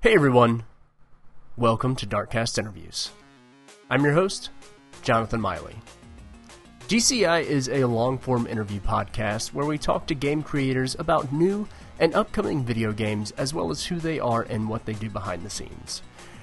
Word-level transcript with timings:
Hey 0.00 0.14
everyone, 0.14 0.62
welcome 1.56 1.96
to 1.96 2.06
Darkcast 2.06 2.56
Interviews. 2.56 3.10
I'm 3.90 4.04
your 4.04 4.14
host, 4.14 4.50
Jonathan 5.02 5.40
Miley. 5.40 5.74
DCI 6.86 7.42
is 7.42 7.68
a 7.68 7.84
long 7.84 8.16
form 8.16 8.46
interview 8.46 8.78
podcast 8.78 9.52
where 9.52 9.66
we 9.66 9.76
talk 9.76 10.06
to 10.06 10.14
game 10.14 10.44
creators 10.44 10.94
about 11.00 11.32
new 11.32 11.66
and 11.98 12.14
upcoming 12.14 12.64
video 12.64 12.92
games 12.92 13.32
as 13.32 13.52
well 13.52 13.72
as 13.72 13.86
who 13.86 13.98
they 13.98 14.20
are 14.20 14.42
and 14.42 14.68
what 14.68 14.86
they 14.86 14.92
do 14.92 15.10
behind 15.10 15.44
the 15.44 15.50
scenes. 15.50 16.02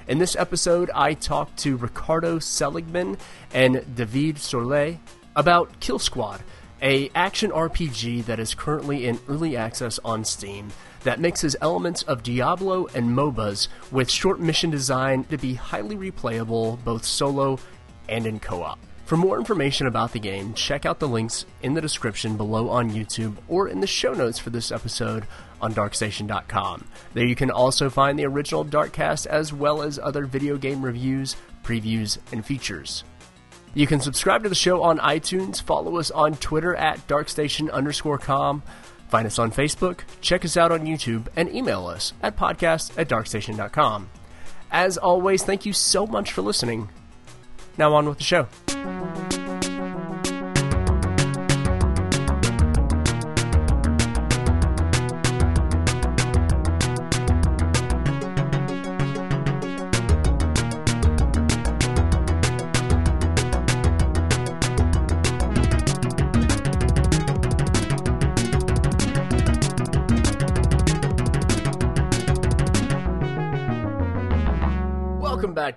In 0.10 0.18
this 0.18 0.36
episode, 0.36 0.92
I 0.94 1.14
talked 1.14 1.56
to 1.60 1.78
Ricardo 1.78 2.40
Seligman 2.40 3.18
and 3.54 3.86
David 3.96 4.38
Soler 4.38 4.98
about 5.38 5.80
Kill 5.80 5.98
Squad, 5.98 6.44
a 6.82 7.10
action 7.16 7.52
RPG 7.52 8.26
that 8.26 8.38
is 8.38 8.54
currently 8.54 9.06
in 9.06 9.18
early 9.30 9.56
access 9.56 9.98
on 10.04 10.26
Steam 10.26 10.74
that 11.06 11.20
mixes 11.20 11.56
elements 11.62 12.04
of 12.04 12.22
Diablo 12.22 12.88
and 12.94 13.10
MOBAs 13.10 13.70
with 13.92 14.12
short 14.12 14.40
mission 14.40 14.70
design 14.70 15.24
to 15.26 15.38
be 15.38 15.54
highly 15.54 15.96
replayable 15.96 16.84
both 16.84 17.06
solo 17.06 17.58
and 18.10 18.26
in 18.28 18.40
co-op. 18.40 18.80
For 19.06 19.18
more 19.18 19.38
information 19.38 19.86
about 19.86 20.14
the 20.14 20.20
game, 20.20 20.56
check 20.56 20.84
out 20.84 21.00
the 21.00 21.08
links 21.08 21.46
in 21.62 21.76
the 21.76 21.82
description 21.82 22.38
below 22.38 22.70
on 22.70 22.90
YouTube 22.90 23.36
or 23.48 23.70
in 23.70 23.80
the 23.80 23.88
show 23.88 24.14
notes 24.14 24.40
for 24.40 24.50
this 24.50 24.72
episode 24.72 25.28
on 25.62 25.76
darkstation.com. 25.76 26.86
There 27.14 27.26
you 27.26 27.36
can 27.36 27.52
also 27.52 27.92
find 27.92 28.18
the 28.18 28.26
original 28.26 28.66
Darkcast 28.66 29.28
as 29.28 29.54
well 29.54 29.84
as 29.84 30.00
other 30.00 30.26
video 30.26 30.58
game 30.58 30.84
reviews, 30.84 31.36
previews, 31.64 32.18
and 32.32 32.44
features. 32.44 33.04
You 33.76 33.86
can 33.86 34.00
subscribe 34.00 34.42
to 34.44 34.50
the 34.50 34.56
show 34.56 34.82
on 34.82 35.00
iTunes, 35.00 35.62
follow 35.62 35.98
us 35.98 36.10
on 36.10 36.36
Twitter 36.38 36.74
at 36.76 37.06
darkstation 37.08 37.70
underscore 37.72 38.18
com, 38.18 38.64
find 39.08 39.26
us 39.28 39.40
on 39.40 39.52
Facebook, 39.52 40.02
check 40.22 40.46
us 40.46 40.58
out 40.58 40.72
on 40.72 40.86
YouTube, 40.86 41.28
and 41.36 41.54
email 41.54 41.88
us 41.88 42.14
at 42.22 42.38
podcast 42.38 42.98
at 42.98 43.10
darkstation.com. 43.10 44.10
As 44.72 44.98
always, 44.98 45.44
thank 45.44 45.66
you 45.66 45.74
so 45.74 46.06
much 46.06 46.32
for 46.32 46.42
listening. 46.42 46.90
Now 47.78 47.94
on 47.94 48.08
with 48.08 48.18
the 48.18 48.24
show. 48.24 48.48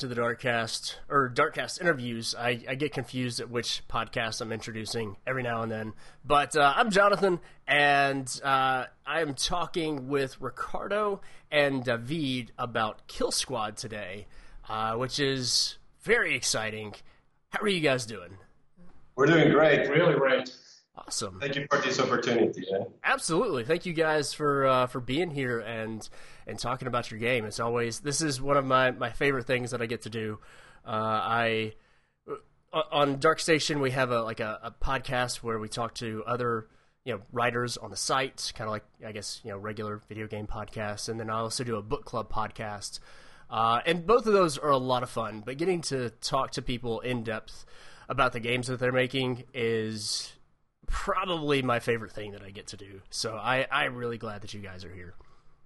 To 0.01 0.07
the 0.07 0.15
Darkcast 0.15 0.97
or 1.09 1.29
Darkcast 1.29 1.81
interviews. 1.81 2.35
I, 2.39 2.63
I 2.69 2.75
get 2.75 2.93
confused 2.93 3.41
at 3.41 3.51
which 3.51 3.83
podcast 3.89 4.41
I'm 4.41 4.53
introducing 4.53 5.17
every 5.27 5.43
now 5.43 5.63
and 5.63 5.73
then. 5.73 5.93
But 6.25 6.57
uh, 6.57 6.73
I'm 6.77 6.91
Jonathan, 6.91 7.41
and 7.67 8.29
uh, 8.45 8.85
I 9.07 9.21
am 9.21 9.35
talking 9.35 10.09
with 10.09 10.41
Ricardo 10.41 11.21
and 11.51 11.83
David 11.83 12.53
about 12.59 13.07
Kill 13.09 13.33
Squad 13.33 13.77
today, 13.77 14.27
uh, 14.69 14.95
which 14.95 15.19
is 15.19 15.79
very 16.03 16.35
exciting. 16.35 16.95
How 17.51 17.63
are 17.63 17.69
you 17.69 17.81
guys 17.81 18.07
doing? 18.07 18.39
We're 19.17 19.27
doing 19.27 19.51
great, 19.51 19.89
really 19.89 20.15
great. 20.15 20.55
Awesome. 21.07 21.39
Thank 21.39 21.55
you 21.55 21.67
for 21.71 21.79
this 21.79 22.01
opportunity. 22.01 22.65
Yeah? 22.69 22.85
Absolutely. 23.05 23.65
Thank 23.65 23.87
you 23.87 23.93
guys 23.93 24.33
for 24.33 24.67
uh, 24.67 24.87
for 24.87 25.01
being 25.01 25.31
here 25.31 25.61
and 25.61 26.07
and 26.47 26.59
talking 26.59 26.89
about 26.89 27.11
your 27.11 27.21
game. 27.21 27.45
It's 27.45 27.61
always 27.61 28.01
this 28.01 28.21
is 28.21 28.41
one 28.41 28.57
of 28.57 28.65
my 28.65 28.91
my 28.91 29.11
favorite 29.11 29.47
things 29.47 29.71
that 29.71 29.81
I 29.81 29.87
get 29.87 30.03
to 30.03 30.11
do. 30.11 30.39
Uh, 30.85 30.91
I 30.91 31.75
uh, 32.73 32.83
on 32.91 33.19
Dark 33.21 33.39
Station 33.39 33.81
we 33.81 33.93
have 33.93 34.11
a 34.11 34.23
like 34.23 34.41
a, 34.41 34.59
a 34.63 34.71
podcast 34.73 35.37
where 35.37 35.59
we 35.59 35.69
talk 35.69 35.95
to 35.97 36.25
other 36.27 36.67
you 37.05 37.15
know 37.15 37.21
writers 37.33 37.77
on 37.77 37.91
the 37.91 37.97
site, 37.97 38.53
kind 38.57 38.67
of 38.67 38.73
like 38.73 38.85
I 39.07 39.13
guess 39.13 39.41
you 39.45 39.51
know 39.51 39.59
regular 39.59 40.01
video 40.09 40.27
game 40.27 40.47
podcasts, 40.49 41.09
and 41.09 41.21
then 41.21 41.31
I 41.31 41.39
also 41.39 41.63
do 41.63 41.77
a 41.77 41.83
book 41.83 42.05
club 42.05 42.31
podcast. 42.33 42.99
Uh, 43.49 43.81
and 43.87 44.07
both 44.07 44.27
of 44.27 44.33
those 44.33 44.59
are 44.59 44.71
a 44.71 44.77
lot 44.77 45.03
of 45.03 45.11
fun. 45.11 45.43
But 45.47 45.59
getting 45.59 45.81
to 45.83 46.11
talk 46.11 46.51
to 46.53 46.63
people 46.63 47.01
in 47.01 47.23
depth 47.23 47.65
about 48.09 48.33
the 48.33 48.41
games 48.41 48.67
that 48.67 48.79
they're 48.81 48.93
making 48.93 49.45
is 49.55 50.33
probably 50.89 51.63
my 51.63 51.79
favorite 51.79 52.11
thing 52.13 52.33
that 52.33 52.43
I 52.43 52.51
get 52.51 52.67
to 52.69 52.77
do. 52.77 53.01
So 53.11 53.35
I, 53.37 53.67
I'm 53.71 53.95
really 53.95 54.19
glad 54.19 54.43
that 54.43 54.53
you 54.55 54.61
guys 54.61 54.85
are 54.85 54.93
here. 54.93 55.15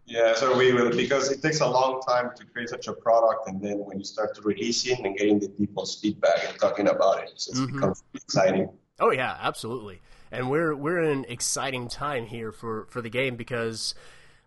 Yeah, 0.04 0.34
so 0.34 0.56
we 0.58 0.72
will 0.72 0.90
because 0.90 1.30
it 1.30 1.40
takes 1.40 1.60
a 1.60 1.66
long 1.66 2.00
time 2.06 2.30
to 2.36 2.44
create 2.46 2.68
such 2.68 2.88
a 2.88 2.92
product, 2.92 3.46
and 3.48 3.62
then 3.62 3.78
when 3.78 3.98
you 3.98 4.04
start 4.04 4.34
to 4.34 4.42
releasing 4.42 5.06
and 5.06 5.16
getting 5.16 5.38
the 5.38 5.48
people's 5.48 6.00
feedback 6.00 6.40
and 6.48 6.58
talking 6.58 6.88
about 6.88 7.22
it, 7.22 7.28
it 7.30 7.34
just 7.34 7.54
Mhm. 7.54 7.72
becomes 7.74 8.02
exciting. 8.12 8.68
Oh 8.98 9.10
yeah, 9.12 9.36
absolutely. 9.40 10.00
And 10.32 10.50
we're 10.50 10.74
we're 10.74 11.00
in 11.02 11.18
an 11.18 11.24
exciting 11.28 11.86
time 11.88 12.26
here 12.26 12.50
for 12.50 12.86
for 12.90 13.00
the 13.00 13.10
game 13.10 13.36
because 13.36 13.94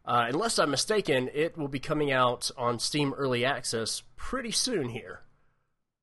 uh, 0.04 0.26
unless 0.28 0.60
I'm 0.60 0.70
mistaken, 0.72 1.30
it 1.34 1.58
will 1.58 1.70
be 1.70 1.80
coming 1.80 2.12
out 2.12 2.52
on 2.58 2.78
Steam 2.78 3.14
Early 3.14 3.46
Access 3.46 4.04
pretty 4.18 4.52
soon 4.52 4.90
here. 4.90 5.22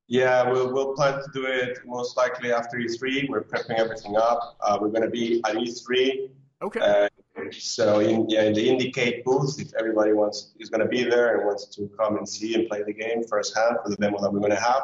Yeah, 0.08 0.50
we'll, 0.50 0.72
we'll 0.72 0.94
plan 0.94 1.14
to 1.14 1.30
do 1.32 1.46
it 1.46 1.78
most 1.86 2.16
likely 2.16 2.52
after 2.52 2.76
E3. 2.76 3.28
We're 3.28 3.44
prepping 3.44 3.78
everything 3.78 4.16
up. 4.16 4.56
Uh, 4.60 4.78
we're 4.80 4.88
going 4.88 5.02
to 5.02 5.10
be 5.10 5.40
at 5.46 5.54
E3. 5.54 6.28
Okay. 6.62 6.80
Uh, 6.80 7.08
so 7.50 8.00
in, 8.00 8.28
yeah, 8.28 8.42
in 8.42 8.52
the 8.52 8.68
IndieCade 8.68 9.24
booth, 9.24 9.60
if 9.60 9.72
everybody 9.74 10.12
wants 10.12 10.52
is 10.58 10.68
going 10.68 10.80
to 10.80 10.88
be 10.88 11.02
there 11.02 11.36
and 11.36 11.46
wants 11.46 11.66
to 11.66 11.88
come 11.98 12.16
and 12.18 12.28
see 12.28 12.54
and 12.54 12.68
play 12.68 12.82
the 12.82 12.92
game 12.92 13.24
firsthand 13.24 13.76
for 13.82 13.90
the 13.90 13.96
demo 13.96 14.20
that 14.20 14.32
we're 14.32 14.40
going 14.40 14.52
to 14.52 14.60
have, 14.60 14.82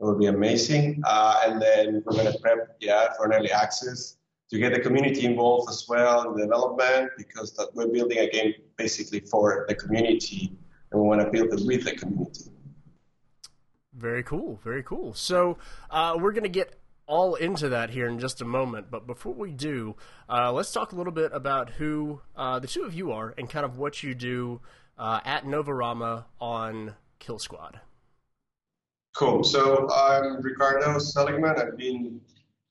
it 0.00 0.04
will 0.04 0.18
be 0.18 0.26
amazing. 0.26 1.02
Uh, 1.06 1.42
and 1.46 1.62
then 1.62 2.02
we're 2.04 2.14
going 2.14 2.32
to 2.32 2.38
prep, 2.40 2.76
yeah, 2.80 3.12
for 3.16 3.26
an 3.26 3.32
early 3.32 3.52
access 3.52 4.16
to 4.50 4.58
get 4.58 4.72
the 4.72 4.80
community 4.80 5.26
involved 5.26 5.68
as 5.68 5.86
well 5.88 6.30
in 6.30 6.36
the 6.36 6.42
development 6.42 7.10
because 7.16 7.52
that 7.52 7.68
we're 7.74 7.88
building 7.88 8.18
a 8.18 8.30
game 8.30 8.54
basically 8.76 9.20
for 9.20 9.66
the 9.68 9.74
community 9.74 10.52
and 10.90 11.00
we 11.00 11.06
want 11.06 11.20
to 11.20 11.30
build 11.30 11.52
it 11.52 11.66
with 11.66 11.84
the 11.84 11.92
community. 11.92 12.50
Very 13.98 14.22
cool. 14.22 14.60
Very 14.62 14.82
cool. 14.84 15.12
So 15.12 15.58
uh, 15.90 16.16
we're 16.18 16.32
going 16.32 16.44
to 16.44 16.48
get 16.48 16.78
all 17.06 17.34
into 17.34 17.70
that 17.70 17.90
here 17.90 18.06
in 18.06 18.20
just 18.20 18.40
a 18.40 18.44
moment. 18.44 18.90
But 18.90 19.06
before 19.06 19.34
we 19.34 19.50
do, 19.50 19.96
uh, 20.28 20.52
let's 20.52 20.70
talk 20.70 20.92
a 20.92 20.96
little 20.96 21.12
bit 21.12 21.32
about 21.34 21.70
who 21.70 22.20
uh, 22.36 22.60
the 22.60 22.68
two 22.68 22.82
of 22.82 22.94
you 22.94 23.10
are 23.10 23.34
and 23.36 23.50
kind 23.50 23.64
of 23.64 23.76
what 23.76 24.02
you 24.02 24.14
do 24.14 24.60
uh, 24.98 25.20
at 25.24 25.44
Novarama 25.44 26.26
on 26.40 26.94
Kill 27.18 27.40
Squad. 27.40 27.80
Cool. 29.16 29.42
So 29.42 29.90
I'm 29.90 30.40
Ricardo 30.42 30.98
Seligman. 31.00 31.56
I've 31.58 31.76
been 31.76 32.20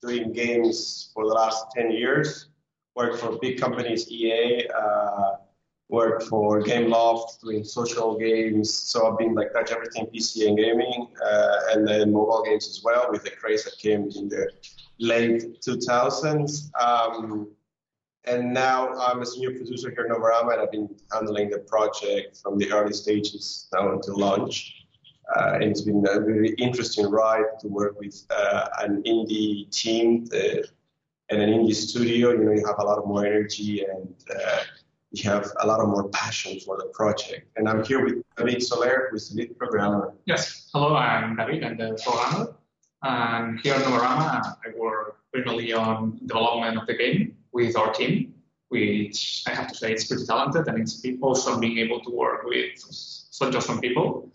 doing 0.01 0.31
games 0.31 1.11
for 1.13 1.25
the 1.27 1.33
last 1.33 1.65
10 1.75 1.91
years. 1.91 2.47
Worked 2.95 3.19
for 3.19 3.37
big 3.39 3.59
companies, 3.59 4.09
EA, 4.09 4.65
uh, 4.69 5.35
worked 5.89 6.23
for 6.23 6.61
Gameloft 6.61 7.39
doing 7.41 7.63
social 7.63 8.17
games. 8.17 8.73
So 8.73 9.09
I've 9.09 9.17
been 9.17 9.33
like 9.33 9.53
touch 9.53 9.71
everything 9.71 10.07
PC 10.07 10.47
and 10.47 10.57
gaming, 10.57 11.07
uh, 11.23 11.57
and 11.71 11.87
then 11.87 12.11
mobile 12.11 12.43
games 12.43 12.67
as 12.67 12.81
well 12.83 13.07
with 13.09 13.23
the 13.23 13.31
craze 13.31 13.63
that 13.63 13.77
came 13.79 14.09
in 14.15 14.27
the 14.27 14.49
late 14.99 15.61
2000s. 15.61 16.69
Um, 16.79 17.49
and 18.25 18.53
now 18.53 18.89
I'm 18.95 19.21
a 19.21 19.25
senior 19.25 19.51
producer 19.51 19.89
here 19.89 20.05
in 20.05 20.11
Novarama, 20.11 20.53
and 20.53 20.61
I've 20.61 20.71
been 20.71 20.89
handling 21.13 21.49
the 21.49 21.59
project 21.59 22.37
from 22.43 22.57
the 22.57 22.69
early 22.71 22.93
stages 22.93 23.69
now 23.73 23.93
until 23.93 24.17
launch. 24.17 24.73
Uh, 25.35 25.59
it's 25.61 25.81
been 25.81 26.05
a 26.09 26.19
really 26.19 26.53
interesting 26.55 27.05
ride 27.09 27.45
to 27.59 27.67
work 27.67 27.99
with 27.99 28.25
uh, 28.29 28.67
an 28.79 29.03
indie 29.03 29.69
team 29.71 30.27
uh, 30.33 30.61
and 31.29 31.41
an 31.41 31.49
indie 31.49 31.75
studio. 31.75 32.31
You 32.31 32.43
know, 32.43 32.51
you 32.51 32.65
have 32.65 32.79
a 32.79 32.83
lot 32.83 32.97
of 32.97 33.07
more 33.07 33.25
energy 33.25 33.85
and 33.85 34.13
you 35.11 35.29
have 35.29 35.51
a 35.61 35.67
lot 35.67 35.79
of 35.79 35.87
more 35.87 36.09
passion 36.09 36.59
for 36.59 36.77
the 36.77 36.85
project. 36.93 37.47
And 37.55 37.67
I'm 37.69 37.83
here 37.83 38.03
with 38.03 38.15
David 38.35 38.61
Soler, 38.61 39.07
who's 39.09 39.29
the 39.29 39.41
lead 39.41 39.57
programmer. 39.57 40.13
Yes. 40.25 40.69
Hello, 40.73 40.95
I'm 40.95 41.35
David. 41.35 41.63
I'm 41.63 41.77
the 41.77 41.99
programmer. 42.03 42.55
And 43.03 43.59
here 43.61 43.75
at 43.75 43.83
Novarama, 43.83 44.57
I 44.65 44.77
work 44.77 45.19
primarily 45.31 45.71
on 45.71 46.19
development 46.25 46.77
of 46.77 46.87
the 46.87 46.95
game 46.95 47.37
with 47.53 47.77
our 47.77 47.93
team, 47.93 48.33
which 48.69 49.43
I 49.47 49.51
have 49.51 49.67
to 49.69 49.75
say 49.75 49.93
is 49.93 50.05
pretty 50.05 50.25
talented 50.25 50.67
and 50.67 50.79
it's 50.79 51.05
also 51.21 51.59
being 51.59 51.77
able 51.77 52.01
to 52.01 52.11
work 52.11 52.43
with 52.43 52.77
such 52.77 53.55
awesome 53.55 53.79
people. 53.79 54.29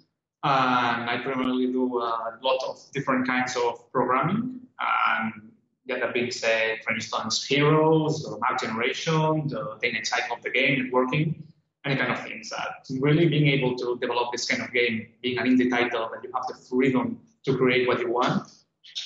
And 0.44 1.10
I 1.10 1.20
primarily 1.22 1.66
do 1.66 1.98
a 1.98 2.38
lot 2.42 2.58
of 2.66 2.80
different 2.92 3.26
kinds 3.26 3.56
of 3.56 3.90
programming. 3.92 4.60
And 4.80 5.51
being 5.86 6.30
said, 6.30 6.78
for 6.84 6.94
instance, 6.94 7.44
heroes, 7.44 8.24
or 8.24 8.38
map 8.38 8.60
generation, 8.60 9.48
the 9.48 9.78
dynamic 9.80 10.06
cycle 10.06 10.36
of 10.36 10.42
the 10.42 10.50
game, 10.50 10.90
networking, 10.90 11.42
any 11.84 11.96
kind 11.96 12.12
of 12.12 12.22
things. 12.22 12.50
That 12.50 12.86
really 13.00 13.28
being 13.28 13.48
able 13.48 13.76
to 13.76 13.98
develop 14.00 14.32
this 14.32 14.46
kind 14.46 14.62
of 14.62 14.72
game, 14.72 15.08
being 15.22 15.38
an 15.38 15.46
indie 15.46 15.70
title, 15.70 16.10
that 16.12 16.22
you 16.22 16.30
have 16.34 16.46
the 16.48 16.54
freedom 16.54 17.20
to 17.44 17.56
create 17.56 17.88
what 17.88 18.00
you 18.00 18.10
want, 18.10 18.48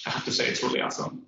I 0.06 0.10
have 0.10 0.24
to 0.24 0.32
say 0.32 0.48
it's 0.48 0.62
really 0.62 0.80
awesome. 0.80 1.26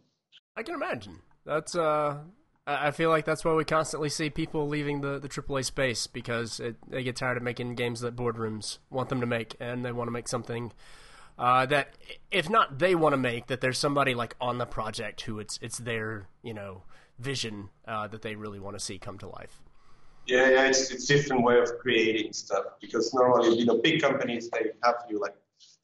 I 0.56 0.62
can 0.62 0.74
imagine. 0.74 1.20
That's 1.44 1.74
uh, 1.74 2.18
I 2.66 2.90
feel 2.90 3.08
like 3.08 3.24
that's 3.24 3.44
why 3.44 3.54
we 3.54 3.64
constantly 3.64 4.10
see 4.10 4.28
people 4.28 4.68
leaving 4.68 5.00
the, 5.00 5.18
the 5.18 5.28
AAA 5.28 5.64
space 5.64 6.06
because 6.06 6.60
it, 6.60 6.76
they 6.86 7.02
get 7.02 7.16
tired 7.16 7.38
of 7.38 7.42
making 7.42 7.74
games 7.76 8.00
that 8.00 8.14
boardrooms 8.14 8.78
want 8.90 9.08
them 9.08 9.20
to 9.20 9.26
make, 9.26 9.56
and 9.58 9.84
they 9.84 9.92
want 9.92 10.08
to 10.08 10.12
make 10.12 10.28
something 10.28 10.72
uh, 11.38 11.66
that, 11.66 11.94
if 12.30 12.50
not 12.50 12.78
they 12.78 12.94
want 12.94 13.12
to 13.12 13.16
make, 13.16 13.46
that 13.46 13.60
there's 13.60 13.78
somebody 13.78 14.14
like 14.14 14.34
on 14.40 14.58
the 14.58 14.66
project 14.66 15.22
who 15.22 15.38
it's 15.38 15.58
it's 15.62 15.78
their 15.78 16.28
you 16.42 16.52
know 16.52 16.82
vision 17.18 17.70
uh, 17.86 18.08
that 18.08 18.22
they 18.22 18.34
really 18.34 18.58
want 18.58 18.76
to 18.76 18.84
see 18.84 18.98
come 18.98 19.18
to 19.18 19.28
life. 19.28 19.62
Yeah, 20.26 20.50
yeah, 20.50 20.68
it's 20.68 20.90
it's 20.90 21.06
different 21.06 21.42
way 21.42 21.58
of 21.58 21.78
creating 21.78 22.32
stuff 22.32 22.64
because 22.80 23.14
normally 23.14 23.56
you 23.56 23.64
know 23.64 23.78
big 23.78 24.02
companies 24.02 24.50
they 24.50 24.70
have 24.82 24.96
you 25.08 25.20
like 25.20 25.34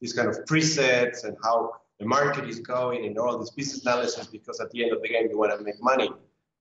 these 0.01 0.13
kind 0.13 0.29
of 0.29 0.45
presets 0.45 1.25
and 1.25 1.37
how 1.43 1.77
the 1.99 2.07
market 2.07 2.49
is 2.49 2.59
going 2.59 3.07
and 3.07 3.17
all 3.19 3.39
this 3.39 3.51
business 3.51 3.83
analysis 3.83 4.27
because 4.27 4.61
at 4.61 4.71
the 4.71 4.83
end 4.83 4.93
of 4.93 5.01
the 5.03 5.09
game 5.09 5.29
you 5.31 5.39
want 5.39 5.57
to 5.57 5.65
make 5.65 5.81
money. 5.83 6.11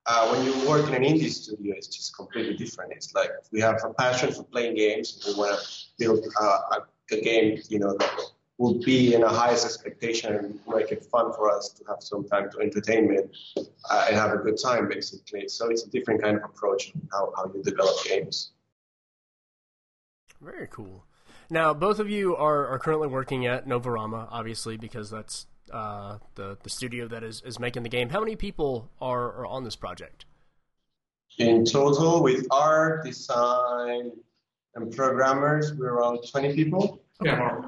Uh, 0.06 0.28
when 0.28 0.44
you 0.44 0.68
work 0.68 0.86
in 0.86 0.94
an 0.94 1.02
indie 1.02 1.30
studio, 1.30 1.74
it's 1.74 1.86
just 1.88 2.14
completely 2.14 2.54
different. 2.54 2.92
It's 2.92 3.14
like 3.14 3.30
we 3.52 3.60
have 3.62 3.82
a 3.82 3.94
passion 3.94 4.32
for 4.32 4.42
playing 4.42 4.76
games 4.76 5.24
and 5.26 5.34
we 5.34 5.40
want 5.40 5.58
to 5.58 5.66
build 5.98 6.26
uh, 6.38 6.58
a, 6.72 7.14
a 7.14 7.20
game, 7.22 7.58
you 7.70 7.78
know, 7.78 7.96
that 7.96 8.20
would 8.58 8.80
be 8.82 9.14
in 9.14 9.22
a 9.24 9.28
highest 9.28 9.64
expectation 9.64 10.34
and 10.34 10.60
make 10.68 10.92
it 10.92 11.04
fun 11.06 11.32
for 11.32 11.50
us 11.50 11.70
to 11.70 11.84
have 11.88 12.00
some 12.00 12.24
time 12.24 12.48
to 12.50 12.60
entertainment 12.60 13.36
uh, 13.56 14.06
and 14.08 14.16
have 14.16 14.32
a 14.32 14.36
good 14.36 14.56
time, 14.62 14.88
basically. 14.88 15.48
So 15.48 15.70
it's 15.70 15.84
a 15.84 15.90
different 15.90 16.22
kind 16.22 16.36
of 16.36 16.44
approach 16.44 16.92
how, 17.10 17.32
how 17.36 17.50
you 17.52 17.62
develop 17.62 17.96
games. 18.04 18.52
Very 20.40 20.68
cool. 20.70 21.04
Now, 21.50 21.74
both 21.74 21.98
of 21.98 22.08
you 22.08 22.36
are, 22.36 22.66
are 22.68 22.78
currently 22.78 23.08
working 23.08 23.44
at 23.44 23.66
Novarama, 23.66 24.28
obviously, 24.30 24.76
because 24.76 25.10
that's 25.10 25.46
uh, 25.72 26.18
the 26.34 26.58
the 26.62 26.70
studio 26.70 27.08
that 27.08 27.22
is, 27.22 27.42
is 27.44 27.58
making 27.58 27.82
the 27.82 27.88
game. 27.88 28.10
How 28.10 28.20
many 28.20 28.36
people 28.36 28.90
are, 29.00 29.32
are 29.32 29.46
on 29.46 29.64
this 29.64 29.76
project? 29.76 30.26
In 31.38 31.64
total, 31.64 32.22
with 32.22 32.46
art, 32.50 33.04
design, 33.04 34.12
and 34.74 34.94
programmers, 34.94 35.74
we're 35.74 35.94
around 35.94 36.20
20 36.30 36.54
people. 36.54 37.02
Yeah, 37.22 37.62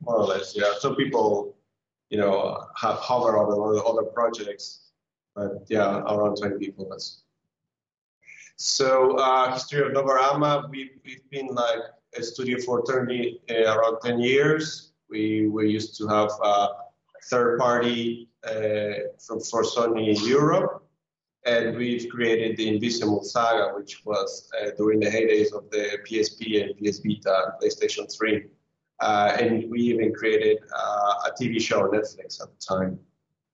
more. 0.00 0.16
or 0.16 0.24
less. 0.24 0.54
Yeah, 0.56 0.72
some 0.78 0.96
people, 0.96 1.56
you 2.10 2.18
know, 2.18 2.64
have 2.76 2.96
hover 2.96 3.36
over 3.38 3.84
other 3.84 4.04
projects, 4.04 4.90
but 5.34 5.64
yeah, 5.68 6.00
around 6.00 6.36
20 6.36 6.58
people. 6.58 6.86
That's 6.90 7.22
so 8.56 9.16
uh, 9.16 9.52
history 9.52 9.82
of 9.86 9.92
Novarama. 9.92 10.68
We've 10.68 10.90
we've 11.04 11.30
been 11.30 11.48
like 11.48 11.80
a 12.16 12.22
studio 12.22 12.58
for 12.60 12.84
30 12.86 13.40
uh, 13.50 13.76
around 13.76 14.00
10 14.02 14.18
years. 14.18 14.92
We 15.08 15.46
we 15.46 15.70
used 15.70 15.96
to 15.98 16.08
have 16.08 16.30
a 16.42 16.68
third 17.30 17.58
party 17.58 18.28
uh, 18.44 19.14
from 19.24 19.40
for 19.40 19.62
Sony 19.62 20.16
in 20.16 20.26
Europe. 20.26 20.84
And 21.46 21.76
we've 21.76 22.08
created 22.10 22.56
the 22.56 22.66
Invizimals 22.68 23.26
Saga, 23.26 23.72
which 23.74 24.04
was 24.04 24.50
uh, 24.60 24.70
during 24.76 25.00
the 25.00 25.06
heydays 25.06 25.52
of 25.54 25.70
the 25.70 25.98
PSP 26.06 26.62
and 26.62 26.76
PS 26.76 26.98
Vita 26.98 27.54
PlayStation 27.62 28.12
3. 28.12 28.44
Uh, 29.00 29.36
and 29.38 29.70
we 29.70 29.80
even 29.80 30.12
created 30.12 30.58
uh, 30.76 31.28
a 31.28 31.30
TV 31.40 31.60
show 31.60 31.82
on 31.82 31.90
Netflix 31.90 32.40
at 32.42 32.48
the 32.48 32.56
time. 32.66 32.98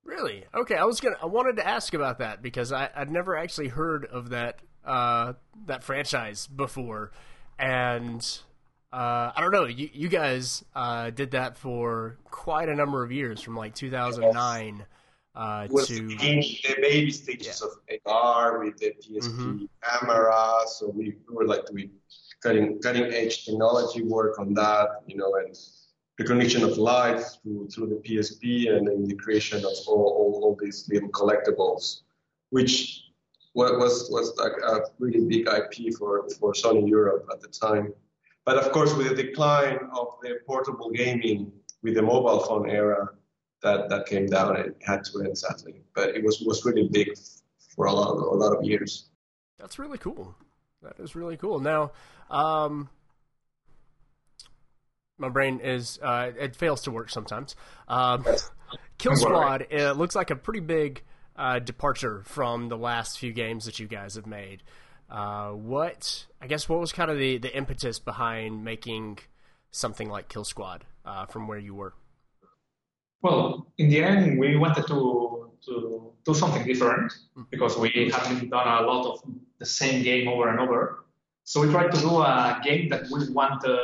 Really? 0.05 0.45
Okay, 0.55 0.77
I 0.77 0.85
was 0.85 1.01
gonna. 1.01 1.17
I 1.23 1.27
wanted 1.27 1.57
to 1.57 1.67
ask 1.67 1.95
about 1.95 2.19
that 2.19 2.43
because 2.43 2.73
I, 2.73 2.91
I'd 2.95 3.11
never 3.11 3.37
actually 3.37 3.69
heard 3.69 4.05
of 4.07 4.31
that 4.31 4.59
uh, 4.85 5.35
that 5.67 5.83
franchise 5.83 6.47
before, 6.47 7.13
and 7.59 8.21
uh, 8.93 9.33
I 9.35 9.41
don't 9.41 9.51
know. 9.53 9.65
You 9.65 9.89
you 9.93 10.09
guys 10.09 10.65
uh, 10.75 11.11
did 11.11 11.31
that 11.33 11.57
for 11.57 12.19
quite 12.31 12.69
a 12.69 12.75
number 12.75 13.03
of 13.03 13.13
years, 13.13 13.41
from 13.41 13.57
like 13.57 13.75
2009 13.75 14.85
uh, 15.35 15.67
was 15.71 15.89
to 15.89 16.07
the, 16.07 16.17
the 16.17 16.77
baby 16.81 17.11
stages 17.11 17.63
Yeah. 17.63 17.99
of 17.99 18.01
AR 18.07 18.63
with 18.65 18.77
the 18.77 18.93
PSP 19.03 19.39
Mhm. 19.39 19.69
camera. 19.83 20.35
So 20.67 20.91
we, 20.91 21.17
we 21.29 21.35
were 21.35 21.47
like 21.47 21.67
doing 21.67 21.91
cutting 22.45 22.81
cutting 22.81 23.13
edge 23.13 23.45
technology 23.47 24.03
work 24.03 24.39
on 24.39 24.55
that, 24.55 25.03
you 25.07 25.17
know, 25.17 25.35
and 25.37 25.57
recognition 26.19 26.63
of 26.63 26.79
light 26.79 27.21
through 27.43 27.69
through 27.69 27.89
the 27.89 28.01
PSP, 28.07 28.71
and 28.75 28.87
then 28.87 29.05
the 29.05 29.17
creation 29.17 29.59
of 29.59 29.73
all, 29.89 30.07
all, 30.19 30.41
all 30.45 30.59
these 30.61 30.89
little 30.93 31.09
collectibles, 31.09 32.03
which 32.51 33.01
was 33.55 34.09
was 34.11 34.37
like 34.37 34.53
a 34.63 34.81
really 34.99 35.25
big 35.27 35.49
IP 35.49 35.95
for 35.99 36.29
for 36.39 36.53
Sony 36.53 36.89
Europe 36.89 37.27
at 37.33 37.41
the 37.41 37.49
time. 37.49 37.93
But 38.45 38.59
of 38.59 38.73
course, 38.73 38.95
with 38.95 39.09
the 39.09 39.23
decline 39.23 39.79
of 39.93 40.09
the 40.23 40.39
portable 40.47 40.91
gaming 40.91 41.51
with 41.83 41.95
the 41.95 42.03
mobile 42.03 42.41
phone 42.41 42.69
era, 42.69 43.09
that 43.63 43.89
that 43.89 44.07
came 44.07 44.27
down 44.27 44.57
and 44.57 44.75
had 44.83 45.05
to 45.07 45.23
end 45.23 45.37
sadly. 45.39 45.77
But 45.95 46.11
it 46.17 46.23
was 46.23 46.41
was 46.41 46.65
really 46.65 46.89
big 46.89 47.09
for 47.75 47.87
a 47.87 47.93
lot 47.93 48.11
a 48.17 48.37
lot 48.43 48.53
of 48.57 48.65
years. 48.65 49.09
That's 49.59 49.79
really 49.79 49.99
cool. 49.99 50.37
That 50.85 51.03
is 51.03 51.17
really 51.17 51.37
cool. 51.37 51.61
Now, 51.61 51.93
um, 52.31 52.89
my 55.19 55.29
brain 55.29 55.61
is 55.61 55.99
uh, 56.03 56.31
it 56.39 56.57
fails 56.57 56.83
to 56.83 56.91
work 56.91 57.11
sometimes. 57.11 57.57
Um, 57.89 58.25
Kill 58.99 59.17
Squad 59.17 59.67
it 59.71 59.97
looks 59.97 60.15
like 60.15 60.31
a 60.31 60.37
pretty 60.37 60.61
big 60.61 61.03
uh, 61.37 61.59
departure 61.59 62.23
from 62.25 62.69
the 62.69 62.77
last 62.77 63.19
few 63.19 63.33
games 63.33 63.65
that 63.65 63.79
you 63.79 63.87
guys 63.87 64.15
have 64.15 64.27
made. 64.27 64.63
Uh, 65.11 65.51
what 65.51 66.27
I 66.41 66.47
guess 66.47 66.69
what 66.69 66.81
was 66.81 66.93
kind 66.93 67.11
of 67.11 67.19
the, 67.19 67.39
the 67.39 67.55
impetus 67.55 67.99
behind 67.99 68.65
making 68.65 69.19
something 69.71 70.09
like 70.09 70.29
Kill 70.29 70.45
Squad 70.45 70.85
uh, 71.05 71.27
from 71.27 71.49
where 71.49 71.59
you 71.59 71.75
were? 71.75 71.95
Well, 73.23 73.73
in 73.79 73.89
the 73.89 74.03
end, 74.03 74.39
we 74.39 74.57
wanted 74.57 74.87
to 74.89 75.34
to 75.67 76.13
do 76.25 76.35
something 76.35 76.67
different 76.67 77.13
mm. 77.37 77.47
because 77.51 77.77
we 77.77 78.11
haven't 78.13 78.51
done 78.51 78.85
a 78.85 78.87
lot 78.87 79.07
of 79.07 79.23
the 79.59 79.67
same 79.67 80.03
game 80.03 80.29
over 80.29 80.49
and 80.49 80.61
over. 80.61 81.05
So 81.45 81.61
we 81.61 81.71
tried 81.71 81.93
to 81.93 82.01
do 82.01 82.23
a 82.23 82.61
game 82.65 82.89
that 82.89 83.03
we 83.11 83.29
wanted 83.31 83.77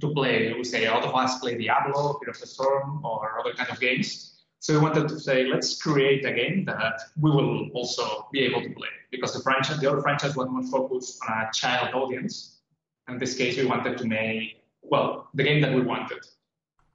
to 0.00 0.08
play. 0.14 0.52
We 0.52 0.62
say 0.62 0.86
a 0.86 0.92
lot 0.92 1.02
of 1.02 1.14
us 1.14 1.40
play 1.40 1.58
Diablo, 1.58 2.18
Hero 2.20 2.30
of 2.30 2.40
the 2.40 2.46
Storm, 2.46 3.04
or 3.04 3.40
other 3.40 3.52
kind 3.52 3.68
of 3.68 3.80
games. 3.80 4.34
So 4.60 4.74
we 4.74 4.78
wanted 4.78 5.08
to 5.08 5.18
say, 5.18 5.44
let's 5.44 5.82
create 5.82 6.24
a 6.24 6.32
game 6.32 6.64
that 6.66 7.00
we 7.20 7.30
will 7.30 7.68
also 7.74 8.28
be 8.32 8.40
able 8.40 8.62
to 8.62 8.70
play 8.70 8.88
because 9.10 9.34
the 9.34 9.40
franchise, 9.40 9.78
the 9.80 9.90
other 9.90 10.00
franchise 10.00 10.36
was 10.36 10.48
more 10.48 10.62
focused 10.62 11.20
on 11.28 11.36
a 11.36 11.50
child 11.52 11.94
audience. 11.94 12.60
In 13.08 13.18
this 13.18 13.36
case, 13.36 13.58
we 13.58 13.66
wanted 13.66 13.98
to 13.98 14.06
make 14.06 14.62
well 14.82 15.28
the 15.34 15.42
game 15.42 15.60
that 15.62 15.74
we 15.74 15.80
wanted 15.80 16.24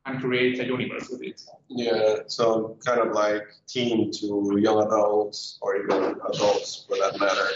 and 0.05 0.19
create 0.21 0.59
a 0.59 0.65
universe 0.65 1.09
with 1.09 1.23
it. 1.23 1.41
Yeah, 1.67 2.19
so 2.27 2.77
kind 2.85 2.99
of 2.99 3.13
like 3.13 3.43
teen 3.67 4.11
to 4.13 4.57
young 4.59 4.83
adults 4.85 5.57
or 5.61 5.77
even 5.77 6.15
adults 6.33 6.85
for 6.87 6.97
that 6.97 7.19
matter. 7.19 7.49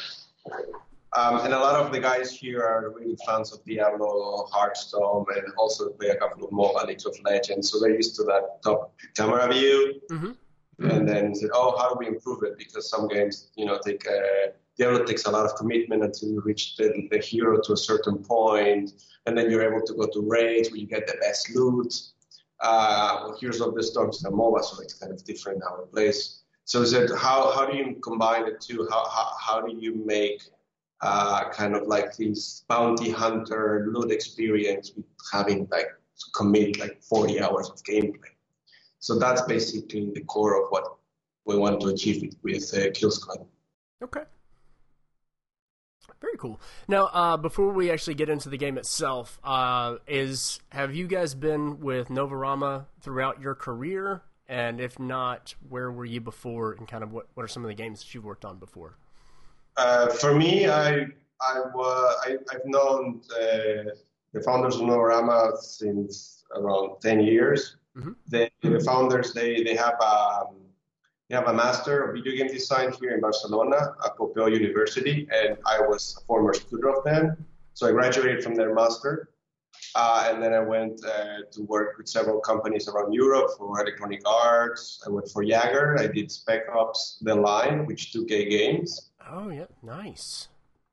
Um, 1.15 1.41
and 1.45 1.53
a 1.53 1.59
lot 1.59 1.79
of 1.79 1.91
the 1.91 1.99
guys 1.99 2.31
here 2.31 2.61
are 2.63 2.91
really 2.91 3.15
fans 3.25 3.53
of 3.53 3.63
Diablo, 3.65 4.47
Hearthstone, 4.51 5.25
and 5.35 5.53
also 5.57 5.89
play 5.89 6.09
a 6.09 6.15
couple 6.15 6.45
of 6.45 6.51
MOBA 6.51 6.87
League 6.87 7.01
of 7.05 7.15
Legends. 7.23 7.71
So 7.71 7.79
they're 7.79 7.95
used 7.95 8.15
to 8.15 8.23
that 8.23 8.63
top 8.63 8.93
camera 9.15 9.51
view. 9.51 10.01
Mhm. 10.09 10.35
And 10.79 11.07
then 11.07 11.35
said, 11.35 11.51
oh, 11.53 11.77
how 11.77 11.93
do 11.93 11.99
we 11.99 12.07
improve 12.07 12.41
it? 12.43 12.57
Because 12.57 12.89
some 12.89 13.07
games, 13.07 13.51
you 13.55 13.65
know, 13.65 13.79
take 13.85 14.07
uh, 14.07 14.51
Diablo 14.75 15.05
takes 15.05 15.25
a 15.25 15.31
lot 15.31 15.45
of 15.45 15.55
commitment 15.55 16.03
until 16.03 16.29
you 16.29 16.41
reach 16.41 16.75
the, 16.77 17.07
the 17.11 17.19
hero 17.19 17.61
to 17.61 17.73
a 17.73 17.77
certain 17.77 18.17
point, 18.17 18.91
and 19.27 19.37
then 19.37 19.51
you're 19.51 19.61
able 19.61 19.85
to 19.85 19.93
go 19.93 20.07
to 20.07 20.21
raids 20.27 20.71
where 20.71 20.79
you 20.79 20.87
get 20.87 21.05
the 21.05 21.13
best 21.21 21.55
loot. 21.55 21.93
Uh, 22.63 23.33
Heroes 23.35 23.61
of 23.61 23.75
the 23.75 23.83
Storm 23.83 24.09
is 24.09 24.23
MOBA, 24.23 24.63
so 24.63 24.81
it's 24.81 24.93
kind 24.93 25.11
of 25.11 25.23
different 25.25 25.61
how 25.63 25.81
it 25.81 25.91
plays. 25.91 26.43
So 26.65 26.81
is 26.81 26.93
it 26.93 27.11
how 27.11 27.51
how 27.51 27.65
do 27.69 27.75
you 27.75 27.95
combine 28.01 28.45
the 28.45 28.57
two? 28.57 28.87
How 28.89 29.05
how, 29.09 29.31
how 29.39 29.61
do 29.61 29.75
you 29.77 29.93
make 30.05 30.41
uh, 31.01 31.49
kind 31.49 31.75
of 31.75 31.87
like 31.87 32.15
this 32.15 32.63
bounty 32.69 33.11
hunter 33.11 33.87
loot 33.91 34.11
experience 34.11 34.93
with 34.95 35.05
having 35.31 35.67
like 35.71 35.87
to 35.87 36.25
commit 36.33 36.79
like 36.79 37.03
40 37.03 37.41
hours 37.41 37.69
of 37.69 37.83
gameplay? 37.83 38.33
So 38.99 39.19
that's 39.19 39.41
basically 39.41 40.11
the 40.15 40.21
core 40.21 40.63
of 40.63 40.69
what 40.69 40.95
we 41.45 41.57
want 41.57 41.81
to 41.81 41.89
achieve 41.89 42.21
with, 42.21 42.37
with 42.43 42.73
uh, 42.73 42.91
Kill 42.93 43.11
Squad. 43.11 43.45
Okay. 44.01 44.23
Very 46.23 46.37
cool. 46.37 46.59
Now, 46.87 47.07
uh, 47.07 47.35
before 47.35 47.73
we 47.73 47.91
actually 47.91 48.13
get 48.13 48.29
into 48.29 48.47
the 48.47 48.55
game 48.57 48.77
itself, 48.77 49.37
uh, 49.43 49.97
is 50.07 50.61
have 50.69 50.95
you 50.95 51.05
guys 51.05 51.35
been 51.35 51.81
with 51.81 52.07
Novarama 52.07 52.85
throughout 53.01 53.41
your 53.41 53.55
career? 53.55 54.21
And 54.47 54.79
if 54.79 54.97
not, 54.99 55.53
where 55.67 55.91
were 55.91 56.05
you 56.05 56.21
before? 56.21 56.71
And 56.73 56.87
kind 56.87 57.03
of 57.03 57.11
what, 57.11 57.27
what 57.33 57.43
are 57.43 57.47
some 57.49 57.63
of 57.63 57.67
the 57.67 57.73
games 57.75 57.99
that 57.99 58.13
you've 58.13 58.23
worked 58.23 58.45
on 58.45 58.57
before? 58.57 58.95
Uh, 59.75 60.07
for 60.07 60.33
me, 60.33 60.65
I 60.69 61.07
I, 61.41 61.59
wa- 61.75 62.13
I 62.25 62.37
I've 62.51 62.65
known 62.65 63.21
uh, 63.35 63.91
the 64.31 64.41
founders 64.45 64.75
of 64.75 64.83
Novarama 64.83 65.57
since 65.57 66.45
around 66.55 67.01
10 67.01 67.19
years. 67.19 67.75
Mhm. 67.97 68.15
The, 68.29 68.49
the 68.61 68.79
founders 68.79 69.33
they 69.33 69.61
they 69.63 69.75
have 69.75 69.99
um, 69.99 70.55
they 71.33 71.39
have 71.39 71.47
a 71.47 71.53
master 71.53 72.03
of 72.03 72.13
video 72.13 72.37
game 72.37 72.47
design 72.47 72.93
here 73.01 73.15
in 73.15 73.19
Barcelona 73.19 73.95
at 74.05 74.15
Pompeu 74.17 74.51
University, 74.53 75.27
and 75.33 75.57
I 75.65 75.79
was 75.79 76.15
a 76.21 76.25
former 76.25 76.53
student 76.53 76.95
of 76.95 77.03
them. 77.03 77.45
So 77.73 77.87
I 77.89 77.91
graduated 77.91 78.43
from 78.43 78.53
their 78.53 78.75
master, 78.75 79.29
uh, 79.95 80.29
and 80.29 80.43
then 80.43 80.53
I 80.53 80.59
went 80.59 81.03
uh, 81.03 81.39
to 81.51 81.61
work 81.63 81.97
with 81.97 82.07
several 82.07 82.39
companies 82.39 82.87
around 82.87 83.13
Europe 83.13 83.49
for 83.57 83.81
Electronic 83.81 84.21
Arts. 84.27 85.01
I 85.07 85.09
worked 85.09 85.31
for 85.31 85.41
Yager. 85.41 85.97
I 85.99 86.05
did 86.05 86.31
Spec 86.31 86.69
Ops: 86.71 87.17
The 87.23 87.33
Line, 87.33 87.87
which 87.87 88.13
2K 88.13 88.51
games. 88.51 89.09
Oh 89.27 89.49
yeah, 89.49 89.65
nice. 89.81 90.49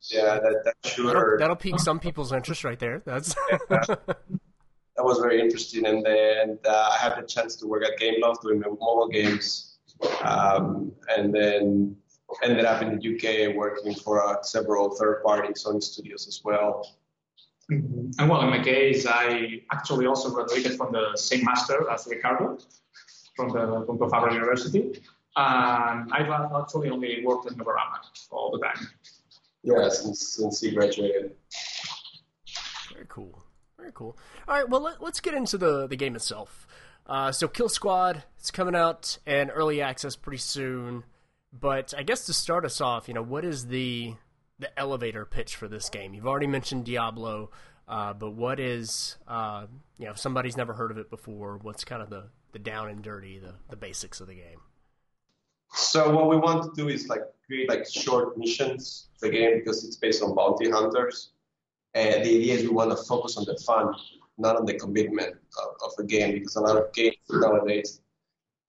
Yeah, 0.09 0.39
that 0.41 0.55
that 0.65 0.75
That'll, 0.83 1.37
that'll 1.39 1.57
pique 1.57 1.81
some 1.81 2.01
people's 2.01 2.33
interest 2.33 2.65
right 2.65 2.79
there. 2.79 3.03
That's 3.05 3.35
that 3.69 5.05
was 5.05 5.19
very 5.19 5.39
interesting. 5.39 5.85
And 5.85 6.03
then 6.03 6.59
uh, 6.67 6.95
I 6.95 6.97
had 6.97 7.19
the 7.19 7.27
chance 7.27 7.57
to 7.57 7.67
work 7.67 7.85
at 7.85 7.99
Gameloft 7.99 8.41
doing 8.41 8.61
mobile 8.61 9.09
games, 9.13 9.70
um, 10.23 10.93
and 11.17 11.35
then 11.35 11.97
ended 12.43 12.65
up 12.65 12.83
in 12.83 12.97
the 12.99 13.15
UK 13.15 13.55
working 13.57 13.95
for 13.95 14.25
uh, 14.25 14.43
several 14.43 14.91
third-party 14.91 15.53
Sony 15.55 15.83
studios 15.83 16.29
as 16.29 16.43
well. 16.45 16.87
Mhm. 17.71 18.15
And 18.19 18.29
well, 18.29 18.41
in 18.43 18.51
my 18.51 18.63
case, 18.63 19.07
I 19.07 19.63
actually 19.71 20.07
also 20.07 20.31
graduated 20.31 20.77
from 20.77 20.93
the 20.93 21.17
same 21.17 21.45
master 21.45 21.89
as 21.91 22.07
Ricardo 22.07 22.59
from 23.37 23.49
the 23.51 23.85
Pompeu 23.87 24.11
Fabra 24.11 24.33
University. 24.33 25.01
And 25.37 26.13
I've 26.13 26.31
actually 26.31 26.91
only 26.91 27.25
worked 27.25 27.51
in 27.51 27.57
Novarama 27.57 27.99
all 28.31 28.51
the 28.51 28.59
time. 28.67 28.89
Yeah, 29.63 29.89
since 29.89 30.35
since 30.37 30.61
he 30.61 30.71
graduated. 30.73 31.37
very 32.93 33.07
cool. 33.09 33.43
Very 33.79 33.93
cool. 33.95 34.17
All 34.49 34.55
right, 34.55 34.69
well 34.69 34.81
let, 34.81 35.03
let's 35.03 35.21
get 35.21 35.35
into 35.35 35.57
the 35.57 35.87
the 35.87 35.97
game 35.97 36.17
itself. 36.17 36.67
Uh, 37.11 37.33
so 37.33 37.49
Kill 37.49 37.69
Squad, 37.69 38.23
it's 38.39 38.53
coming 38.53 38.77
out 38.77 39.19
in 39.27 39.51
early 39.51 39.83
access 39.83 40.15
pretty 40.15 40.39
soon. 40.39 41.03
But 41.53 41.93
I 41.99 42.05
guess 42.05 42.25
to 42.27 42.33
start 42.33 42.65
us 42.65 42.81
off, 42.81 43.09
you 43.09 43.15
know, 43.15 43.23
what 43.23 43.45
is 43.45 43.67
the 43.67 44.15
the 44.61 44.79
elevator 44.79 45.25
pitch 45.25 45.57
for 45.57 45.67
this 45.67 45.89
game? 45.89 46.15
You've 46.15 46.29
already 46.29 46.47
mentioned 46.47 46.85
Diablo, 46.85 47.51
uh, 47.89 48.13
but 48.13 48.31
what 48.31 48.61
is 48.61 49.17
uh, 49.27 49.67
you 49.99 50.05
know 50.05 50.13
if 50.13 50.19
somebody's 50.19 50.57
never 50.57 50.73
heard 50.73 50.93
of 50.93 50.99
it 50.99 51.11
before? 51.11 51.59
What's 51.61 51.85
kind 51.85 52.01
of 52.01 52.11
the 52.11 52.27
the 52.53 52.61
down 52.61 52.89
and 52.89 53.03
dirty, 53.03 53.41
the 53.41 53.55
the 53.69 53.77
basics 53.77 54.21
of 54.21 54.29
the 54.29 54.35
game? 54.35 54.61
So 55.73 56.15
what 56.15 56.29
we 56.29 56.37
want 56.37 56.63
to 56.63 56.81
do 56.81 56.89
is 56.89 57.09
like 57.09 57.23
create 57.45 57.69
like 57.69 57.89
short 57.91 58.39
missions 58.39 59.09
for 59.19 59.27
the 59.27 59.33
game 59.33 59.59
because 59.59 59.85
it's 59.85 59.97
based 59.97 60.23
on 60.23 60.37
bounty 60.37 60.71
hunters. 60.71 61.31
And 61.95 62.25
the 62.25 62.37
idea 62.37 62.55
is 62.55 62.63
we 62.63 62.69
want 62.69 62.91
to 62.91 62.97
focus 62.97 63.37
on 63.37 63.47
the 63.47 63.57
fun, 63.67 63.93
not 64.41 64.57
on 64.57 64.65
the 64.65 64.75
commitment 64.75 65.35
of, 65.63 65.69
of 65.85 65.97
the 65.97 66.05
game 66.05 66.33
because 66.35 66.57
a 66.57 66.61
lot 66.61 66.77
of 66.77 66.93
games 66.93 67.17
nowadays 67.31 68.01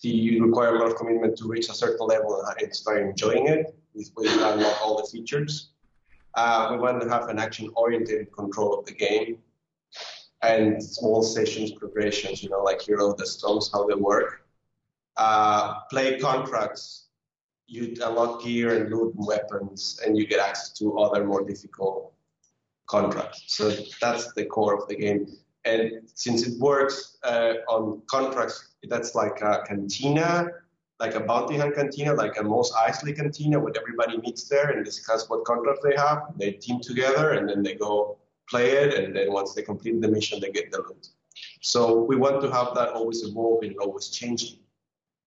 you 0.01 0.44
require 0.44 0.75
a 0.75 0.80
lot 0.80 0.90
of 0.90 0.96
commitment 0.96 1.38
to 1.38 1.48
reach 1.48 1.70
a 1.70 1.74
certain 1.74 2.08
level 2.08 2.44
and 2.60 2.75
start 2.75 3.01
enjoying 3.01 3.48
it 3.48 3.75
before 3.96 4.25
you 4.25 4.32
unlock 4.32 4.82
all 4.82 4.98
the 4.98 5.08
features. 5.12 5.74
Uh, 6.34 6.70
we 6.72 6.78
want 6.80 7.00
to 7.01 7.08
have 7.08 7.30
an 7.30 7.38
action-oriented 7.38 8.32
control 8.32 8.80
of 8.80 8.86
the 8.86 8.94
game 8.94 9.38
and 10.42 10.82
small 10.82 11.22
sessions 11.22 11.72
progressions, 11.72 12.42
you 12.42 12.50
know, 12.50 12.63
like 12.63 12.82
Hero 12.82 13.12
of 13.12 13.18
the 13.18 13.28
Storms, 13.28 13.70
how 13.72 13.86
they 13.86 13.94
work 13.94 14.42
uh, 15.18 15.82
play 15.90 16.20
contracts, 16.20 17.08
you 17.68 17.96
unlock 18.04 18.44
gear 18.44 18.82
and 18.82 18.92
loot 18.92 19.13
and 19.16 19.25
weapons, 19.25 20.00
and 20.06 20.18
you 20.18 20.25
get 20.25 20.40
access 20.40 20.72
to 20.80 20.98
other 21.00 21.25
more 21.25 21.46
difficult 21.46 22.13
contracts. 22.88 23.44
So 23.48 23.72
that's 24.01 24.34
the 24.34 24.46
core 24.46 24.75
of 24.82 24.88
the 24.88 24.96
game. 24.96 25.28
And 25.65 26.10
since 26.15 26.48
it 26.48 26.60
works 26.60 27.18
uh, 27.24 27.53
on 27.70 28.01
contracts, 28.08 28.70
that's 28.89 29.13
like 29.13 29.41
a 29.41 29.63
cantina, 29.68 30.48
like 31.00 31.15
a 31.15 31.20
bounty 31.20 31.58
hunt 31.58 31.75
cantina, 31.75 32.13
like 32.13 32.38
a 32.39 32.44
Mos 32.44 32.72
Eisley 32.74 33.15
cantina, 33.15 33.60
where 33.60 33.74
everybody 33.75 34.18
meets 34.18 34.48
there 34.50 34.70
and 34.72 34.84
discuss 34.84 35.30
what 35.30 35.46
contracts 35.46 35.82
they 35.84 35.96
have. 35.96 36.34
They 36.38 36.51
team 36.53 36.80
together 36.80 37.32
and 37.34 37.48
then 37.48 37.62
they 37.63 37.75
go 37.75 38.18
play 38.50 38.72
it, 38.72 38.94
and 38.94 39.15
then 39.15 39.32
once 39.32 39.53
they 39.53 39.62
complete 39.62 40.01
the 40.01 40.08
mission, 40.08 40.39
they 40.39 40.51
get 40.51 40.72
the 40.72 40.80
loot. 40.80 41.08
So 41.62 42.03
we 42.03 42.15
want 42.15 42.41
to 42.41 42.51
have 42.51 42.75
that 42.75 42.89
always 42.89 43.24
evolving, 43.24 43.75
always 43.80 44.10
changing 44.10 44.60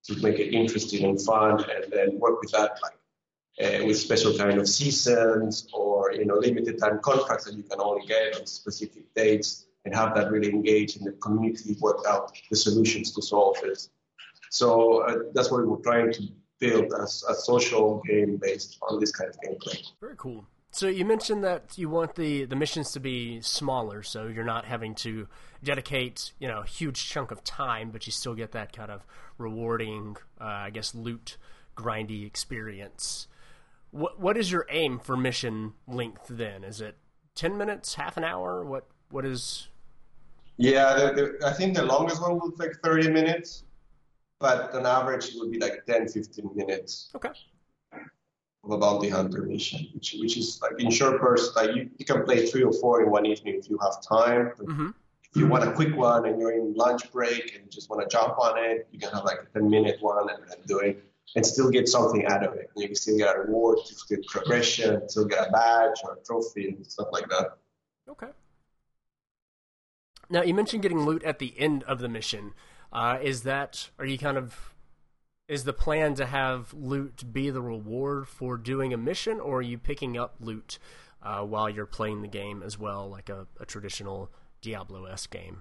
to 0.05 0.21
make 0.23 0.38
it 0.38 0.53
interesting 0.53 1.05
and 1.05 1.21
fun, 1.21 1.64
and 1.75 1.85
then 1.91 2.19
work 2.19 2.41
with 2.41 2.53
that 2.53 2.79
like 2.83 2.99
uh, 3.62 3.87
with 3.87 3.99
special 3.99 4.37
kind 4.37 4.59
of 4.59 4.69
seasons 4.69 5.69
or 5.73 6.12
you 6.12 6.26
know 6.26 6.37
limited 6.37 6.79
time 6.79 6.99
contracts 7.00 7.45
that 7.47 7.55
you 7.55 7.62
can 7.62 7.81
only 7.81 8.07
get 8.07 8.37
on 8.37 8.47
specific 8.47 9.05
dates, 9.14 9.67
and 9.85 9.95
have 9.95 10.14
that 10.14 10.31
really 10.31 10.50
engage 10.50 10.97
in 10.97 11.05
the 11.05 11.12
community, 11.12 11.76
work 11.81 12.05
out 12.09 12.33
the 12.50 12.57
solutions 12.57 13.12
to 13.12 13.23
solve 13.23 13.57
this. 13.62 13.91
So 14.50 15.03
uh, 15.03 15.17
that's 15.35 15.50
what 15.50 15.67
we're 15.67 15.76
trying 15.83 16.12
to 16.12 16.23
build 16.59 16.93
as 17.03 17.25
a 17.29 17.35
social 17.35 18.03
game 18.07 18.38
based 18.41 18.79
on 18.83 19.00
this 19.00 19.12
kind 19.12 19.31
of 19.31 19.37
gameplay. 19.41 19.83
Very 20.00 20.14
cool. 20.17 20.47
So 20.71 20.88
you 20.88 21.05
mentioned 21.05 21.45
that 21.45 21.79
you 21.79 21.88
want 21.88 22.17
the, 22.17 22.47
the 22.47 22.57
missions 22.57 22.91
to 22.93 23.00
be 23.00 23.41
smaller, 23.41 24.03
so 24.03 24.26
you're 24.26 24.43
not 24.45 24.64
having 24.64 24.97
to 24.97 25.29
dedicate 25.62 26.33
you 26.41 26.49
know 26.49 26.61
a 26.61 26.67
huge 26.67 27.09
chunk 27.09 27.31
of 27.31 27.45
time, 27.45 27.91
but 27.91 28.07
you 28.07 28.12
still 28.12 28.35
get 28.35 28.53
that 28.53 28.73
kind 28.73 28.91
of 28.91 29.07
rewarding, 29.38 30.17
uh, 30.41 30.45
I 30.45 30.71
guess, 30.71 30.95
loot 30.95 31.37
grindy 31.76 32.26
experience. 32.26 33.29
What 33.93 34.19
what 34.19 34.37
is 34.37 34.50
your 34.50 34.67
aim 34.69 34.99
for 34.99 35.17
mission 35.17 35.75
length? 35.87 36.26
Then 36.29 36.64
is 36.64 36.81
it 36.81 36.97
ten 37.37 37.57
minutes, 37.57 37.95
half 37.95 38.17
an 38.17 38.25
hour? 38.25 38.64
What 38.64 38.88
what 39.11 39.25
is? 39.25 39.69
Yeah, 40.57 40.95
the, 40.95 41.37
the, 41.41 41.47
I 41.47 41.53
think 41.53 41.75
the 41.75 41.85
longest 41.85 42.23
one 42.23 42.39
will 42.39 42.53
take 42.53 42.77
30 42.83 43.11
minutes, 43.11 43.65
but 44.39 44.73
on 44.75 44.87
average 44.87 45.29
it 45.29 45.35
would 45.37 45.51
be 45.51 45.59
like 45.59 45.85
10, 45.87 46.09
15 46.09 46.51
minutes. 46.55 47.11
Okay. 47.15 47.31
of 48.65 48.71
a 48.71 48.79
bounty 48.79 49.09
hunter 49.09 49.43
mission, 49.43 49.87
which 49.95 50.17
which 50.21 50.37
is 50.37 50.61
like 50.63 50.81
in 50.81 50.91
short 50.91 51.21
bursts. 51.21 51.55
Like 51.57 51.75
you, 51.77 51.91
you 51.99 52.05
can 52.05 52.25
play 52.25 52.47
three 52.47 52.63
or 52.63 52.73
four 52.73 53.03
in 53.03 53.11
one 53.11 53.27
evening 53.27 53.57
if 53.59 53.69
you 53.69 53.79
have 53.83 54.01
time. 54.03 54.53
But 54.57 54.67
Mm-hmm. 54.67 54.91
If 55.35 55.41
you 55.41 55.49
want 55.49 55.65
a 55.65 55.73
quick 55.73 55.97
one 55.97 56.27
and 56.27 56.39
you're 56.39 56.53
in 56.53 56.75
lunch 56.75 57.11
break 57.11 57.57
and 57.57 57.65
you 57.65 57.69
just 57.69 57.91
want 57.91 58.01
to 58.01 58.17
jump 58.17 58.39
on 58.39 58.57
it, 58.57 58.87
you 58.93 59.01
can 59.01 59.11
have 59.11 59.25
like 59.25 59.39
a 59.43 59.47
ten 59.53 59.69
minute 59.69 59.97
one 60.01 60.31
and, 60.31 60.39
and 60.49 60.65
do 60.65 60.79
it 60.79 61.03
and 61.35 61.45
still 61.45 61.71
get 61.71 61.89
something 61.89 62.25
out 62.27 62.45
of 62.47 62.55
it. 62.55 62.71
You 62.77 62.87
can 62.87 62.95
still 62.95 63.19
get 63.19 63.35
a 63.35 63.41
reward, 63.41 63.81
still 63.81 64.17
get 64.17 64.27
progression, 64.29 65.09
still 65.09 65.25
get 65.25 65.49
a 65.49 65.51
badge 65.51 65.97
or 66.05 66.15
a 66.15 66.25
trophy 66.25 66.69
and 66.69 66.87
stuff 66.87 67.09
like 67.11 67.29
that. 67.31 67.57
Okay. 68.09 68.29
Now 70.31 70.43
you 70.43 70.54
mentioned 70.54 70.83
getting 70.83 71.04
loot 71.04 71.23
at 71.25 71.38
the 71.38 71.54
end 71.59 71.83
of 71.85 71.99
the 71.99 72.09
mission. 72.09 72.54
Uh, 72.93 73.19
is 73.21 73.43
that 73.43 73.90
are 73.99 74.07
you 74.07 74.19
kind 74.19 74.37
of 74.37 74.75
is 75.49 75.64
the 75.64 75.73
plan 75.73 76.14
to 76.14 76.26
have 76.26 76.73
loot 76.73 77.33
be 77.33 77.50
the 77.50 77.61
reward 77.61 78.28
for 78.28 78.57
doing 78.57 78.93
a 78.93 78.97
mission, 78.97 79.40
or 79.40 79.59
are 79.59 79.62
you 79.62 79.78
picking 79.78 80.16
up 80.16 80.37
loot 80.40 80.78
uh, 81.23 81.43
while 81.43 81.69
you're 81.69 81.87
playing 81.87 82.23
the 82.23 82.28
game 82.28 82.62
as 82.62 82.78
well, 82.78 83.09
like 83.09 83.28
a, 83.28 83.47
a 83.61 83.66
traditional 83.66 84.31
Diablo 84.62 85.04
esque 85.04 85.31
game? 85.31 85.61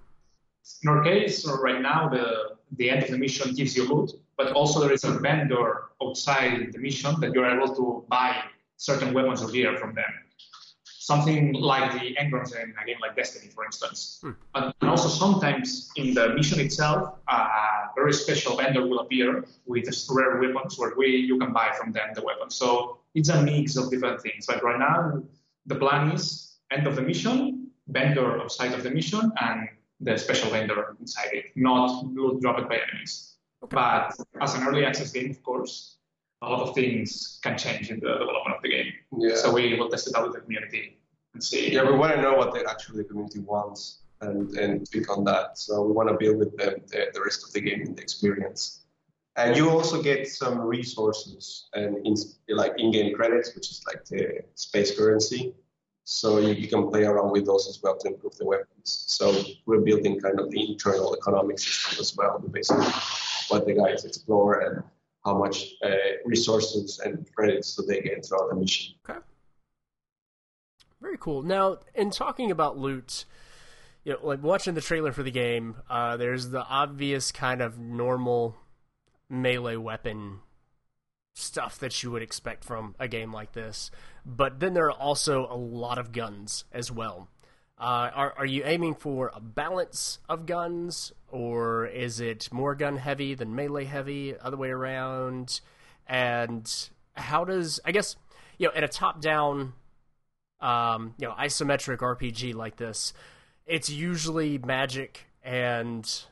In 0.83 0.89
our 0.89 1.03
case, 1.03 1.45
right 1.45 1.81
now, 1.81 2.07
the, 2.07 2.55
the 2.77 2.89
end 2.89 3.03
of 3.03 3.11
the 3.11 3.17
mission 3.17 3.53
gives 3.53 3.75
you 3.75 3.87
loot, 3.87 4.13
but 4.37 4.53
also 4.53 4.79
there 4.79 4.93
is 4.93 5.03
a 5.03 5.19
vendor 5.19 5.89
outside 6.01 6.71
the 6.71 6.79
mission 6.79 7.19
that 7.19 7.33
you're 7.33 7.45
able 7.45 7.75
to 7.75 8.05
buy 8.07 8.41
certain 8.77 9.13
weapons 9.13 9.41
or 9.43 9.51
gear 9.51 9.75
from 9.77 9.93
them. 9.93 10.05
Something 11.03 11.51
like 11.51 11.91
the 11.91 12.15
engrams 12.15 12.55
in 12.55 12.73
a 12.81 12.85
game 12.85 12.95
like 13.01 13.13
Destiny, 13.13 13.51
for 13.53 13.65
instance. 13.65 14.19
Hmm. 14.21 14.31
But 14.53 14.73
and 14.79 14.89
also 14.89 15.09
sometimes 15.09 15.91
in 15.97 16.13
the 16.13 16.29
mission 16.33 16.61
itself, 16.61 17.19
a 17.27 17.91
very 17.93 18.13
special 18.13 18.55
vendor 18.55 18.87
will 18.87 18.99
appear 18.99 19.43
with 19.65 19.85
rare 20.09 20.39
weapons 20.39 20.79
where 20.79 20.93
we 20.95 21.07
you 21.07 21.37
can 21.37 21.51
buy 21.51 21.75
from 21.77 21.91
them 21.91 22.07
the 22.15 22.23
weapons. 22.23 22.55
So 22.55 22.99
it's 23.15 23.27
a 23.27 23.41
mix 23.43 23.75
of 23.75 23.91
different 23.91 24.21
things. 24.21 24.45
But 24.45 24.63
right 24.63 24.79
now, 24.79 25.21
the 25.65 25.75
plan 25.75 26.11
is 26.11 26.55
end 26.71 26.87
of 26.87 26.95
the 26.95 27.01
mission, 27.01 27.67
vendor 27.89 28.41
outside 28.41 28.71
of 28.71 28.81
the 28.83 28.89
mission, 28.89 29.29
and 29.41 29.67
the 29.99 30.17
special 30.17 30.51
vendor 30.51 30.95
inside 31.01 31.31
it, 31.33 31.45
not 31.57 32.05
loot 32.15 32.39
dropped 32.39 32.69
by 32.69 32.77
enemies. 32.79 33.35
Okay. 33.61 33.75
But 33.75 34.15
as 34.39 34.55
an 34.55 34.63
early 34.63 34.85
access 34.85 35.11
game, 35.11 35.31
of 35.31 35.43
course, 35.43 35.97
a 36.43 36.49
lot 36.49 36.67
of 36.67 36.75
things 36.75 37.39
can 37.43 37.57
change 37.57 37.89
in 37.89 37.99
the 37.99 38.11
development 38.11 38.55
of 38.57 38.61
the 38.61 38.69
game. 38.69 38.93
Yeah. 39.17 39.35
So 39.35 39.53
we 39.53 39.75
will 39.75 39.89
test 39.89 40.07
it 40.07 40.15
out 40.15 40.23
with 40.23 40.33
the 40.33 40.41
community 40.41 40.99
and 41.33 41.43
see. 41.43 41.71
Yeah, 41.73 41.83
we 41.89 41.95
want 41.95 42.15
to 42.15 42.21
know 42.21 42.35
what 42.35 42.53
the 42.53 42.69
actually 42.69 42.97
the 43.03 43.05
community 43.05 43.39
wants 43.39 43.99
and, 44.21 44.51
and 44.57 44.89
tweak 44.89 45.09
on 45.09 45.23
that. 45.25 45.57
So 45.57 45.83
we 45.83 45.93
want 45.93 46.09
to 46.09 46.15
build 46.15 46.37
with 46.37 46.55
them 46.57 46.75
the, 46.87 47.07
the 47.13 47.21
rest 47.21 47.43
of 47.43 47.53
the 47.53 47.61
game 47.61 47.81
and 47.81 47.95
the 47.95 48.01
experience. 48.01 48.81
And 49.35 49.55
you 49.57 49.69
also 49.69 50.01
get 50.01 50.27
some 50.27 50.59
resources 50.59 51.69
and 51.73 52.05
in, 52.05 52.15
like 52.49 52.73
in-game 52.77 53.15
credits, 53.15 53.55
which 53.55 53.71
is 53.71 53.81
like 53.87 54.05
the 54.05 54.41
space 54.53 54.95
currency. 54.95 55.55
So 56.03 56.37
you, 56.37 56.53
you 56.53 56.67
can 56.67 56.89
play 56.89 57.05
around 57.05 57.31
with 57.31 57.45
those 57.45 57.67
as 57.67 57.81
well 57.81 57.97
to 57.97 58.07
improve 58.09 58.35
the 58.37 58.45
weapons. 58.45 59.05
So 59.07 59.43
we're 59.65 59.79
building 59.79 60.19
kind 60.19 60.39
of 60.39 60.51
the 60.51 60.71
internal 60.71 61.15
economic 61.15 61.57
system 61.57 61.99
as 61.99 62.15
well, 62.15 62.39
basically 62.51 62.85
what 63.47 63.65
the 63.65 63.73
guys 63.73 64.05
explore 64.05 64.59
and 64.59 64.83
how 65.25 65.37
much 65.37 65.75
uh, 65.83 65.89
resources 66.25 66.99
and 67.03 67.27
credits 67.35 67.75
do 67.75 67.83
they 67.83 68.01
get 68.01 68.25
throughout 68.25 68.49
the 68.49 68.55
mission. 68.55 68.95
Okay. 69.09 69.19
Very 71.01 71.17
cool. 71.19 71.41
Now, 71.43 71.77
in 71.95 72.11
talking 72.11 72.51
about 72.51 72.77
loot, 72.77 73.25
you 74.03 74.13
know, 74.13 74.19
like 74.21 74.43
watching 74.43 74.73
the 74.73 74.81
trailer 74.81 75.11
for 75.11 75.23
the 75.23 75.31
game, 75.31 75.75
uh, 75.89 76.17
there's 76.17 76.49
the 76.49 76.63
obvious 76.63 77.31
kind 77.31 77.61
of 77.61 77.77
normal 77.77 78.55
melee 79.29 79.77
weapon 79.77 80.39
stuff 81.35 81.79
that 81.79 82.03
you 82.03 82.11
would 82.11 82.21
expect 82.21 82.63
from 82.63 82.95
a 82.99 83.07
game 83.07 83.33
like 83.33 83.53
this, 83.53 83.89
but 84.25 84.59
then 84.59 84.73
there 84.73 84.85
are 84.85 84.91
also 84.91 85.47
a 85.49 85.57
lot 85.57 85.97
of 85.97 86.11
guns 86.11 86.65
as 86.71 86.91
well. 86.91 87.27
Uh, 87.77 88.09
are 88.13 88.33
are 88.37 88.45
you 88.45 88.63
aiming 88.65 88.95
for 88.95 89.31
a 89.33 89.39
balance 89.39 90.19
of 90.29 90.45
guns, 90.45 91.11
or 91.29 91.85
is 91.87 92.19
it 92.19 92.49
more 92.51 92.75
gun 92.75 92.97
heavy 92.97 93.33
than 93.33 93.55
melee 93.55 93.85
heavy, 93.85 94.37
other 94.37 94.57
way 94.57 94.69
around? 94.69 95.59
And 96.07 96.71
how 97.15 97.43
does 97.45 97.79
I 97.83 97.91
guess 97.91 98.15
you 98.57 98.67
know, 98.67 98.73
in 98.73 98.83
a 98.83 98.87
top-down, 98.87 99.73
um, 100.61 101.15
you 101.17 101.27
know, 101.27 101.33
isometric 101.33 101.97
RPG 101.97 102.53
like 102.53 102.77
this, 102.77 103.13
it's 103.65 103.89
usually 103.89 104.57
magic 104.57 105.25
and 105.43 106.23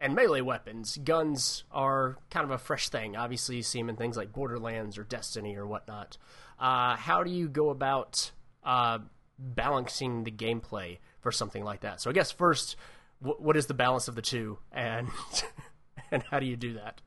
and 0.00 0.14
melee 0.14 0.42
weapons. 0.42 0.98
Guns 1.02 1.64
are 1.70 2.18
kind 2.30 2.44
of 2.44 2.50
a 2.50 2.58
fresh 2.58 2.88
thing. 2.88 3.16
Obviously, 3.16 3.56
you 3.56 3.62
see 3.62 3.78
them 3.78 3.88
in 3.88 3.96
things 3.96 4.16
like 4.16 4.32
Borderlands 4.32 4.98
or 4.98 5.04
Destiny 5.04 5.56
or 5.56 5.66
whatnot. 5.66 6.18
Uh, 6.58 6.96
how 6.96 7.22
do 7.22 7.30
you 7.30 7.48
go 7.48 7.70
about 7.70 8.30
uh, 8.62 8.98
balancing 9.38 10.24
the 10.24 10.30
gameplay 10.30 10.98
for 11.20 11.32
something 11.32 11.64
like 11.64 11.80
that? 11.80 12.00
So, 12.00 12.10
I 12.10 12.12
guess 12.12 12.30
first, 12.30 12.76
w- 13.22 13.38
what 13.40 13.56
is 13.56 13.66
the 13.66 13.74
balance 13.74 14.08
of 14.08 14.14
the 14.14 14.22
two, 14.22 14.58
and 14.72 15.08
and 16.10 16.22
how 16.30 16.40
do 16.40 16.46
you 16.46 16.56
do 16.56 16.74
that? 16.74 17.00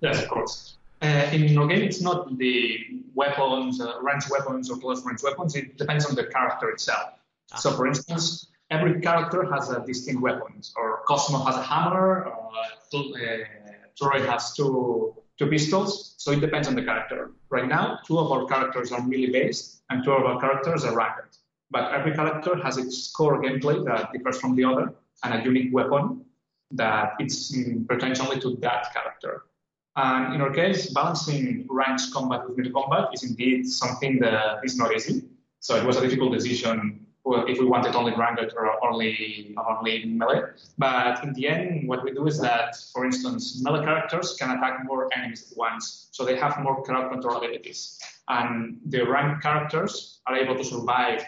Yes, 0.00 0.22
of 0.22 0.28
course. 0.28 0.76
Uh, 1.02 1.28
in 1.32 1.54
no 1.54 1.66
game, 1.66 1.82
it's 1.82 2.00
not 2.00 2.38
the 2.38 2.78
weapons, 3.14 3.80
uh, 3.80 4.00
range 4.00 4.24
weapons 4.30 4.70
or 4.70 4.78
close 4.78 5.04
range 5.04 5.22
weapons. 5.22 5.54
It 5.54 5.76
depends 5.76 6.06
on 6.06 6.14
the 6.14 6.24
character 6.24 6.70
itself. 6.70 7.10
Ah. 7.52 7.56
So, 7.56 7.72
for 7.72 7.86
instance, 7.86 8.48
every 8.70 9.00
character 9.00 9.44
has 9.52 9.70
a 9.70 9.84
distinct 9.84 10.22
weapon. 10.22 10.62
Or 10.76 11.02
Cosmo 11.06 11.44
has 11.44 11.56
a 11.56 11.62
hammer, 11.62 12.24
or 12.24 12.50
uh, 12.54 13.38
Troy 13.96 14.26
has 14.26 14.54
two 14.54 15.14
two 15.38 15.46
pistols. 15.46 16.14
So 16.18 16.30
it 16.32 16.40
depends 16.40 16.68
on 16.68 16.74
the 16.74 16.82
character. 16.82 17.32
Right 17.50 17.68
now, 17.68 17.98
two 18.06 18.18
of 18.18 18.30
our 18.30 18.46
characters 18.46 18.92
are 18.92 19.02
melee 19.02 19.30
based, 19.30 19.82
and 19.90 20.04
two 20.04 20.12
of 20.12 20.24
our 20.24 20.40
characters 20.40 20.84
are 20.84 20.96
ranked. 20.96 21.38
But 21.74 21.92
every 21.92 22.14
character 22.14 22.54
has 22.62 22.78
its 22.78 23.10
core 23.10 23.42
gameplay 23.42 23.84
that 23.84 24.12
differs 24.12 24.38
from 24.40 24.54
the 24.54 24.62
other, 24.62 24.94
and 25.24 25.34
a 25.34 25.44
unique 25.44 25.74
weapon 25.74 26.24
that 26.70 27.14
it's 27.18 27.50
mm, 27.50 27.88
potentially 27.88 28.38
to 28.40 28.56
that 28.66 28.94
character. 28.94 29.42
And 29.96 30.34
in 30.34 30.40
our 30.40 30.52
case, 30.52 30.92
balancing 30.92 31.66
ranged 31.68 32.12
combat 32.12 32.48
with 32.48 32.56
melee 32.56 32.70
combat 32.70 33.08
is 33.12 33.24
indeed 33.24 33.66
something 33.66 34.20
that 34.20 34.60
is 34.62 34.76
not 34.76 34.94
easy. 34.94 35.24
So 35.58 35.74
it 35.74 35.84
was 35.84 35.96
a 35.96 36.00
difficult 36.00 36.32
decision 36.32 37.06
if 37.48 37.58
we 37.58 37.64
wanted 37.64 37.96
only 37.96 38.14
ranked 38.14 38.52
or 38.56 38.84
only 38.86 39.56
only 39.56 40.04
melee. 40.04 40.42
But 40.78 41.24
in 41.24 41.32
the 41.32 41.48
end, 41.48 41.88
what 41.88 42.04
we 42.04 42.12
do 42.12 42.26
is 42.28 42.38
that, 42.40 42.76
for 42.92 43.04
instance, 43.04 43.60
melee 43.64 43.84
characters 43.84 44.36
can 44.38 44.50
attack 44.56 44.84
more 44.84 45.08
enemies 45.16 45.50
at 45.50 45.58
once, 45.58 46.08
so 46.12 46.24
they 46.24 46.36
have 46.36 46.62
more 46.62 46.84
crowd 46.84 47.10
control 47.10 47.36
abilities. 47.38 47.98
And 48.28 48.78
the 48.86 49.02
ranked 49.02 49.42
characters 49.42 50.20
are 50.26 50.36
able 50.36 50.56
to 50.56 50.64
survive 50.64 51.24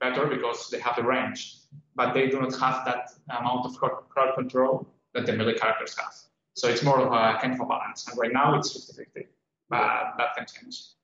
better 0.00 0.26
because 0.26 0.68
they 0.70 0.78
have 0.80 0.96
the 0.96 1.02
range, 1.02 1.56
but 1.94 2.12
they 2.12 2.28
do 2.28 2.40
not 2.40 2.52
have 2.58 2.84
that 2.84 3.10
amount 3.38 3.66
of 3.66 3.76
crowd 3.76 4.34
control 4.34 4.86
that 5.14 5.26
the 5.26 5.32
melee 5.32 5.54
characters 5.54 5.96
have. 5.98 6.14
So 6.54 6.68
it's 6.68 6.82
more 6.82 7.00
of 7.00 7.12
a 7.12 7.38
kind 7.40 7.52
of 7.54 7.60
a 7.60 7.66
balance. 7.66 8.06
And 8.08 8.18
right 8.18 8.32
now 8.32 8.58
it's 8.58 8.72
50-50, 8.90 9.26
but 9.68 10.14
that 10.18 10.36
can 10.36 10.46
change. 10.46 10.96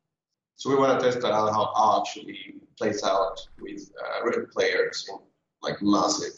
So 0.57 0.71
we 0.71 0.77
want 0.77 0.99
to 0.99 1.05
test 1.05 1.25
out 1.25 1.53
how 1.53 1.73
R 1.75 2.01
actually 2.01 2.57
plays 2.79 3.03
out 3.03 3.41
with 3.61 3.91
uh, 4.01 4.25
real 4.25 4.47
players 4.47 5.09
in 5.09 5.19
like 5.61 5.83
massive 5.83 6.35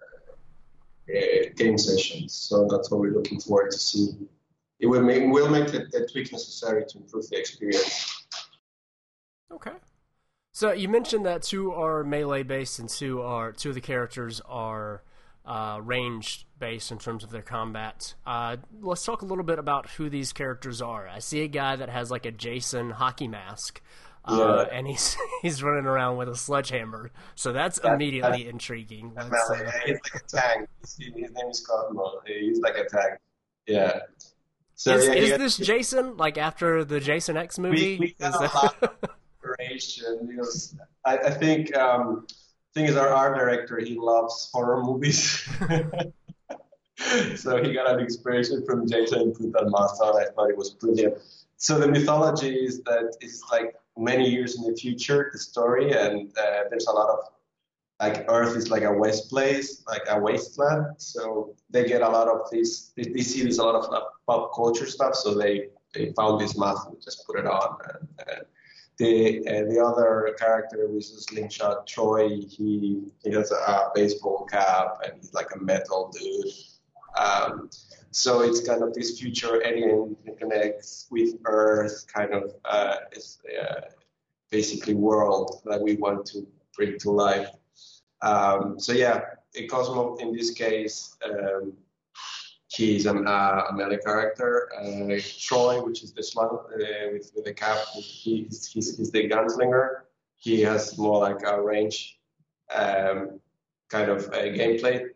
uh, 0.00 1.12
uh, 1.12 1.50
game 1.56 1.78
sessions. 1.78 2.34
So 2.34 2.66
that's 2.68 2.90
what 2.90 3.00
we're 3.00 3.12
looking 3.12 3.40
forward 3.40 3.70
to 3.70 3.78
see. 3.78 4.10
It 4.80 4.86
will 4.86 5.02
make 5.02 5.30
will 5.30 5.50
make 5.50 5.68
the, 5.68 5.86
the 5.92 6.08
tweak 6.10 6.32
necessary 6.32 6.84
to 6.88 6.98
improve 6.98 7.28
the 7.28 7.38
experience. 7.38 8.26
Okay. 9.52 9.72
So 10.60 10.72
you 10.72 10.90
mentioned 10.90 11.24
that 11.24 11.40
two 11.40 11.72
are 11.72 12.04
melee 12.04 12.42
based 12.42 12.80
and 12.80 12.86
two 12.86 13.22
are 13.22 13.50
two 13.50 13.70
of 13.70 13.74
the 13.74 13.80
characters 13.80 14.42
are 14.44 15.02
uh, 15.46 15.80
range 15.82 16.46
based 16.58 16.92
in 16.92 16.98
terms 16.98 17.24
of 17.24 17.30
their 17.30 17.40
combat. 17.40 18.12
Uh, 18.26 18.58
let's 18.82 19.02
talk 19.02 19.22
a 19.22 19.24
little 19.24 19.42
bit 19.42 19.58
about 19.58 19.88
who 19.92 20.10
these 20.10 20.34
characters 20.34 20.82
are. 20.82 21.08
I 21.08 21.20
see 21.20 21.40
a 21.40 21.48
guy 21.48 21.76
that 21.76 21.88
has 21.88 22.10
like 22.10 22.26
a 22.26 22.30
Jason 22.30 22.90
hockey 22.90 23.26
mask. 23.26 23.80
Uh, 24.22 24.66
yeah. 24.70 24.76
and 24.76 24.86
he's 24.86 25.16
he's 25.40 25.62
running 25.62 25.86
around 25.86 26.18
with 26.18 26.28
a 26.28 26.36
sledgehammer, 26.36 27.10
so 27.36 27.54
that's, 27.54 27.78
that's 27.78 27.94
immediately 27.94 28.42
that's, 28.42 28.50
intriguing. 28.50 29.12
That's, 29.16 29.32
uh, 29.32 29.72
he's 29.86 29.98
like 30.12 30.22
a 30.22 30.26
tank. 30.28 30.68
His 30.82 30.98
name 30.98 31.48
is 31.48 31.66
Cosmo. 31.66 32.20
He's 32.26 32.60
like 32.60 32.76
a 32.76 32.84
tank. 32.84 33.18
Yeah. 33.66 34.00
So 34.74 34.94
is, 34.94 35.06
yeah, 35.06 35.14
is 35.14 35.38
this 35.38 35.56
Jason 35.56 36.18
like 36.18 36.36
after 36.36 36.84
the 36.84 37.00
Jason 37.00 37.38
X 37.38 37.58
movie? 37.58 37.98
We, 37.98 37.98
we 37.98 38.16
got 38.20 38.44
a 38.44 39.08
inspiration 39.60 40.26
because 40.26 40.76
I, 41.04 41.18
I 41.18 41.30
think 41.30 41.76
um, 41.76 42.26
thing 42.74 42.86
is, 42.86 42.96
our 42.96 43.08
art 43.08 43.36
director 43.36 43.78
he 43.78 43.98
loves 43.98 44.50
horror 44.52 44.82
movies. 44.82 45.48
so 47.36 47.62
he 47.62 47.72
got 47.72 47.90
an 47.90 48.00
inspiration 48.00 48.64
from 48.64 48.88
Jason 48.88 49.32
and 49.38 49.70
mask 49.70 50.02
on. 50.02 50.20
I 50.20 50.26
thought 50.34 50.50
it 50.50 50.56
was 50.56 50.70
brilliant. 50.70 51.18
So 51.56 51.78
the 51.78 51.88
mythology 51.88 52.54
is 52.54 52.82
that 52.82 53.16
it's 53.20 53.42
like 53.50 53.74
many 53.96 54.28
years 54.28 54.56
in 54.56 54.70
the 54.70 54.76
future, 54.76 55.30
the 55.32 55.38
story, 55.38 55.92
and 55.92 56.30
uh, 56.38 56.64
there's 56.70 56.86
a 56.86 56.92
lot 56.92 57.10
of 57.10 57.18
like 58.00 58.24
Earth 58.30 58.56
is 58.56 58.70
like 58.70 58.84
a 58.84 58.92
waste 58.92 59.28
place, 59.28 59.84
like 59.86 60.02
a 60.08 60.18
wasteland. 60.18 60.86
So 60.96 61.54
they 61.68 61.84
get 61.84 62.00
a 62.00 62.08
lot 62.08 62.28
of 62.28 62.50
these. 62.50 62.92
They 62.96 63.20
see 63.22 63.42
there's 63.42 63.58
a 63.58 63.64
lot 63.64 63.74
of 63.74 64.02
pop 64.26 64.54
culture 64.54 64.86
stuff. 64.86 65.14
So 65.14 65.34
they 65.34 65.68
they 65.92 66.12
found 66.12 66.40
this 66.40 66.56
mask 66.56 66.88
and 66.88 67.00
just 67.02 67.26
put 67.26 67.38
it 67.38 67.46
on. 67.46 67.76
And, 67.88 68.08
and 68.26 68.42
the 69.00 69.38
uh, 69.48 69.64
the 69.72 69.82
other 69.82 70.36
character, 70.38 70.86
which 70.88 71.06
is 71.06 71.24
Slingshot 71.24 71.86
Troy, 71.86 72.28
he 72.28 73.02
he 73.24 73.30
has 73.32 73.50
a 73.50 73.90
baseball 73.94 74.44
cap 74.44 74.98
and 75.02 75.14
he's 75.16 75.32
like 75.32 75.48
a 75.56 75.58
metal 75.58 76.12
dude. 76.12 76.52
Um, 77.18 77.70
so 78.10 78.42
it's 78.42 78.60
kind 78.60 78.82
of 78.82 78.92
this 78.92 79.18
future 79.18 79.66
alien 79.66 80.16
that 80.26 80.38
connects 80.38 81.06
with 81.10 81.34
Earth 81.44 82.06
kind 82.12 82.32
of 82.34 82.52
uh, 82.64 82.96
uh, 83.60 83.80
basically 84.50 84.94
world 84.94 85.62
that 85.64 85.80
we 85.80 85.96
want 85.96 86.26
to 86.26 86.46
bring 86.76 86.98
to 86.98 87.10
life. 87.10 87.48
Um, 88.20 88.78
so 88.78 88.92
yeah, 88.92 89.20
Cosmo 89.70 90.16
in 90.16 90.32
this 90.36 90.50
case. 90.50 91.16
Um, 91.24 91.72
he's 92.70 93.06
an, 93.06 93.26
uh, 93.26 93.64
a 93.68 93.72
melee 93.72 93.98
character. 93.98 94.70
Uh, 94.78 95.20
Troy, 95.38 95.82
which 95.84 96.02
is 96.02 96.12
the 96.12 96.28
one 96.34 96.48
uh, 96.48 97.12
with, 97.12 97.32
with 97.34 97.44
the 97.44 97.52
cap, 97.52 97.78
he's, 97.94 98.66
he's, 98.66 98.96
he's 98.96 99.10
the 99.10 99.28
gunslinger. 99.28 100.02
He 100.36 100.60
has 100.62 100.96
more 100.96 101.20
like 101.20 101.42
a 101.44 101.60
range 101.60 102.18
um, 102.74 103.40
kind 103.88 104.08
of 104.08 104.26
a 104.28 104.56
gameplay 104.56 105.08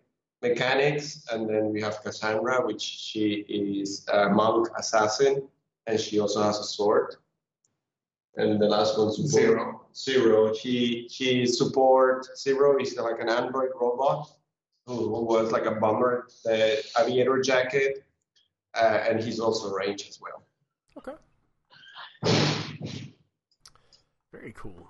mechanics. 0.42 1.24
And 1.30 1.48
then 1.48 1.72
we 1.72 1.80
have 1.80 2.02
Cassandra, 2.02 2.66
which 2.66 2.82
she 2.82 3.44
is 3.48 4.04
a 4.12 4.28
monk 4.28 4.68
assassin, 4.76 5.48
and 5.86 5.98
she 5.98 6.18
also 6.18 6.42
has 6.42 6.58
a 6.58 6.64
sword. 6.64 7.16
And 8.36 8.60
the 8.60 8.66
last 8.66 8.98
one, 8.98 9.12
support. 9.12 9.30
Zero. 9.30 9.80
Zero. 9.94 10.54
He 10.54 11.08
he 11.08 11.46
support. 11.46 12.26
Zero 12.36 12.80
is 12.80 12.96
like 12.96 13.20
an 13.20 13.28
android 13.28 13.70
robot 13.80 14.28
who 14.86 15.24
was 15.24 15.50
like 15.50 15.66
a 15.66 15.72
bomber, 15.72 16.28
the 16.44 16.84
aviator 16.98 17.40
jacket, 17.40 18.04
uh, 18.74 19.00
and 19.08 19.20
he's 19.22 19.40
also 19.40 19.72
range 19.72 20.06
as 20.08 20.20
well. 20.20 20.44
Okay. 20.98 21.14
Very 24.32 24.52
cool. 24.56 24.88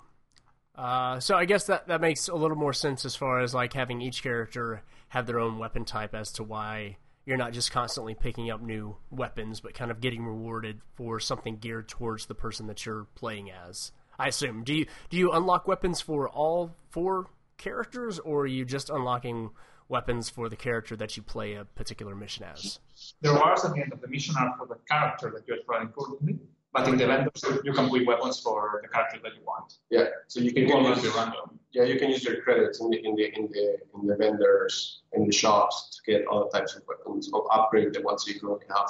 Uh, 0.74 1.20
so 1.20 1.36
I 1.36 1.44
guess 1.44 1.66
that 1.66 1.86
that 1.86 2.00
makes 2.00 2.28
a 2.28 2.34
little 2.34 2.56
more 2.56 2.72
sense 2.72 3.04
as 3.04 3.14
far 3.14 3.40
as 3.40 3.54
like 3.54 3.72
having 3.72 4.00
each 4.00 4.22
character 4.22 4.82
have 5.08 5.26
their 5.26 5.38
own 5.38 5.58
weapon 5.58 5.84
type 5.84 6.14
as 6.14 6.32
to 6.32 6.42
why 6.42 6.96
you're 7.24 7.36
not 7.36 7.52
just 7.52 7.70
constantly 7.70 8.14
picking 8.14 8.50
up 8.50 8.60
new 8.60 8.96
weapons, 9.10 9.60
but 9.60 9.74
kind 9.74 9.90
of 9.90 10.00
getting 10.00 10.24
rewarded 10.24 10.80
for 10.94 11.20
something 11.20 11.56
geared 11.56 11.88
towards 11.88 12.26
the 12.26 12.34
person 12.34 12.66
that 12.66 12.84
you're 12.84 13.06
playing 13.14 13.50
as. 13.50 13.92
I 14.18 14.28
assume. 14.28 14.64
Do 14.64 14.74
you 14.74 14.86
do 15.10 15.16
you 15.16 15.32
unlock 15.32 15.66
weapons 15.66 16.00
for 16.00 16.28
all 16.28 16.76
four 16.90 17.26
characters, 17.56 18.18
or 18.18 18.42
are 18.42 18.46
you 18.46 18.64
just 18.64 18.90
unlocking 18.90 19.50
weapons 19.88 20.30
for 20.30 20.48
the 20.48 20.56
character 20.56 20.96
that 20.96 21.16
you 21.16 21.22
play 21.22 21.54
a 21.54 21.64
particular 21.64 22.14
mission 22.14 22.44
as. 22.44 22.78
The 23.20 23.32
rewards 23.32 23.64
at 23.64 23.74
the 23.74 23.82
end 23.82 23.92
of 23.92 24.00
the 24.00 24.08
mission 24.08 24.34
are 24.38 24.54
for 24.58 24.66
the 24.66 24.78
character 24.88 25.30
that 25.34 25.46
you're 25.46 25.62
playing 25.68 25.88
currently, 25.88 26.38
but 26.72 26.88
in 26.88 26.96
the 26.96 27.06
vendors 27.06 27.44
you 27.64 27.72
can 27.72 27.88
buy 27.88 28.04
weapons 28.06 28.40
for 28.40 28.80
the 28.82 28.88
character 28.88 29.20
that 29.22 29.34
you 29.34 29.42
want. 29.44 29.74
Yeah, 29.90 30.06
so 30.26 30.40
you 30.40 30.52
can, 30.52 30.66
can 30.68 30.84
use 30.84 31.14
random. 31.14 31.58
Yeah, 31.72 31.84
you 31.84 31.98
can 31.98 32.10
use 32.10 32.24
your 32.24 32.40
credits 32.42 32.80
in 32.80 32.90
the 32.90 32.98
in 33.04 33.14
the 33.14 33.36
in 33.36 33.48
the 33.50 33.78
in 33.94 34.06
the 34.06 34.16
vendors 34.16 35.02
in 35.12 35.26
the 35.26 35.32
shops 35.32 35.90
to 35.96 36.12
get 36.12 36.26
all 36.26 36.48
types 36.48 36.74
of 36.76 36.82
weapons 36.88 37.30
or 37.32 37.46
upgrade 37.52 37.92
the 37.92 38.02
ones 38.02 38.26
you 38.26 38.40
currently 38.40 38.66
have. 38.74 38.88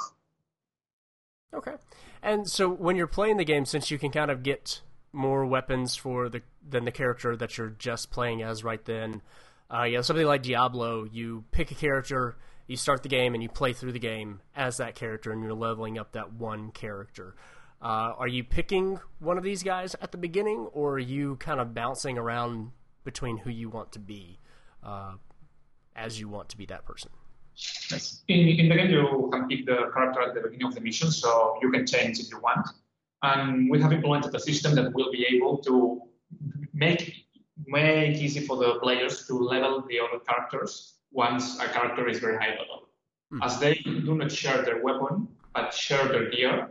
Okay, 1.53 1.75
and 2.21 2.49
so 2.49 2.69
when 2.69 2.95
you're 2.95 3.07
playing 3.07 3.37
the 3.37 3.45
game, 3.45 3.65
since 3.65 3.91
you 3.91 3.97
can 3.97 4.11
kind 4.11 4.31
of 4.31 4.43
get 4.43 4.81
more 5.15 5.45
weapons 5.45 5.95
for 5.95 6.27
the 6.27 6.41
than 6.67 6.85
the 6.85 6.91
character 6.91 7.35
that 7.35 7.57
you're 7.57 7.69
just 7.69 8.11
playing 8.11 8.43
as 8.43 8.63
right 8.63 8.85
then 8.85 9.21
uh, 9.73 9.83
you 9.83 9.95
know, 9.95 10.01
something 10.01 10.25
like 10.25 10.43
Diablo, 10.43 11.05
you 11.05 11.43
pick 11.51 11.71
a 11.71 11.75
character, 11.75 12.37
you 12.67 12.77
start 12.77 13.03
the 13.03 13.09
game, 13.09 13.33
and 13.33 13.41
you 13.41 13.49
play 13.49 13.73
through 13.73 13.91
the 13.91 13.99
game 13.99 14.41
as 14.55 14.77
that 14.77 14.95
character, 14.95 15.31
and 15.31 15.41
you're 15.41 15.53
leveling 15.53 15.97
up 15.97 16.13
that 16.13 16.33
one 16.33 16.71
character. 16.71 17.35
Uh, 17.81 18.13
are 18.17 18.27
you 18.27 18.43
picking 18.43 18.99
one 19.19 19.37
of 19.37 19.43
these 19.43 19.63
guys 19.63 19.95
at 20.01 20.11
the 20.11 20.17
beginning, 20.17 20.67
or 20.71 20.93
are 20.93 20.99
you 20.99 21.35
kind 21.37 21.59
of 21.59 21.73
bouncing 21.73 22.17
around 22.17 22.71
between 23.03 23.37
who 23.37 23.49
you 23.49 23.69
want 23.69 23.91
to 23.91 23.99
be 23.99 24.39
uh, 24.83 25.13
as 25.95 26.19
you 26.19 26.29
want 26.29 26.49
to 26.49 26.57
be 26.57 26.65
that 26.65 26.85
person? 26.85 27.11
In, 28.27 28.47
in 28.47 28.69
the 28.69 28.75
game, 28.75 28.91
you 28.91 29.29
can 29.31 29.47
pick 29.47 29.65
the 29.65 29.89
character 29.93 30.21
at 30.21 30.33
the 30.33 30.41
beginning 30.41 30.67
of 30.67 30.75
the 30.75 30.81
mission, 30.81 31.11
so 31.11 31.57
you 31.61 31.71
can 31.71 31.85
change 31.85 32.19
if 32.19 32.29
you 32.29 32.39
want. 32.39 32.67
And 33.23 33.69
we 33.69 33.81
have 33.81 33.91
implemented 33.93 34.35
a 34.35 34.39
system 34.39 34.75
that 34.75 34.93
will 34.93 35.11
be 35.11 35.25
able 35.35 35.57
to 35.59 36.01
make 36.73 37.24
make 37.65 38.17
easy 38.17 38.41
for 38.45 38.57
the 38.57 38.79
players 38.79 39.25
to 39.27 39.33
level 39.33 39.83
the 39.87 39.99
other 39.99 40.19
characters 40.19 40.95
once 41.11 41.59
a 41.59 41.67
character 41.67 42.07
is 42.07 42.19
very 42.19 42.37
high 42.37 42.51
level. 42.51 42.89
Hmm. 43.31 43.41
As 43.41 43.59
they 43.59 43.75
do 43.75 44.15
not 44.15 44.31
share 44.31 44.61
their 44.61 44.81
weapon, 44.81 45.27
but 45.53 45.73
share 45.73 46.07
their 46.07 46.29
gear, 46.29 46.69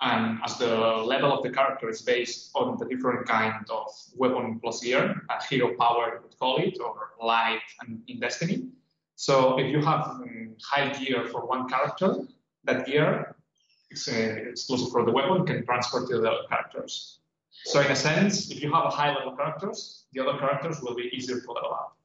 and 0.00 0.40
as 0.44 0.58
the 0.58 0.66
level 0.66 1.32
of 1.32 1.42
the 1.42 1.50
character 1.50 1.88
is 1.88 2.02
based 2.02 2.50
on 2.54 2.76
the 2.78 2.84
different 2.84 3.26
kind 3.26 3.64
of 3.70 3.88
weapon 4.16 4.58
plus 4.60 4.80
gear, 4.80 5.22
a 5.30 5.44
hero 5.44 5.74
power 5.78 6.16
you 6.16 6.22
would 6.22 6.38
call 6.38 6.58
it, 6.58 6.78
or 6.80 7.10
light 7.22 7.62
and 7.80 8.02
in 8.08 8.20
Destiny. 8.20 8.68
So 9.14 9.58
if 9.58 9.70
you 9.70 9.80
have 9.80 10.06
um, 10.06 10.56
high 10.62 10.92
gear 10.92 11.28
for 11.28 11.46
one 11.46 11.68
character, 11.68 12.16
that 12.64 12.86
gear 12.86 13.36
is 13.90 14.08
uh, 14.08 14.50
exclusive 14.50 14.90
for 14.90 15.04
the 15.04 15.12
weapon 15.12 15.46
can 15.46 15.64
transfer 15.64 16.06
to 16.06 16.20
the 16.20 16.30
other 16.30 16.48
characters. 16.48 17.20
So 17.64 17.80
in 17.80 17.90
a 17.90 17.96
sense, 17.96 18.50
if 18.50 18.62
you 18.62 18.72
have 18.72 18.84
a 18.84 18.90
high 18.90 19.14
level 19.14 19.36
characters, 19.36 20.04
the 20.12 20.26
other 20.26 20.38
characters 20.38 20.80
will 20.82 20.94
be 20.94 21.10
easier 21.12 21.40
to 21.40 21.52
level 21.52 21.72
up. 21.72 21.96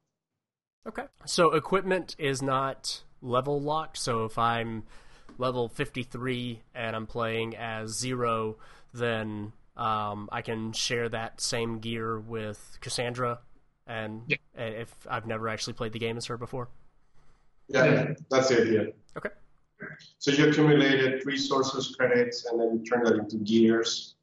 Okay. 0.88 1.04
So 1.26 1.52
equipment 1.52 2.16
is 2.18 2.42
not 2.42 3.04
level 3.22 3.62
locked. 3.62 3.98
So 3.98 4.26
if 4.26 4.38
I'm 4.38 4.84
level 5.38 5.68
53 5.68 6.62
and 6.74 6.96
I'm 6.96 7.08
playing 7.08 7.56
as 7.56 7.98
Zero, 7.98 8.58
then 8.94 9.52
um, 9.76 10.30
I 10.32 10.42
can 10.42 10.74
share 10.74 11.10
that 11.10 11.42
same 11.42 11.80
gear 11.80 12.20
with 12.20 12.78
Cassandra. 12.82 13.40
And 13.88 14.24
yeah. 14.28 14.38
if 14.56 14.94
I've 15.10 15.26
never 15.26 15.50
actually 15.50 15.74
played 15.74 15.94
the 15.94 16.00
game 16.00 16.18
as 16.18 16.28
her 16.28 16.38
before. 16.38 16.70
Yeah, 17.68 18.14
that's 18.30 18.50
the 18.50 18.62
idea. 18.62 18.88
Okay. 19.18 19.30
So 20.18 20.32
you 20.32 20.50
accumulated 20.50 21.26
resources, 21.26 21.96
credits, 21.96 22.46
and 22.46 22.60
then 22.60 22.78
you 22.78 22.84
turn 22.84 23.04
that 23.06 23.16
into 23.16 23.38
gears, 23.38 24.16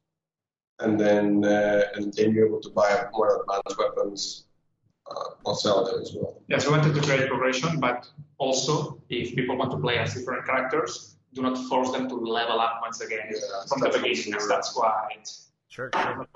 and 0.79 0.99
then 0.99 1.43
uh, 1.43 1.83
and 1.95 2.13
then 2.13 2.33
you're 2.33 2.47
able 2.47 2.61
to 2.61 2.69
buy 2.69 3.05
more 3.11 3.41
advanced 3.41 3.77
weapons 3.77 4.45
uh, 5.09 5.29
or 5.45 5.55
sell 5.55 5.85
them 5.85 6.01
as 6.01 6.13
well. 6.15 6.41
Yes, 6.47 6.65
we 6.65 6.71
wanted 6.71 6.93
to 6.93 7.01
create 7.01 7.27
progression, 7.29 7.79
but 7.79 8.07
also 8.37 9.01
if 9.09 9.35
people 9.35 9.57
want 9.57 9.71
to 9.71 9.77
play 9.77 9.97
as 9.97 10.13
different 10.13 10.45
characters, 10.45 11.15
do 11.33 11.41
not 11.41 11.57
force 11.69 11.91
them 11.91 12.07
to 12.09 12.15
level 12.15 12.59
up 12.59 12.79
once 12.81 13.01
again 13.01 13.29
yeah, 13.31 13.39
from 13.67 13.79
the 13.81 13.89
beginning. 13.89 14.39
That's 14.47 14.75
why. 14.75 15.17
Sure. 15.67 15.91
sure. 15.93 16.27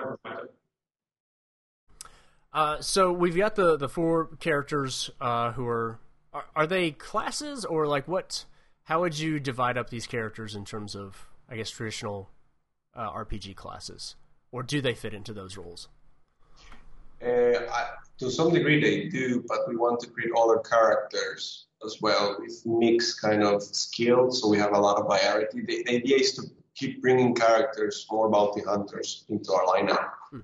Uh, 2.54 2.82
so 2.82 3.12
we've 3.12 3.38
got 3.38 3.56
the 3.56 3.78
the 3.78 3.88
four 3.88 4.26
characters 4.40 5.10
uh, 5.22 5.54
who 5.54 5.66
are, 5.68 6.00
are, 6.34 6.46
are 6.56 6.68
they 6.68 6.92
classes 6.92 7.64
or 7.64 7.88
like 7.88 8.08
what? 8.08 8.46
How 8.86 9.02
would 9.02 9.18
you 9.18 9.40
divide 9.40 9.78
up 9.78 9.90
these 9.90 10.06
characters 10.06 10.56
in 10.56 10.66
terms 10.66 10.96
of 10.96 11.28
I 11.48 11.56
guess 11.56 11.70
traditional 11.70 12.30
uh, 12.94 13.10
RPG 13.12 13.56
classes, 13.56 14.16
or 14.52 14.64
do 14.64 14.82
they 14.82 14.94
fit 14.94 15.14
into 15.14 15.34
those 15.34 15.58
roles? 15.58 15.88
Uh, 17.24 17.66
I, 17.72 17.88
to 18.18 18.32
some 18.32 18.52
degree 18.52 18.82
they 18.82 19.10
do, 19.10 19.44
but 19.48 19.60
we 19.68 19.76
want 19.76 20.00
to 20.02 20.08
create 20.10 20.32
other 20.38 20.60
characters 20.60 21.68
as 21.86 22.02
well 22.02 22.38
with 22.40 22.66
mixed 22.66 23.22
kind 23.22 23.44
of 23.44 23.62
skills. 23.64 24.42
So 24.42 24.48
we 24.48 24.58
have 24.58 24.74
a 24.74 24.80
lot 24.80 24.98
of 24.98 25.08
variety. 25.08 25.62
The, 25.62 25.84
the 25.86 25.96
idea 25.96 26.18
is 26.18 26.34
to 26.34 26.44
keep 26.76 27.02
bringing 27.02 27.36
characters, 27.36 28.06
more 28.12 28.30
bounty 28.30 28.62
hunters 28.62 29.26
into 29.30 29.52
our 29.54 29.66
lineup. 29.66 30.10
Hmm. 30.32 30.40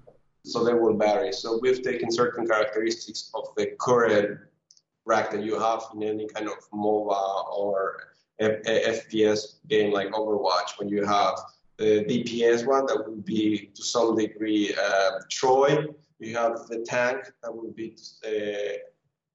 So 0.45 0.63
they 0.63 0.73
will 0.73 0.95
vary. 0.95 1.33
So 1.33 1.59
we've 1.61 1.81
taken 1.81 2.11
certain 2.11 2.47
characteristics 2.47 3.31
of 3.33 3.49
the 3.57 3.75
current 3.79 4.39
rack 5.05 5.31
that 5.31 5.43
you 5.43 5.59
have 5.59 5.83
in 5.95 6.03
any 6.03 6.27
kind 6.27 6.47
of 6.47 6.57
MOBA 6.73 7.49
or 7.55 8.07
a, 8.39 8.45
a 8.45 8.93
FPS 8.93 9.55
game 9.67 9.91
like 9.91 10.09
Overwatch, 10.11 10.77
when 10.77 10.89
you 10.89 11.05
have 11.05 11.39
the 11.77 12.03
DPS 12.05 12.65
one 12.65 12.85
that 12.87 13.07
would 13.07 13.23
be 13.23 13.69
to 13.75 13.83
some 13.83 14.15
degree 14.15 14.73
uh, 14.73 15.11
Troy. 15.29 15.85
You 16.19 16.35
have 16.35 16.67
the 16.67 16.79
tank 16.79 17.31
that 17.43 17.55
would 17.55 17.75
be 17.75 17.95
uh, 18.25 18.77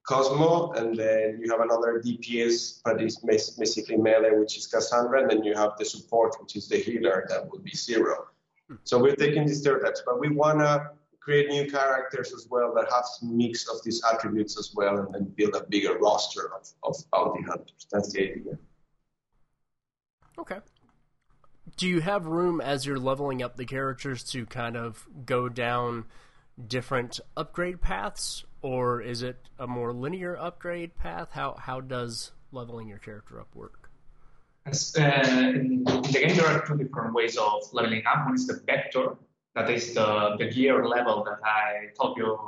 Cosmo, 0.05 0.73
and 0.73 0.97
then 0.97 1.39
you 1.41 1.49
have 1.51 1.61
another 1.61 2.03
DPS, 2.05 2.81
but 2.85 3.01
it's 3.01 3.19
basically 3.57 3.97
melee, 3.97 4.33
which 4.33 4.59
is 4.59 4.67
Cassandra, 4.67 5.23
and 5.23 5.31
then 5.31 5.45
you 5.45 5.55
have 5.55 5.73
the 5.79 5.85
support, 5.85 6.35
which 6.41 6.57
is 6.57 6.69
the 6.69 6.79
healer, 6.79 7.25
that 7.29 7.49
would 7.51 7.63
be 7.63 7.71
Zero. 7.71 8.27
So 8.85 8.99
we're 8.99 9.15
taking 9.15 9.47
these 9.47 9.61
stereotypes, 9.61 10.03
but 10.05 10.19
we 10.19 10.31
want 10.31 10.59
to 10.59 10.91
create 11.21 11.49
new 11.51 11.71
characters 11.71 12.33
as 12.33 12.49
well 12.51 12.75
that 12.75 12.91
have 12.91 13.05
some 13.05 13.37
mix 13.37 13.69
of 13.69 13.77
these 13.85 14.03
attributes 14.13 14.59
as 14.59 14.73
well, 14.75 14.99
and 14.99 15.15
then 15.15 15.25
build 15.37 15.55
a 15.55 15.65
bigger 15.69 15.97
roster 15.99 16.53
of, 16.53 16.69
of 16.83 16.97
bounty 17.13 17.43
hunters. 17.43 17.87
That's 17.93 18.13
the 18.13 18.33
idea. 18.33 18.59
Okay. 20.39 20.59
Do 21.77 21.89
you 21.89 22.01
have 22.01 22.27
room 22.27 22.61
as 22.61 22.87
you're 22.87 22.99
leveling 22.99 23.43
up 23.43 23.57
the 23.57 23.65
characters 23.65 24.23
to 24.25 24.47
kind 24.47 24.77
of 24.77 25.07
go 25.25 25.49
down 25.49 26.05
different 26.65 27.19
upgrade 27.37 27.81
paths, 27.81 28.45
or 28.61 29.01
is 29.01 29.23
it 29.23 29.37
a 29.59 29.67
more 29.67 29.93
linear 29.93 30.37
upgrade 30.37 30.97
path? 30.97 31.29
How 31.33 31.57
how 31.59 31.81
does 31.81 32.33
leveling 32.53 32.89
your 32.89 32.99
character 32.99 33.41
up 33.41 33.55
work? 33.55 33.91
As, 34.67 34.95
uh, 34.97 35.03
in 35.03 35.83
the 35.85 36.01
game, 36.13 36.37
there 36.37 36.47
are 36.47 36.65
two 36.65 36.77
different 36.77 37.15
ways 37.15 37.37
of 37.37 37.63
leveling 37.73 38.05
up. 38.07 38.27
One 38.27 38.35
is 38.35 38.47
the 38.47 38.63
vector, 38.65 39.17
that 39.57 39.69
is 39.71 39.95
the, 39.95 40.37
the 40.39 40.49
gear 40.49 40.87
level 40.87 41.25
that 41.25 41.41
I 41.45 41.89
told 42.01 42.17
you 42.17 42.39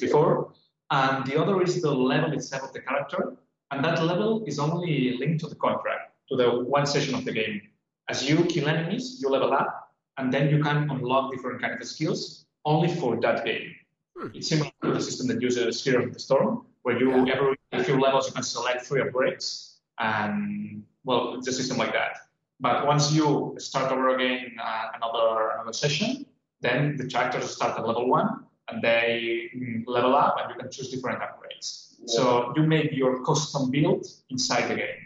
before, 0.00 0.52
and 0.90 1.24
the 1.24 1.40
other 1.40 1.62
is 1.62 1.80
the 1.80 1.92
level 1.92 2.32
itself 2.32 2.64
of 2.64 2.72
the 2.72 2.80
character, 2.80 3.36
and 3.70 3.84
that 3.84 4.02
level 4.02 4.44
is 4.46 4.58
only 4.58 5.16
linked 5.20 5.40
to 5.40 5.48
the 5.48 5.54
contract, 5.54 6.14
to 6.30 6.36
the 6.36 6.50
one 6.64 6.86
session 6.86 7.14
of 7.14 7.24
the 7.24 7.32
game. 7.32 7.62
As 8.08 8.28
you 8.28 8.44
kill 8.44 8.68
enemies, 8.68 9.18
you 9.20 9.28
level 9.28 9.52
up, 9.52 9.94
and 10.18 10.32
then 10.32 10.48
you 10.48 10.62
can 10.62 10.88
unlock 10.90 11.32
different 11.32 11.60
kind 11.60 11.80
of 11.80 11.86
skills 11.86 12.46
only 12.64 12.88
for 12.88 13.20
that 13.20 13.44
game. 13.44 13.74
Hmm. 14.16 14.28
It's 14.34 14.48
similar 14.48 14.70
to 14.84 14.92
the 14.92 15.00
system 15.00 15.26
that 15.28 15.42
uses 15.42 15.82
Heroes 15.84 16.06
of 16.06 16.12
the 16.14 16.20
Storm, 16.20 16.66
where 16.82 16.98
you 16.98 17.26
yeah. 17.26 17.34
every 17.34 17.84
few 17.84 18.00
levels 18.00 18.26
you 18.28 18.32
can 18.32 18.42
select 18.42 18.86
three 18.86 19.02
upgrades, 19.02 19.76
and 19.98 20.84
well, 21.04 21.34
it's 21.34 21.48
a 21.48 21.52
system 21.52 21.76
like 21.76 21.92
that. 21.92 22.18
But 22.60 22.86
once 22.86 23.12
you 23.12 23.54
start 23.58 23.92
over 23.92 24.14
again 24.16 24.56
uh, 24.62 24.88
another 24.94 25.50
another 25.54 25.72
session, 25.72 26.26
then 26.60 26.96
the 26.96 27.06
characters 27.06 27.50
start 27.50 27.78
at 27.78 27.86
level 27.86 28.08
one 28.08 28.46
and 28.68 28.82
they 28.82 29.50
mm, 29.54 29.84
level 29.86 30.14
up, 30.14 30.36
and 30.40 30.50
you 30.50 30.56
can 30.60 30.70
choose 30.70 30.90
different 30.90 31.20
upgrades. 31.20 31.94
Yeah. 31.98 32.06
So 32.06 32.52
you 32.56 32.62
make 32.62 32.92
your 32.92 33.24
custom 33.24 33.70
build 33.70 34.06
inside 34.30 34.68
the 34.68 34.76
game, 34.76 35.05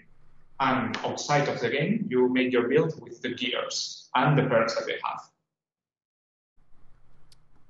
and 0.61 0.97
outside 0.99 1.49
of 1.49 1.59
the 1.61 1.71
game, 1.71 2.07
you 2.09 2.29
make 2.29 2.53
your 2.53 2.69
build 2.69 3.01
with 3.03 3.21
the 3.23 3.31
gears 3.31 4.09
and 4.15 4.39
the 4.39 4.45
perks 4.45 4.75
that 4.75 4.87
they 4.87 4.99
have. 5.05 5.21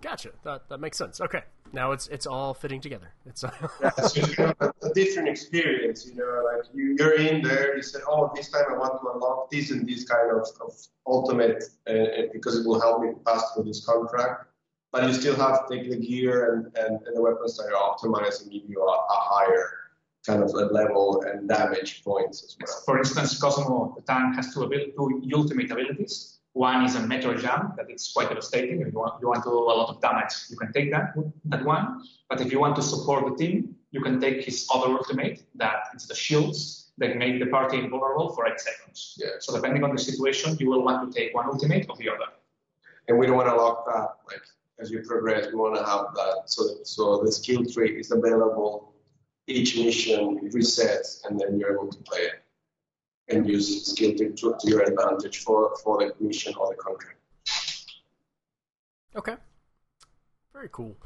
Gotcha. 0.03 0.31
That 0.45 0.69
that 0.69 0.81
makes 0.81 0.97
sense. 0.97 1.21
Okay, 1.21 1.43
now 1.73 1.93
it's 1.93 2.09
it's 2.09 2.27
all 2.27 2.55
fitting 2.55 2.81
together. 2.81 3.13
It's 3.27 3.43
yeah, 3.83 3.91
it's 3.99 4.35
kind 4.35 4.55
of 4.59 4.73
a, 4.83 4.87
a, 4.87 4.95
different 4.95 5.29
experience. 5.29 6.07
You 6.07 6.15
know, 6.17 6.43
like 6.45 6.65
you 6.75 6.97
you're 6.99 7.21
in 7.21 7.43
there. 7.43 7.77
You 7.77 7.83
say, 7.83 8.01
oh, 8.09 8.33
this 8.35 8.49
time 8.51 8.65
I 8.71 8.79
want 8.79 9.01
to 9.03 9.11
unlock 9.13 9.51
this 9.51 9.71
and 9.71 9.87
this 9.87 10.05
kind 10.05 10.31
of, 10.31 10.49
of 10.63 10.73
ultimate, 11.07 11.65
uh, 11.87 12.33
because 12.33 12.59
it 12.59 12.67
will 12.67 12.81
help 12.81 13.03
me 13.03 13.11
pass 13.27 13.53
through 13.53 13.65
this 13.65 13.85
contract. 13.85 14.47
But 14.91 15.07
you 15.07 15.13
still 15.13 15.37
have 15.37 15.69
to 15.69 15.77
take 15.77 15.89
the 15.91 15.99
gear 15.99 16.55
and, 16.55 16.65
and, 16.77 17.07
and 17.07 17.17
the 17.17 17.23
weapons 17.23 17.57
that 17.59 17.67
are 17.67 17.95
optimized 17.95 18.43
and 18.43 18.51
give 18.51 18.63
you 18.69 18.81
a, 18.81 18.91
a 18.91 19.07
higher 19.09 19.80
kind 20.27 20.43
of 20.43 20.51
a 20.51 20.67
level 20.67 21.23
and 21.27 21.49
damage 21.49 22.05
points 22.05 22.45
as 22.45 22.57
well. 22.61 22.83
For 22.85 22.99
instance, 22.99 23.41
Cosmo 23.41 23.95
the 23.97 24.03
tank 24.03 24.37
has 24.37 24.53
two, 24.55 24.65
abil- 24.65 24.93
two 24.97 25.31
ultimate 25.35 25.71
abilities 25.71 26.41
one 26.53 26.85
is 26.85 26.97
a 26.97 27.07
meteor 27.07 27.35
jam 27.37 27.73
that 27.77 27.91
is 27.91 28.11
quite 28.13 28.29
devastating. 28.29 28.81
If 28.81 28.93
you 28.93 28.99
want, 28.99 29.21
you 29.21 29.29
want 29.29 29.45
to 29.45 29.51
do 29.51 29.59
a 29.59 29.61
lot 29.61 29.89
of 29.89 30.01
damage, 30.01 30.35
you 30.49 30.57
can 30.57 30.73
take 30.73 30.91
that, 30.91 31.15
that 31.45 31.65
one. 31.65 32.03
But 32.29 32.41
if 32.41 32.51
you 32.53 32.59
want 32.59 32.77
to 32.77 32.83
support 32.83 33.25
the 33.25 33.37
team, 33.37 33.77
you 33.93 34.01
can 34.01 34.21
take 34.21 34.45
his 34.45 34.69
other 34.75 34.89
ultimate, 34.89 35.45
that 35.57 35.89
it's 35.95 36.07
the 36.07 36.15
shields 36.15 36.93
that 36.99 37.17
make 37.17 37.39
the 37.39 37.47
party 37.47 37.79
invulnerable 37.79 38.31
for 38.35 38.49
eight 38.49 38.61
seconds. 38.61 39.17
Yeah. 39.19 39.29
So 39.39 39.55
depending 39.55 39.85
on 39.85 39.95
the 39.95 40.03
situation, 40.03 40.57
you 40.59 40.69
will 40.69 40.83
want 40.83 41.13
to 41.13 41.19
take 41.19 41.35
one 41.35 41.47
ultimate 41.47 41.87
or 41.89 41.97
the 41.97 42.09
other. 42.09 42.31
And 43.09 43.19
we 43.19 43.27
don't 43.27 43.37
want 43.37 43.49
to 43.49 43.57
lock 43.57 43.87
that, 43.87 44.17
like, 44.27 44.43
as 44.81 44.91
you 44.91 45.03
progress, 45.03 45.47
we 45.49 45.55
want 45.55 45.77
to 45.77 45.85
have 45.85 46.15
that. 46.15 46.43
So, 46.47 46.63
so 46.83 47.23
the 47.25 47.33
skill 47.33 47.65
tree 47.65 47.99
is 47.99 48.11
available 48.11 48.90
each 49.51 49.77
mission 49.77 50.51
resets, 50.51 51.25
and 51.25 51.39
then 51.39 51.59
you're 51.59 51.75
able 51.75 51.89
to 51.89 51.99
play 51.99 52.21
it 52.21 52.43
and 53.29 53.49
use 53.49 53.87
skill 53.87 54.15
to, 54.15 54.33
to, 54.33 54.57
your 54.65 54.83
advantage 54.83 55.39
for, 55.39 55.77
for 55.83 55.99
the 55.99 56.15
mission 56.25 56.53
or 56.59 56.71
the 56.71 56.77
contract. 56.77 57.17
Okay. 59.15 59.37
Very 60.53 60.69
cool. 60.71 60.97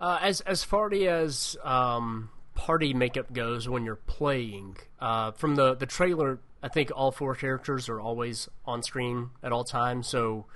Uh, 0.00 0.18
as 0.22 0.40
as 0.42 0.62
far 0.62 0.92
as 0.92 1.56
um, 1.64 2.30
party 2.54 2.94
makeup 2.94 3.32
goes 3.32 3.68
when 3.68 3.84
you're 3.84 3.96
playing, 3.96 4.76
uh, 5.00 5.32
from 5.32 5.56
the, 5.56 5.74
the 5.74 5.86
trailer, 5.86 6.38
I 6.62 6.68
think 6.68 6.90
all 6.94 7.10
four 7.10 7.34
characters 7.34 7.88
are 7.88 8.00
always 8.00 8.48
on 8.64 8.82
screen 8.82 9.30
at 9.42 9.52
all 9.52 9.64
times. 9.64 10.06
So, 10.06 10.46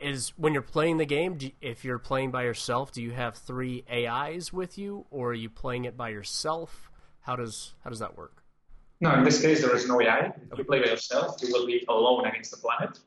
is 0.00 0.30
when 0.36 0.52
you're 0.52 0.62
playing 0.62 0.96
the 0.96 1.06
game, 1.06 1.36
do, 1.36 1.50
if 1.60 1.84
you're 1.84 1.98
playing 1.98 2.30
by 2.30 2.44
yourself, 2.44 2.92
do 2.92 3.02
you 3.02 3.12
have 3.12 3.36
three 3.36 3.84
AIs 3.90 4.52
with 4.52 4.78
you, 4.78 5.06
or 5.10 5.30
are 5.30 5.34
you 5.34 5.50
playing 5.50 5.84
it 5.84 5.96
by 5.96 6.08
yourself? 6.08 6.90
How 7.20 7.36
does 7.36 7.74
how 7.84 7.90
does 7.90 7.98
that 7.98 8.16
work? 8.16 8.42
No, 9.00 9.14
in 9.14 9.24
this 9.24 9.40
case, 9.40 9.62
there 9.62 9.74
is 9.74 9.88
no 9.88 10.00
AI. 10.00 10.32
If 10.52 10.58
you 10.58 10.64
play 10.64 10.80
by 10.80 10.90
yourself, 10.90 11.36
you 11.42 11.48
will 11.52 11.66
be 11.66 11.84
alone 11.88 12.26
against 12.26 12.50
the 12.50 12.58
planet. 12.58 12.98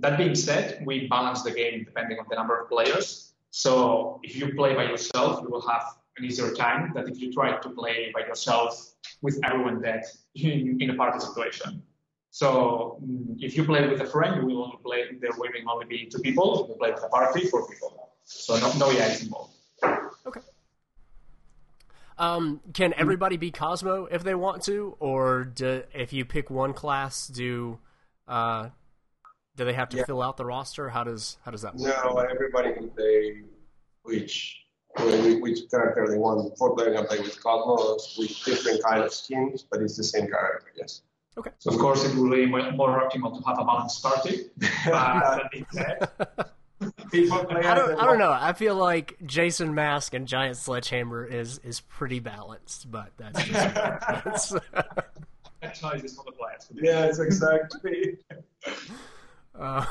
that 0.00 0.16
being 0.18 0.34
said, 0.34 0.82
we 0.86 1.08
balance 1.08 1.42
the 1.42 1.50
game 1.50 1.84
depending 1.84 2.18
on 2.18 2.26
the 2.28 2.36
number 2.36 2.58
of 2.60 2.68
players. 2.68 3.32
So 3.50 4.20
if 4.22 4.36
you 4.36 4.54
play 4.54 4.74
by 4.74 4.84
yourself, 4.84 5.40
you 5.42 5.50
will 5.50 5.66
have 5.66 5.84
an 6.16 6.24
easier 6.24 6.52
time 6.52 6.92
than 6.94 7.08
if 7.08 7.20
you 7.20 7.32
try 7.32 7.58
to 7.58 7.70
play 7.70 8.10
by 8.14 8.20
yourself 8.20 8.94
with 9.22 9.38
everyone 9.44 9.80
dead 9.80 10.02
in, 10.34 10.78
in 10.80 10.90
a 10.90 10.94
party 10.94 11.20
situation. 11.20 11.82
So 12.30 13.00
mm, 13.04 13.36
if 13.40 13.56
you 13.56 13.64
play 13.64 13.86
with 13.88 14.00
a 14.00 14.06
friend, 14.06 14.36
you 14.36 14.46
will 14.46 14.64
only 14.64 14.78
play, 14.84 15.04
there 15.20 15.30
will 15.36 15.48
only 15.70 15.86
be 15.86 16.06
two 16.06 16.20
people. 16.20 16.64
If 16.64 16.68
you 16.70 16.74
play 16.76 16.92
with 16.92 17.02
a 17.02 17.08
party, 17.08 17.46
four 17.46 17.68
people. 17.68 18.12
So 18.24 18.56
no, 18.58 18.72
no 18.78 18.86
AIs 18.90 19.22
involved. 19.22 19.54
Okay. 20.26 20.40
Um, 22.18 22.60
can 22.74 22.92
everybody 22.96 23.36
be 23.36 23.50
Cosmo 23.50 24.04
if 24.04 24.22
they 24.22 24.34
want 24.34 24.62
to, 24.64 24.94
or 25.00 25.44
do, 25.44 25.82
if 25.94 26.12
you 26.12 26.24
pick 26.24 26.50
one 26.50 26.74
class, 26.74 27.26
do 27.26 27.78
uh, 28.28 28.68
do 29.56 29.64
they 29.64 29.72
have 29.72 29.88
to 29.90 29.96
Yeah. 29.96 30.04
fill 30.04 30.22
out 30.22 30.36
the 30.36 30.44
roster? 30.44 30.90
How 30.90 31.02
does 31.02 31.38
how 31.44 31.50
does 31.50 31.62
that 31.62 31.74
work? 31.74 32.04
No, 32.04 32.18
everybody 32.18 32.72
can 32.72 32.90
play 32.90 33.42
which 34.02 34.64
which 34.96 35.70
character 35.70 36.06
they 36.08 36.18
want. 36.18 36.56
Four 36.58 36.76
player 36.76 36.94
can 36.94 37.06
play 37.06 37.20
with 37.20 37.42
Cosmo 37.42 37.94
with 38.18 38.44
different 38.44 38.82
kind 38.82 39.02
of 39.02 39.12
skins, 39.12 39.64
but 39.68 39.80
it's 39.80 39.96
the 39.96 40.04
same 40.04 40.28
character. 40.28 40.72
Yes. 40.76 41.02
Okay. 41.40 41.50
So 41.58 41.70
of 41.72 41.78
course, 41.78 42.04
it 42.04 42.16
would 42.16 42.30
be 42.30 42.46
more 42.46 42.70
more 42.72 43.00
optimal 43.00 43.36
to 43.36 43.42
have 43.48 43.58
a 43.58 43.64
balanced 43.64 44.02
party. 44.02 44.46
But 44.58 44.90
that 44.90 45.50
being 45.50 45.66
said, 45.72 46.08
People 47.10 47.44
play 47.44 47.62
I 47.62 47.74
don't, 47.74 48.00
I 48.00 48.06
don't 48.06 48.18
know. 48.18 48.32
I 48.32 48.54
feel 48.54 48.74
like 48.74 49.16
Jason 49.26 49.74
Mask 49.74 50.14
and 50.14 50.26
Giant 50.26 50.56
Sledgehammer 50.56 51.26
is 51.26 51.58
is 51.58 51.80
pretty 51.80 52.20
balanced, 52.20 52.90
but 52.90 53.12
that's 53.18 53.42
just 53.44 53.74
that's, 53.74 54.50
that 54.72 55.74
choice 55.74 56.04
is 56.04 56.16
for 56.16 56.24
the 56.24 56.32
players. 56.32 56.70
Yes, 56.74 57.18
exactly. 57.18 58.18
uh, 59.58 59.84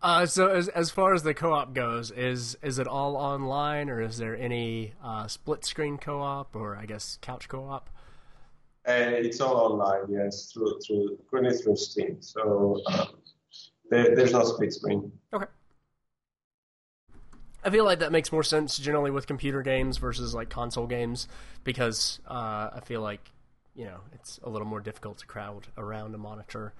uh, 0.00 0.24
so 0.24 0.48
as 0.48 0.68
as 0.68 0.90
far 0.90 1.12
as 1.12 1.22
the 1.22 1.34
co-op 1.34 1.74
goes, 1.74 2.10
is 2.10 2.56
is 2.62 2.78
it 2.78 2.86
all 2.86 3.16
online 3.16 3.90
or 3.90 4.00
is 4.00 4.16
there 4.16 4.36
any 4.36 4.94
uh, 5.04 5.26
split 5.26 5.66
screen 5.66 5.98
co-op 5.98 6.56
or 6.56 6.76
I 6.76 6.86
guess 6.86 7.18
couch 7.20 7.48
co-op? 7.48 7.90
And 8.86 9.14
it's 9.14 9.40
all 9.40 9.56
online, 9.56 10.04
yes, 10.08 10.52
through 10.52 10.78
through 10.86 11.18
currently 11.28 11.56
through 11.56 11.76
Steam. 11.76 12.18
So 12.20 12.80
um, 12.86 13.08
there, 13.90 14.14
there's 14.14 14.32
no 14.32 14.44
split 14.44 14.72
screen. 14.72 15.10
Okay. 15.32 15.46
I 17.64 17.70
feel 17.70 17.84
like 17.84 17.98
that 17.98 18.12
makes 18.12 18.30
more 18.30 18.44
sense 18.44 18.78
generally 18.78 19.10
with 19.10 19.26
computer 19.26 19.60
games 19.60 19.98
versus 19.98 20.34
like 20.34 20.50
console 20.50 20.86
games 20.86 21.26
because 21.64 22.20
uh, 22.28 22.70
I 22.72 22.80
feel 22.84 23.00
like 23.00 23.32
you 23.74 23.86
know 23.86 24.00
it's 24.12 24.38
a 24.44 24.48
little 24.48 24.68
more 24.68 24.80
difficult 24.80 25.18
to 25.18 25.26
crowd 25.26 25.66
around 25.76 26.14
a 26.14 26.18
monitor 26.18 26.72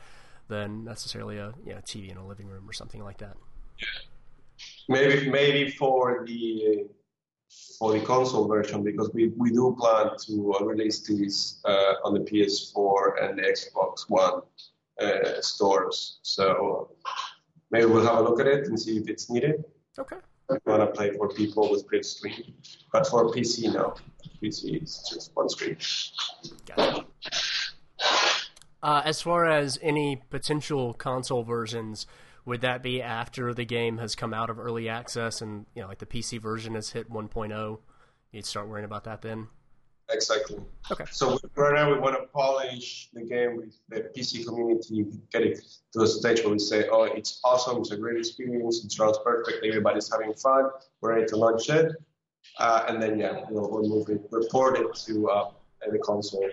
than 0.46 0.84
necessarily 0.84 1.38
a 1.38 1.52
you 1.64 1.72
know 1.72 1.80
TV 1.80 2.10
in 2.10 2.16
a 2.16 2.26
living 2.26 2.46
room 2.46 2.70
or 2.70 2.72
something 2.72 3.02
like 3.02 3.18
that. 3.18 3.36
Maybe 4.88 5.28
maybe 5.28 5.70
for 5.72 6.24
the 6.24 6.86
for 7.78 7.92
the 7.92 8.00
console 8.00 8.46
version 8.46 8.82
because 8.82 9.10
we, 9.12 9.28
we 9.36 9.50
do 9.50 9.76
plan 9.78 10.10
to 10.26 10.54
uh, 10.54 10.64
release 10.64 11.00
these 11.06 11.60
uh, 11.64 11.94
on 12.04 12.14
the 12.14 12.20
PS4 12.20 13.22
and 13.22 13.38
the 13.38 13.42
Xbox 13.42 14.08
One 14.08 14.42
uh, 15.00 15.40
stores. 15.40 16.18
So 16.22 16.90
maybe 17.70 17.86
we'll 17.86 18.04
have 18.04 18.18
a 18.18 18.22
look 18.22 18.40
at 18.40 18.46
it 18.46 18.66
and 18.66 18.80
see 18.80 18.96
if 18.98 19.08
it's 19.08 19.30
needed. 19.30 19.64
Okay. 19.98 20.16
We 20.48 20.58
want 20.64 20.82
to 20.82 20.86
play 20.86 21.10
for 21.16 21.28
people 21.28 21.70
with 21.70 21.80
split 21.80 22.04
screen, 22.04 22.54
but 22.92 23.06
for 23.06 23.32
PC 23.32 23.72
no. 23.72 23.94
PC 24.42 24.82
is 24.82 25.08
just 25.12 25.34
one 25.34 25.48
screen. 25.48 25.76
Gotcha. 26.66 27.04
Uh, 28.82 29.02
as 29.04 29.20
far 29.20 29.46
as 29.46 29.78
any 29.82 30.22
potential 30.30 30.94
console 30.94 31.42
versions, 31.42 32.06
would 32.46 32.62
that 32.62 32.82
be 32.82 33.02
after 33.02 33.52
the 33.52 33.64
game 33.64 33.98
has 33.98 34.14
come 34.14 34.32
out 34.32 34.48
of 34.48 34.58
early 34.58 34.88
access 34.88 35.42
and 35.42 35.66
you 35.74 35.82
know 35.82 35.88
like 35.88 35.98
the 35.98 36.06
PC 36.06 36.40
version 36.40 36.74
has 36.74 36.90
hit 36.90 37.10
1.0? 37.10 37.78
You'd 38.32 38.46
start 38.46 38.68
worrying 38.68 38.84
about 38.84 39.04
that 39.04 39.20
then. 39.20 39.48
Exactly. 40.10 40.58
Okay. 40.90 41.04
So 41.10 41.38
right 41.56 41.74
now 41.74 41.92
we 41.92 41.98
want 41.98 42.16
to 42.16 42.28
polish 42.28 43.08
the 43.12 43.24
game 43.24 43.56
with 43.56 43.76
the 43.88 44.08
PC 44.16 44.46
community, 44.46 45.04
get 45.32 45.42
it 45.42 45.60
to 45.94 46.02
a 46.02 46.06
stage 46.06 46.42
where 46.42 46.52
we 46.52 46.60
say, 46.60 46.88
oh, 46.90 47.04
it's 47.04 47.40
awesome, 47.42 47.78
it's 47.78 47.90
a 47.90 47.96
great 47.96 48.16
experience, 48.16 48.84
it 48.84 49.02
runs 49.02 49.18
perfectly, 49.24 49.68
everybody's 49.68 50.10
having 50.10 50.32
fun, 50.34 50.70
we're 51.00 51.14
ready 51.14 51.26
to 51.26 51.36
launch 51.36 51.68
it, 51.70 51.92
uh, 52.58 52.84
and 52.88 53.02
then 53.02 53.18
yeah, 53.18 53.46
we'll, 53.50 53.68
we'll 53.68 53.88
move 53.88 54.08
it, 54.08 54.20
report 54.30 54.78
it 54.78 54.94
to 55.06 55.28
uh, 55.28 55.50
the 55.90 55.98
console. 55.98 56.48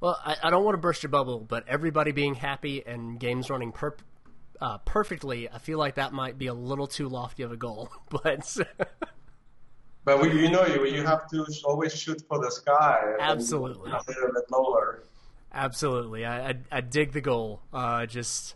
Well, 0.00 0.18
I, 0.24 0.36
I 0.44 0.50
don't 0.50 0.64
want 0.64 0.74
to 0.74 0.80
burst 0.80 1.02
your 1.02 1.10
bubble, 1.10 1.40
but 1.40 1.66
everybody 1.68 2.12
being 2.12 2.34
happy 2.34 2.84
and 2.86 3.18
games 3.18 3.48
running 3.50 3.72
per- 3.72 3.96
uh, 4.60 4.78
perfectly, 4.78 5.48
I 5.50 5.58
feel 5.58 5.78
like 5.78 5.94
that 5.96 6.12
might 6.12 6.38
be 6.38 6.46
a 6.48 6.54
little 6.54 6.86
too 6.86 7.08
lofty 7.08 7.42
of 7.42 7.52
a 7.52 7.56
goal. 7.56 7.90
But 8.10 8.56
But 10.04 10.20
we, 10.22 10.40
you 10.40 10.50
know, 10.50 10.64
you 10.66 10.84
you 10.86 11.02
have 11.02 11.28
to 11.30 11.44
always 11.64 11.92
shoot 11.92 12.22
for 12.28 12.38
the 12.38 12.50
sky. 12.50 13.14
Absolutely. 13.18 13.90
A 13.90 13.98
little 14.06 14.32
bit 14.32 14.44
lower. 14.52 15.02
absolutely, 15.52 16.24
I, 16.24 16.50
I, 16.50 16.54
I 16.70 16.80
dig 16.80 17.12
the 17.12 17.20
goal. 17.20 17.60
Uh, 17.72 18.06
just 18.06 18.54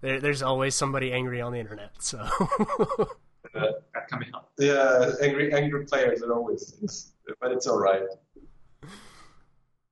there, 0.00 0.18
there's 0.20 0.42
always 0.42 0.74
somebody 0.74 1.12
angry 1.12 1.40
on 1.40 1.52
the 1.52 1.60
internet, 1.60 1.90
so 2.00 2.18
Uh, 3.54 3.72
That 3.94 4.08
can 4.08 4.18
be 4.18 4.26
helped. 4.32 4.50
Yeah, 4.58 5.12
angry 5.22 5.52
angry 5.54 5.84
players 5.86 6.20
are 6.22 6.32
always, 6.34 6.74
it's, 6.82 7.12
but 7.40 7.52
it's 7.52 7.66
all 7.68 7.78
right. 7.78 8.02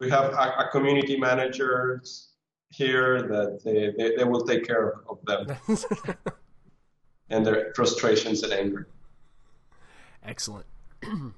We 0.01 0.11
have 0.11 0.33
a, 0.33 0.67
a 0.67 0.69
community 0.71 1.19
managers 1.19 2.31
here 2.69 3.23
that 3.23 3.61
they, 3.65 3.93
they, 3.97 4.17
they 4.17 4.25
will 4.25 4.45
take 4.45 4.67
care 4.67 4.95
of 5.09 5.19
them 5.25 5.57
and 7.31 7.47
their 7.47 7.73
frustrations 7.75 8.43
and 8.43 8.53
anger. 8.53 8.89
Excellent. 10.25 10.67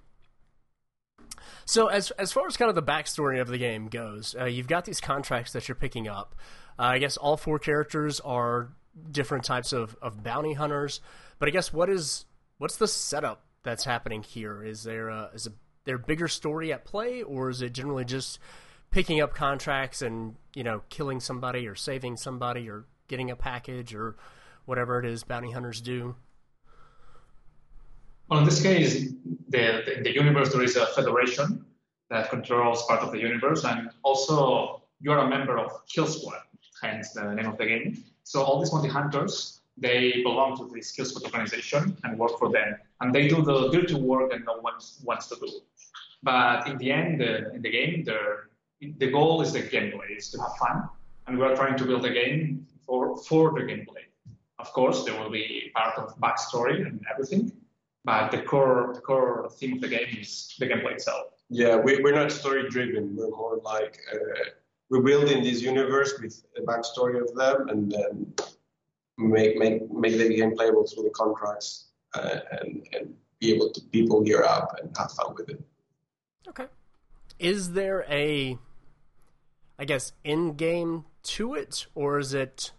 so, 1.65 1.89
as 1.89 2.11
as 2.13 2.33
far 2.33 2.47
as 2.47 2.57
kind 2.57 2.69
of 2.69 2.75
the 2.75 2.83
backstory 2.83 3.41
of 3.41 3.49
the 3.49 3.59
game 3.59 3.89
goes, 3.89 4.35
uh, 4.39 4.47
you've 4.47 4.67
got 4.67 4.85
these 4.87 5.01
contracts 5.01 5.53
that 5.53 5.69
you're 5.69 5.75
picking 5.75 6.09
up. 6.09 6.35
Uh, 6.79 6.83
I 6.83 6.99
guess 6.99 7.17
all 7.17 7.37
four 7.37 7.59
characters 7.59 8.21
are 8.21 8.71
different 9.11 9.45
types 9.45 9.73
of, 9.73 9.97
of 10.01 10.23
bounty 10.23 10.55
hunters. 10.55 11.01
But 11.39 11.49
I 11.49 11.53
guess 11.53 11.73
what 11.73 11.89
is 11.89 12.25
what's 12.59 12.77
the 12.77 12.89
setup 12.89 13.45
that's 13.63 13.85
happening 13.85 14.23
here? 14.23 14.63
Is 14.63 14.83
there 14.85 15.09
a, 15.09 15.31
is 15.35 15.47
a 15.47 15.53
there 15.89 15.97
a 15.97 15.99
bigger 15.99 16.29
story 16.29 16.71
at 16.71 16.85
play, 16.85 17.23
or 17.23 17.49
is 17.49 17.63
it 17.63 17.73
generally 17.73 18.05
just 18.05 18.39
picking 18.91 19.23
up 19.23 19.35
contracts 19.35 20.03
and 20.03 20.37
you 20.55 20.63
know 20.63 20.83
killing 20.91 21.19
somebody 21.19 21.67
or 21.67 21.75
saving 21.75 22.15
somebody 22.19 22.69
or 22.69 22.85
getting 23.09 23.31
a 23.31 23.37
package 23.37 23.95
or 23.95 24.15
whatever 24.67 25.01
it 25.01 25.07
is 25.07 25.25
bounty 25.25 25.51
hunters 25.51 25.81
do? 25.81 26.15
Well, 28.29 28.41
in 28.41 28.45
this 28.45 28.63
case, 28.63 29.09
the, 29.49 29.83
the, 29.87 30.03
the 30.03 30.15
universe, 30.15 30.53
there 30.53 30.63
is 30.63 30.77
a 30.77 30.85
federation 30.89 31.65
that 32.11 32.29
controls 32.29 32.85
part 32.85 33.01
of 33.01 33.11
the 33.11 33.19
universe, 33.19 33.65
and 33.65 33.89
also 34.03 34.83
you're 35.01 35.17
a 35.17 35.27
member 35.27 35.59
of 35.59 35.87
Kill 35.87 36.07
Squad, 36.07 36.43
hence 36.83 37.13
the 37.13 37.33
name 37.33 37.47
of 37.47 37.57
the 37.57 37.65
game. 37.65 38.05
So 38.25 38.43
all 38.43 38.61
these 38.61 38.69
bounty 38.69 38.91
hunters, 38.91 39.58
they 39.81 40.23
belong 40.23 40.57
to 40.59 40.69
this 40.75 40.91
Kill 40.93 41.05
Squad 41.05 41.25
organization 41.25 41.97
and 42.05 42.19
work 42.19 42.39
for 42.39 42.51
them, 42.51 42.77
and 43.01 43.15
they 43.15 43.29
do 43.29 43.43
the 43.43 43.71
dirty 43.71 43.95
work 43.95 44.31
that 44.31 44.45
no 44.45 44.57
one 44.61 44.75
wants 45.05 45.29
to 45.29 45.37
do. 45.37 45.49
But 46.23 46.67
in 46.69 46.79
the 46.79 46.91
end, 46.91 47.23
in 47.23 47.63
the 47.63 47.71
game, 47.71 48.05
the 48.05 48.19
the 48.99 49.11
goal 49.11 49.41
is 49.41 49.53
the 49.53 49.63
gameplay, 49.63 50.17
is 50.17 50.31
to 50.31 50.41
have 50.41 50.57
fun, 50.57 50.89
and 51.27 51.39
we 51.39 51.45
are 51.45 51.55
trying 51.55 51.77
to 51.79 51.85
build 51.85 52.05
a 52.05 52.13
game 52.13 52.67
for 52.85 53.17
for 53.17 53.53
the 53.53 53.65
gameplay. 53.71 54.05
Of 54.59 54.73
course, 54.73 55.05
there 55.05 55.17
will 55.21 55.31
be 55.31 55.71
part 55.75 55.97
of 55.99 56.19
backstory 56.19 56.87
and 56.87 57.05
everything, 57.13 57.53
but 58.05 58.31
the 58.31 58.43
core 58.43 58.93
the 58.95 59.01
core 59.01 59.49
theme 59.59 59.75
of 59.75 59.81
the 59.81 59.89
game 59.89 60.11
is 60.21 60.55
the 60.59 60.67
gameplay 60.67 60.95
itself. 60.95 61.27
Yeah, 61.51 61.77
we, 61.77 62.01
we're 62.03 62.15
not 62.15 62.31
story 62.31 62.69
driven. 62.69 63.17
We're 63.17 63.31
more 63.31 63.59
like 63.65 63.99
uh, 64.13 64.51
we're 64.91 65.03
building 65.03 65.43
this 65.43 65.63
universe 65.63 66.13
with 66.21 66.43
a 66.57 66.63
backstory 66.63 67.21
of 67.21 67.35
them, 67.35 67.69
and 67.69 67.91
then 67.91 68.35
make 69.19 69.59
make 69.59 69.91
make 69.91 70.17
the 70.17 70.35
game 70.35 70.57
playable 70.57 70.87
through 70.87 71.05
the 71.05 71.11
contracts, 71.11 71.89
uh, 72.15 72.39
and 72.53 72.87
and 72.93 73.15
be 73.41 73.53
able 73.53 73.71
to 73.71 73.81
people 73.93 74.23
gear 74.23 74.43
up 74.43 74.75
and 74.81 74.97
have 74.97 75.13
fun 75.13 75.35
with 75.37 75.49
it. 75.51 75.61
Okay. 76.49 76.67
Is 77.39 77.73
there 77.73 78.05
a, 78.09 78.59
I 79.79 79.85
guess, 79.85 80.13
end 80.25 80.57
game 80.57 81.05
to 81.25 81.55
it, 81.55 81.87
or 81.95 82.19
is 82.19 82.35
it 82.35 82.73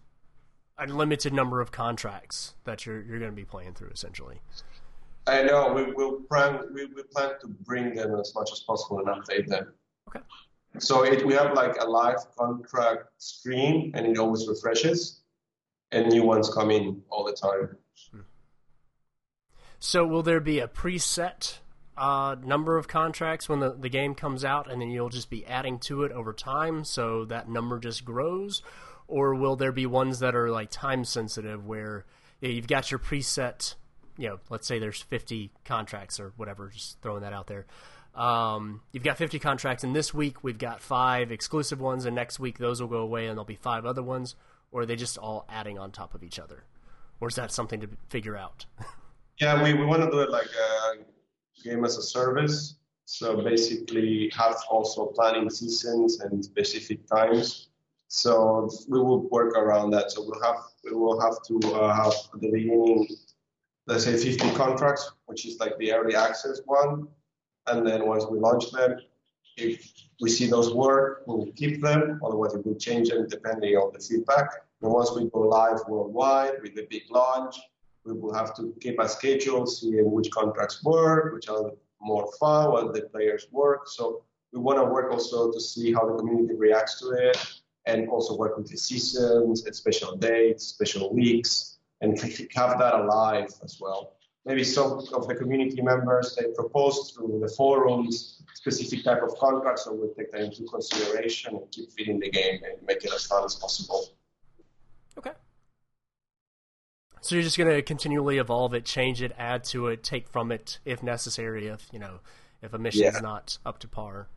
a 0.78 0.88
limited 0.88 1.34
number 1.34 1.62
of 1.62 1.72
contracts 1.72 2.56
that 2.64 2.86
you're 2.86 3.02
you're 3.02 3.20
going 3.20 3.32
to 3.32 3.36
be 3.36 3.46
playing 3.46 3.74
through 3.74 3.90
essentially? 3.90 4.42
I 5.28 5.44
know 5.44 5.74
we 5.74 5.92
will 5.94 6.22
plan 6.22 6.60
we, 6.74 6.86
we 6.86 7.04
plan 7.04 7.34
to 7.42 7.48
bring 7.48 7.94
them 7.94 8.16
as 8.20 8.34
much 8.34 8.52
as 8.52 8.62
possible 8.62 9.00
and 9.00 9.08
update 9.08 9.48
them. 9.48 9.74
Okay. 10.08 10.26
So 10.80 11.04
it, 11.04 11.26
we 11.26 11.34
have 11.34 11.54
like 11.54 11.78
a 11.80 11.86
live 11.86 12.18
contract 12.38 13.10
screen, 13.18 13.92
and 13.96 14.06
it 14.06 14.18
always 14.18 14.48
refreshes, 14.48 15.22
and 15.92 16.08
new 16.08 16.24
ones 16.24 16.50
come 16.54 16.72
in 16.72 17.02
all 17.10 17.24
the 17.24 17.34
time. 17.34 17.78
So 19.80 20.06
will 20.06 20.24
there 20.24 20.40
be 20.40 20.60
a 20.60 20.68
preset 20.68 21.60
uh, 21.98 22.36
number 22.44 22.78
of 22.78 22.88
contracts 22.88 23.48
when 23.48 23.60
the, 23.60 23.74
the 23.74 23.90
game 23.90 24.16
comes 24.16 24.44
out, 24.44 24.72
and 24.72 24.82
then 24.82 24.90
you'll 24.90 25.10
just 25.10 25.30
be 25.30 25.46
adding 25.46 25.80
to 25.80 26.04
it 26.04 26.12
over 26.12 26.34
time, 26.34 26.84
so 26.84 27.26
that 27.26 27.50
number 27.50 27.80
just 27.80 28.06
grows? 28.06 28.62
Or 29.08 29.34
will 29.34 29.56
there 29.56 29.72
be 29.72 29.86
ones 29.86 30.20
that 30.20 30.36
are 30.36 30.50
like 30.50 30.70
time 30.70 31.04
sensitive 31.04 31.66
where 31.66 32.06
you've 32.42 32.68
got 32.68 32.92
your 32.92 33.00
preset, 33.00 33.76
you 34.18 34.30
know, 34.30 34.40
let's 34.50 34.68
say 34.68 34.80
there's 34.80 35.02
50 35.02 35.52
contracts 35.66 36.20
or 36.20 36.34
whatever, 36.38 36.70
just 36.70 37.02
throwing 37.02 37.22
that 37.22 37.34
out 37.34 37.48
there. 37.48 37.66
Um, 38.16 38.82
you've 38.92 39.04
got 39.04 39.18
50 39.18 39.40
contracts, 39.40 39.84
and 39.84 39.96
this 39.96 40.14
week 40.14 40.44
we've 40.44 40.58
got 40.58 40.82
five 40.82 41.32
exclusive 41.32 41.80
ones, 41.80 42.06
and 42.06 42.16
next 42.16 42.40
week 42.40 42.58
those 42.58 42.82
will 42.82 42.90
go 42.90 43.00
away, 43.00 43.28
and 43.28 43.32
there'll 43.38 43.46
be 43.46 43.56
five 43.56 43.86
other 43.86 44.04
ones, 44.04 44.36
or 44.72 44.82
are 44.82 44.86
they 44.86 44.96
just 44.96 45.18
all 45.18 45.46
adding 45.50 45.78
on 45.78 45.92
top 45.92 46.14
of 46.14 46.24
each 46.24 46.40
other? 46.40 46.64
Or 47.20 47.28
is 47.28 47.36
that 47.36 47.52
something 47.52 47.80
to 47.82 47.90
figure 48.10 48.38
out? 48.38 48.66
Yeah, 49.40 49.64
we, 49.64 49.74
we 49.74 49.86
want 49.86 50.04
to 50.04 50.12
do 50.12 50.20
it 50.20 50.32
like 50.32 50.48
a 50.48 51.64
game 51.64 51.86
as 51.86 51.98
a 51.98 52.02
service. 52.02 52.76
So 53.06 53.42
basically, 53.42 54.30
have 54.36 54.58
also 54.70 55.08
planning 55.08 55.50
seasons 55.50 56.20
and 56.20 56.44
specific 56.44 57.08
times. 57.08 57.70
So 58.10 58.70
we 58.90 59.00
will 59.00 59.30
work 59.30 59.56
around 59.56 59.92
that. 59.92 60.12
So 60.12 60.24
we'll 60.24 60.44
have 60.44 60.58
we 60.84 60.92
will 60.92 61.22
have 61.22 61.36
to 61.48 61.74
uh, 61.74 61.96
have 61.96 62.14
at 62.34 62.42
the 62.42 62.52
beginning, 62.52 63.08
let's 63.88 64.04
say 64.04 64.18
50 64.18 64.52
contracts, 64.56 65.10
which 65.28 65.46
is 65.46 65.58
like 65.60 65.78
the 65.78 65.94
early 65.94 66.16
access 66.16 66.60
one, 66.66 67.08
and 67.68 67.88
then 67.88 68.08
once 68.08 68.26
we 68.30 68.40
launch 68.40 68.72
them, 68.72 69.00
if 69.62 69.92
we 70.22 70.30
see 70.30 70.48
those 70.48 70.74
work, 70.74 71.24
we'll 71.26 71.48
keep 71.56 71.82
them. 71.82 72.20
Otherwise, 72.24 72.56
we 72.56 72.62
will 72.62 72.80
change 72.80 73.10
them 73.10 73.28
depending 73.28 73.76
on 73.76 73.92
the 73.94 74.00
feedback. 74.00 74.50
And 74.82 74.92
once 74.92 75.12
we 75.16 75.30
go 75.30 75.40
live 75.40 75.80
worldwide 75.88 76.62
with 76.62 76.76
the 76.76 76.88
big 76.90 77.04
launch, 77.10 77.56
we 78.06 78.14
will 78.14 78.34
have 78.34 78.56
to 78.56 78.74
keep 78.82 79.00
a 79.00 79.08
schedule, 79.08 79.66
see 79.66 80.02
which 80.02 80.32
contracts 80.32 80.84
work, 80.84 81.34
which 81.34 81.50
are 81.50 81.72
more 82.02 82.32
fun, 82.40 82.72
what 82.72 82.94
the 82.94 83.02
players 83.04 83.48
work. 83.52 83.88
So 83.88 84.24
we 84.54 84.60
want 84.60 84.80
to 84.80 84.86
work 84.86 85.12
also 85.12 85.52
to 85.52 85.60
see 85.60 85.94
how 85.94 86.06
the 86.06 86.18
community 86.18 86.56
reacts 86.56 87.00
to 87.02 87.10
it 87.12 87.38
and 87.86 88.10
also 88.10 88.38
work 88.38 88.58
with 88.58 88.70
the 88.70 88.78
seasons 88.78 89.66
and 89.66 89.76
special 89.76 90.16
dates, 90.16 90.66
special 90.66 91.14
weeks, 91.14 91.80
and 92.02 92.20
have 92.56 92.80
that 92.80 92.96
alive 92.96 93.50
as 93.64 93.80
well. 93.80 94.14
Maybe 94.46 94.64
some 94.64 94.94
of 95.14 95.28
the 95.28 95.36
community 95.36 95.82
members, 95.82 96.36
they 96.36 96.48
propose 96.56 97.12
through 97.12 97.40
the 97.42 97.50
forums 97.50 98.42
specific 98.54 99.04
type 99.04 99.22
of 99.22 99.38
contracts, 99.38 99.86
so 99.86 99.94
we'll 99.94 100.14
take 100.14 100.32
that 100.32 100.42
into 100.42 100.64
consideration 100.64 101.56
and 101.56 101.72
keep 101.72 101.92
feeding 101.92 102.20
the 102.20 102.30
game 102.30 102.60
and 102.64 102.86
make 102.86 103.04
it 103.06 103.14
as 103.14 103.26
fun 103.26 103.44
as 103.46 103.56
possible. 103.56 104.08
Okay. 105.18 105.32
So 107.22 107.36
you're 107.36 107.44
just 107.44 107.58
going 107.58 107.70
to 107.70 107.82
continually 107.82 108.38
evolve 108.38 108.74
it, 108.74 108.86
change 108.86 109.22
it, 109.22 109.34
add 109.38 109.64
to 109.66 109.88
it, 109.88 110.04
take 110.04 110.28
from 110.30 110.52
it 110.52 110.80
if 110.86 111.04
necessary. 111.04 111.68
If 111.68 111.88
you 111.92 112.00
know, 112.00 112.20
if 112.62 112.74
a 112.74 112.78
mission 112.78 113.06
is 113.06 113.22
not 113.22 113.58
up 113.66 113.80
to 113.80 113.88
par. 113.88 114.28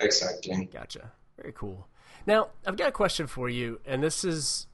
Exactly. 0.00 0.68
Gotcha. 0.72 1.12
Very 1.36 1.52
cool. 1.54 1.88
Now 2.26 2.48
I've 2.66 2.76
got 2.76 2.88
a 2.88 2.92
question 2.92 3.26
for 3.26 3.48
you, 3.48 3.80
and 3.86 4.02
this 4.02 4.24
is 4.24 4.66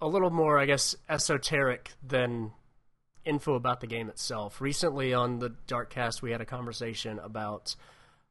a 0.00 0.08
little 0.08 0.30
more, 0.30 0.58
I 0.58 0.64
guess, 0.64 0.94
esoteric 1.08 1.92
than 2.02 2.52
info 3.24 3.54
about 3.54 3.80
the 3.80 3.86
game 3.86 4.08
itself. 4.08 4.60
Recently 4.60 5.12
on 5.14 5.38
the 5.38 5.50
Darkcast, 5.68 6.22
we 6.22 6.30
had 6.30 6.40
a 6.40 6.46
conversation 6.46 7.18
about 7.18 7.76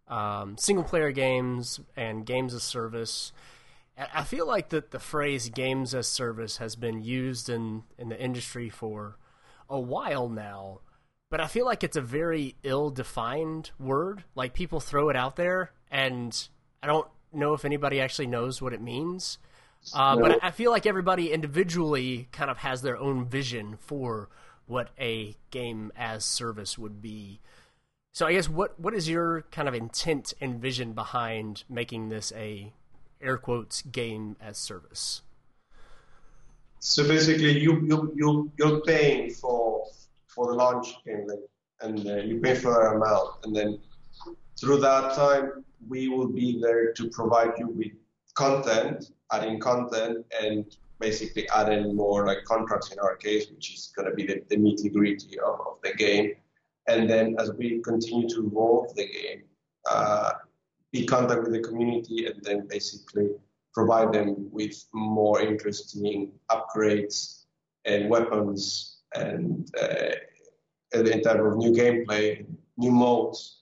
um, 0.07 0.57
single 0.57 0.83
player 0.83 1.11
games 1.11 1.79
and 1.95 2.25
games 2.25 2.53
as 2.53 2.63
service 2.63 3.31
I 4.13 4.23
feel 4.23 4.47
like 4.47 4.69
that 4.69 4.91
the 4.91 4.99
phrase 4.99 5.49
games 5.49 5.93
as 5.93 6.07
service 6.07 6.57
has 6.57 6.75
been 6.75 7.03
used 7.03 7.49
in, 7.49 7.83
in 7.97 8.07
the 8.07 8.19
industry 8.19 8.69
for 8.69 9.17
a 9.69 9.79
while 9.79 10.29
now, 10.29 10.79
but 11.29 11.41
I 11.41 11.47
feel 11.47 11.65
like 11.65 11.83
it's 11.83 11.97
a 11.97 12.01
very 12.01 12.55
ill 12.63 12.91
defined 12.91 13.71
word. 13.77 14.23
Like 14.35 14.53
people 14.53 14.79
throw 14.79 15.09
it 15.09 15.17
out 15.17 15.35
there, 15.35 15.73
and 15.91 16.47
I 16.81 16.87
don't 16.87 17.07
know 17.33 17.53
if 17.53 17.65
anybody 17.65 17.99
actually 17.99 18.27
knows 18.27 18.61
what 18.61 18.71
it 18.71 18.81
means. 18.81 19.37
Uh, 19.93 20.15
no. 20.15 20.21
But 20.21 20.43
I 20.43 20.51
feel 20.51 20.71
like 20.71 20.85
everybody 20.85 21.33
individually 21.33 22.29
kind 22.31 22.49
of 22.49 22.59
has 22.59 22.81
their 22.81 22.97
own 22.97 23.25
vision 23.25 23.77
for 23.81 24.29
what 24.69 24.89
a 24.99 25.35
game 25.51 25.91
as 25.97 26.23
service 26.23 26.77
would 26.77 27.01
be. 27.01 27.39
So 28.13 28.25
I 28.27 28.33
guess 28.33 28.49
what 28.49 28.79
what 28.79 28.93
is 28.93 29.09
your 29.09 29.43
kind 29.51 29.67
of 29.67 29.73
intent 29.73 30.33
and 30.41 30.61
vision 30.61 30.93
behind 30.93 31.63
making 31.69 32.09
this 32.09 32.31
a 32.35 32.73
air 33.21 33.37
quotes 33.37 33.81
game 33.81 34.35
as 34.41 34.57
service. 34.57 35.21
So 36.79 37.07
basically, 37.07 37.59
you 37.59 37.81
you 37.81 38.13
you 38.15 38.51
you're 38.57 38.81
paying 38.81 39.31
for 39.31 39.85
for 40.27 40.47
the 40.47 40.53
launch 40.53 41.03
game, 41.05 41.27
like, 41.27 41.39
and 41.81 42.07
uh, 42.07 42.15
you 42.17 42.39
pay 42.39 42.55
for 42.55 42.71
that 42.73 42.95
amount, 42.95 43.43
and 43.43 43.55
then 43.55 43.79
through 44.59 44.77
that 44.77 45.13
time, 45.15 45.65
we 45.87 46.07
will 46.07 46.27
be 46.27 46.59
there 46.61 46.93
to 46.93 47.09
provide 47.09 47.53
you 47.57 47.67
with 47.67 47.91
content, 48.33 49.11
adding 49.31 49.59
content, 49.59 50.25
and 50.41 50.77
basically 50.99 51.47
adding 51.49 51.95
more 51.95 52.25
like 52.25 52.43
contracts 52.43 52.91
in 52.91 52.99
our 52.99 53.15
case, 53.15 53.47
which 53.49 53.73
is 53.73 53.91
going 53.95 54.09
to 54.09 54.15
be 54.15 54.25
the, 54.25 54.41
the 54.49 54.57
nitty 54.57 54.93
gritty 54.93 55.39
of, 55.39 55.59
of 55.61 55.77
the 55.83 55.93
game. 55.93 56.33
And 56.87 57.09
then 57.09 57.35
as 57.39 57.51
we 57.53 57.81
continue 57.81 58.27
to 58.29 58.47
evolve 58.47 58.95
the 58.95 59.07
game, 59.07 59.43
uh, 59.89 60.31
be 60.91 61.05
contact 61.05 61.43
with 61.43 61.53
the 61.53 61.61
community 61.61 62.25
and 62.25 62.41
then 62.43 62.67
basically 62.67 63.29
provide 63.73 64.11
them 64.11 64.49
with 64.51 64.85
more 64.93 65.39
interesting 65.41 66.31
upgrades 66.49 67.43
and 67.85 68.09
weapons 68.09 68.97
and 69.15 69.69
uh, 69.81 70.11
in 70.93 71.21
terms 71.21 71.53
of 71.53 71.57
new 71.57 71.71
gameplay, 71.71 72.45
new 72.77 72.91
modes. 72.91 73.61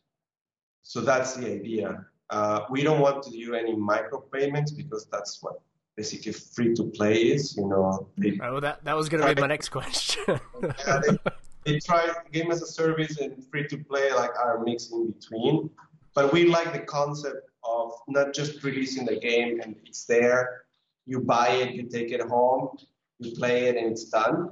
So 0.83 1.01
that's 1.01 1.35
the 1.35 1.51
idea. 1.51 2.05
Uh, 2.29 2.61
we 2.69 2.81
don't 2.81 3.01
want 3.01 3.23
to 3.23 3.31
do 3.31 3.53
any 3.53 3.75
micropayments 3.75 4.75
because 4.75 5.07
that's 5.11 5.39
what 5.41 5.61
basically 5.97 6.31
free 6.31 6.73
to 6.75 6.83
play 6.83 7.15
is. 7.33 7.57
You 7.57 7.67
know. 7.67 8.07
Oh, 8.43 8.59
that 8.61 8.85
that 8.85 8.95
was 8.95 9.09
going 9.09 9.23
to 9.25 9.35
be 9.35 9.41
my 9.41 9.47
next 9.47 9.69
question. 9.69 10.23
yeah, 10.87 11.01
they, 11.05 11.17
they 11.65 11.79
try 11.79 12.09
game 12.31 12.51
as 12.51 12.61
a 12.61 12.67
service 12.67 13.19
and 13.19 13.43
free 13.51 13.67
to 13.67 13.77
play 13.77 14.13
like 14.13 14.31
are 14.39 14.63
mixed 14.63 14.93
in 14.93 15.11
between. 15.11 15.69
But 16.13 16.31
we 16.31 16.45
like 16.45 16.71
the 16.71 16.79
concept 16.79 17.49
of 17.63 17.91
not 18.07 18.33
just 18.33 18.63
releasing 18.63 19.05
the 19.05 19.19
game 19.19 19.59
and 19.61 19.75
it's 19.85 20.05
there, 20.05 20.63
you 21.05 21.19
buy 21.19 21.49
it, 21.49 21.75
you 21.75 21.83
take 21.83 22.11
it 22.11 22.21
home, 22.21 22.77
you 23.19 23.35
play 23.35 23.65
it, 23.67 23.77
and 23.77 23.91
it's 23.91 24.05
done. 24.05 24.51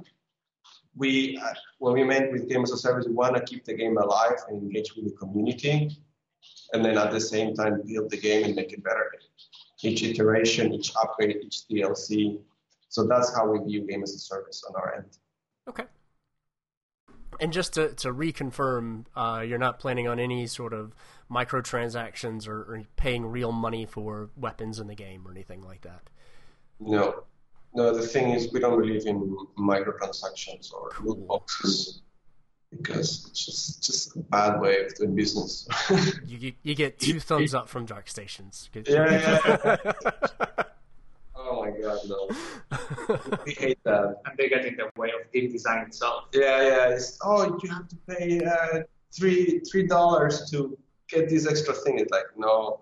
We, 0.94 1.38
uh, 1.42 1.54
when 1.78 1.94
we 1.94 2.04
meant 2.04 2.32
with 2.32 2.48
Game 2.48 2.62
as 2.62 2.72
a 2.72 2.76
Service, 2.76 3.06
we 3.06 3.14
want 3.14 3.36
to 3.36 3.42
keep 3.42 3.64
the 3.64 3.74
game 3.74 3.98
alive 3.98 4.38
and 4.48 4.62
engage 4.62 4.94
with 4.94 5.06
the 5.06 5.16
community, 5.16 5.90
and 6.72 6.84
then 6.84 6.96
at 6.96 7.10
the 7.10 7.20
same 7.20 7.54
time 7.54 7.82
build 7.84 8.10
the 8.10 8.16
game 8.16 8.44
and 8.44 8.54
make 8.54 8.72
it 8.72 8.82
better. 8.82 9.10
Each 9.86 10.02
iteration, 10.02 10.72
each 10.72 10.92
upgrade, 11.00 11.36
each 11.42 11.62
DLC. 11.70 12.38
So 12.88 13.06
that's 13.06 13.34
how 13.34 13.50
we 13.50 13.58
view 13.64 13.86
Game 13.86 14.02
as 14.02 14.14
a 14.14 14.18
Service 14.18 14.62
on 14.68 14.74
our 14.76 14.94
end. 14.96 15.18
Okay. 15.68 15.84
And 17.40 17.52
just 17.52 17.74
to, 17.74 17.94
to 17.96 18.12
reconfirm, 18.12 19.04
uh, 19.14 19.44
you're 19.46 19.58
not 19.58 19.78
planning 19.78 20.08
on 20.08 20.18
any 20.18 20.46
sort 20.46 20.72
of 20.72 20.94
microtransactions 21.30 22.48
or, 22.48 22.60
or 22.60 22.82
paying 22.96 23.26
real 23.26 23.52
money 23.52 23.84
for 23.84 24.30
weapons 24.36 24.80
in 24.80 24.86
the 24.86 24.94
game 24.94 25.26
or 25.26 25.30
anything 25.30 25.62
like 25.62 25.82
that. 25.82 26.08
No, 26.80 27.24
no. 27.74 27.94
The 27.94 28.06
thing 28.06 28.30
is, 28.30 28.52
we 28.52 28.60
don't 28.60 28.78
believe 28.78 29.06
in 29.06 29.36
microtransactions 29.58 30.72
or 30.72 30.90
loot 31.02 31.26
boxes 31.26 32.02
because 32.70 33.26
it's 33.28 33.44
just 33.44 33.84
just 33.84 34.16
a 34.16 34.18
bad 34.20 34.60
way 34.60 34.84
of 34.84 34.94
doing 34.94 35.14
business. 35.14 35.68
you, 36.26 36.38
you, 36.38 36.52
you 36.62 36.74
get 36.74 36.98
two 36.98 37.20
thumbs 37.20 37.54
up 37.54 37.68
from 37.68 37.86
Dark 37.86 38.08
Stations. 38.08 38.68
Yeah, 38.74 38.82
yeah. 39.10 39.76
oh 41.36 41.64
my 41.64 41.70
god, 41.70 41.98
no. 42.08 42.30
we 43.46 43.52
hate 43.52 43.78
that. 43.84 44.16
And 44.24 44.36
they 44.36 44.48
get 44.48 44.64
in 44.66 44.76
the 44.76 44.90
way 44.96 45.10
of 45.10 45.30
game 45.32 45.52
design 45.52 45.86
itself. 45.86 46.24
Yeah, 46.32 46.62
yeah. 46.62 46.88
It's, 46.88 47.18
oh, 47.22 47.58
you 47.62 47.70
have 47.70 47.88
to 47.88 47.96
pay 48.08 48.44
uh, 48.44 48.82
three 49.12 49.60
three 49.70 49.86
dollars 49.86 50.50
to 50.50 50.76
get 51.08 51.28
this 51.28 51.46
extra 51.46 51.74
thing. 51.74 51.98
It's 51.98 52.10
like, 52.10 52.26
no, 52.36 52.78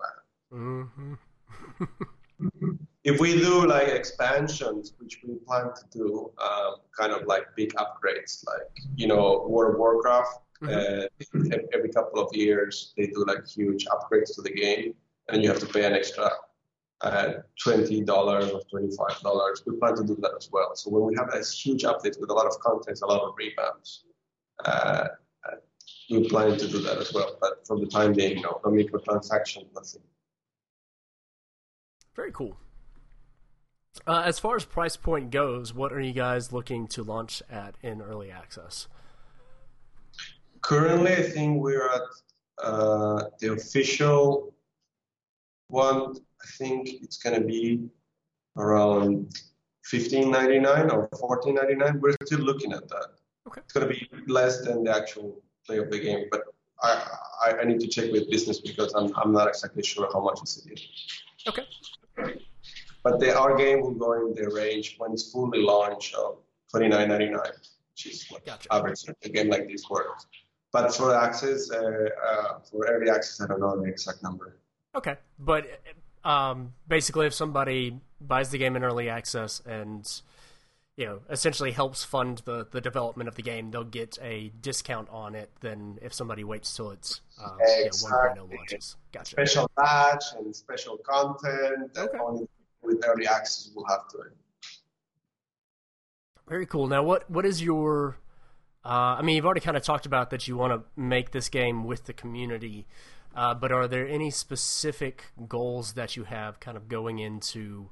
mm-hmm. 0.51 1.13
If 3.05 3.19
we 3.19 3.33
do 3.39 3.67
like 3.67 3.87
expansions, 3.87 4.93
which 4.97 5.19
we 5.23 5.35
plan 5.35 5.65
to 5.65 5.83
do, 5.91 6.31
um, 6.43 6.77
kind 6.97 7.13
of 7.13 7.27
like 7.27 7.43
big 7.55 7.71
upgrades, 7.75 8.43
like, 8.47 8.67
you 8.95 9.07
know, 9.07 9.45
World 9.47 9.75
of 9.75 9.79
Warcraft, 9.79 10.39
mm-hmm. 10.63 11.51
uh, 11.53 11.57
every 11.71 11.89
couple 11.89 12.19
of 12.19 12.35
years, 12.35 12.93
they 12.97 13.05
do 13.05 13.23
like 13.27 13.47
huge 13.47 13.85
upgrades 13.85 14.33
to 14.35 14.41
the 14.41 14.49
game, 14.49 14.95
and 15.29 15.43
you 15.43 15.49
have 15.49 15.59
to 15.59 15.67
pay 15.67 15.85
an 15.85 15.93
extra 15.93 16.31
uh, 17.01 17.33
$20 17.63 18.09
or 18.09 18.61
$25. 18.73 19.65
We 19.67 19.77
plan 19.77 19.95
to 19.97 20.03
do 20.03 20.17
that 20.21 20.33
as 20.35 20.49
well. 20.51 20.75
So 20.75 20.89
when 20.89 21.03
we 21.05 21.15
have 21.15 21.29
this 21.29 21.51
huge 21.53 21.83
update 21.83 22.19
with 22.19 22.31
a 22.31 22.33
lot 22.33 22.47
of 22.47 22.59
content, 22.59 22.99
a 23.03 23.05
lot 23.05 23.21
of 23.21 23.35
revamps, 23.35 23.99
uh, 24.65 25.09
we 26.09 26.27
plan 26.27 26.57
to 26.57 26.67
do 26.67 26.79
that 26.79 26.97
as 26.97 27.13
well. 27.13 27.37
But 27.39 27.67
for 27.67 27.79
the 27.79 27.85
time 27.85 28.13
being, 28.13 28.41
no, 28.41 28.59
no 28.65 28.71
microtransaction, 28.71 29.65
nothing. 29.75 30.01
Very 32.15 32.31
cool. 32.31 32.57
Uh, 34.07 34.21
as 34.23 34.37
far 34.37 34.55
as 34.55 34.65
price 34.65 34.95
point 34.95 35.31
goes, 35.31 35.73
what 35.73 35.91
are 35.91 35.99
you 35.99 36.13
guys 36.13 36.53
looking 36.53 36.87
to 36.87 37.03
launch 37.03 37.41
at 37.49 37.75
in 37.81 38.01
early 38.01 38.29
access? 38.29 38.87
Currently, 40.61 41.13
I 41.13 41.23
think 41.23 41.61
we're 41.61 41.89
at 41.89 42.01
uh, 42.63 43.23
the 43.39 43.53
official 43.53 44.53
one. 45.69 46.15
I 46.41 46.45
think 46.57 46.89
it's 47.01 47.17
gonna 47.17 47.41
be 47.41 47.89
around 48.57 49.33
15.99 49.91 50.93
or 50.93 51.09
14.99. 51.09 51.99
We're 51.99 52.15
still 52.25 52.39
looking 52.39 52.73
at 52.73 52.87
that. 52.89 53.07
Okay. 53.47 53.61
It's 53.63 53.73
gonna 53.73 53.87
be 53.87 54.07
less 54.27 54.61
than 54.61 54.83
the 54.83 54.95
actual 54.95 55.41
play 55.65 55.79
of 55.79 55.89
the 55.89 55.99
game, 55.99 56.27
but 56.31 56.43
I, 56.83 57.07
I, 57.43 57.57
I 57.61 57.63
need 57.63 57.79
to 57.79 57.87
check 57.87 58.11
with 58.11 58.29
business 58.29 58.59
because 58.59 58.93
I'm, 58.93 59.11
I'm 59.15 59.31
not 59.31 59.47
exactly 59.47 59.83
sure 59.83 60.07
how 60.13 60.19
much 60.19 60.39
is 60.43 60.65
it. 60.69 60.79
Okay. 61.47 61.63
But 63.05 63.19
the, 63.19 63.37
our 63.39 63.55
game 63.55 63.81
will 63.81 63.93
go 63.93 64.13
in 64.13 64.33
the 64.33 64.49
range 64.49 64.95
when 64.97 65.11
it's 65.13 65.31
fully 65.31 65.59
launched 65.61 66.15
of 66.15 66.39
29.99, 66.73 67.39
which 67.91 68.07
is 68.07 68.25
what 68.31 68.43
Gotcha. 68.43 68.73
average 68.73 69.03
a 69.23 69.29
game 69.29 69.47
like 69.47 69.67
this 69.67 69.87
works. 69.91 70.25
But 70.73 70.91
for 70.93 71.15
access, 71.15 71.69
uh, 71.69 71.77
uh, 71.77 72.59
for 72.67 72.87
early 72.87 73.11
access, 73.11 73.39
I 73.41 73.47
don't 73.47 73.59
know 73.59 73.79
the 73.79 73.87
exact 73.87 74.23
number. 74.23 74.57
Okay, 74.95 75.17
but 75.37 75.67
um, 76.23 76.73
basically, 76.87 77.27
if 77.27 77.35
somebody 77.35 77.99
buys 78.19 78.49
the 78.49 78.57
game 78.57 78.75
in 78.75 78.83
early 78.83 79.07
access 79.07 79.61
and 79.67 80.03
you 80.97 81.05
know 81.05 81.19
essentially 81.29 81.71
helps 81.71 82.03
fund 82.03 82.41
the, 82.45 82.65
the 82.71 82.81
development 82.81 83.27
of 83.27 83.35
the 83.35 83.43
game, 83.43 83.69
they'll 83.69 83.83
get 83.83 84.17
a 84.19 84.51
discount 84.61 85.07
on 85.11 85.35
it 85.35 85.51
than 85.59 85.99
if 86.01 86.11
somebody 86.11 86.43
waits 86.43 86.75
till 86.75 86.89
it's 86.89 87.21
uh, 87.39 87.51
you 87.59 87.81
know, 87.81 87.85
Exactly. 87.85 88.41
1.0 88.41 88.55
launches. 88.57 88.95
Gotcha. 89.13 89.31
Special 89.35 89.69
batch 89.77 90.23
and 90.37 90.55
special 90.55 90.97
content 90.97 91.91
Okay. 91.95 92.17
only 92.17 92.47
with 92.85 93.03
early 93.05 93.27
access 93.27 93.71
we'll 93.75 93.85
have 93.85 94.07
to. 94.09 94.17
Very 96.47 96.65
cool. 96.65 96.87
Now, 96.87 97.03
what 97.03 97.29
what 97.29 97.45
is 97.45 97.61
your? 97.61 98.17
Uh, 98.83 99.17
I 99.17 99.21
mean, 99.23 99.35
you've 99.35 99.45
already 99.45 99.61
kind 99.61 99.75
of 99.75 99.83
talked 99.83 100.05
about 100.05 100.29
that 100.29 100.47
you 100.47 100.55
want 100.55 100.73
to 100.73 101.01
make 101.01 101.31
this 101.31 101.49
game 101.49 101.85
with 101.85 102.05
the 102.05 102.13
community, 102.13 102.85
uh, 103.35 103.55
but 103.55 103.71
are 103.71 103.87
there 103.87 104.07
any 104.07 104.29
specific 104.29 105.25
goals 105.47 105.93
that 105.93 106.15
you 106.15 106.25
have 106.25 106.59
kind 106.59 106.77
of 106.77 106.87
going 106.87 107.17
into 107.17 107.89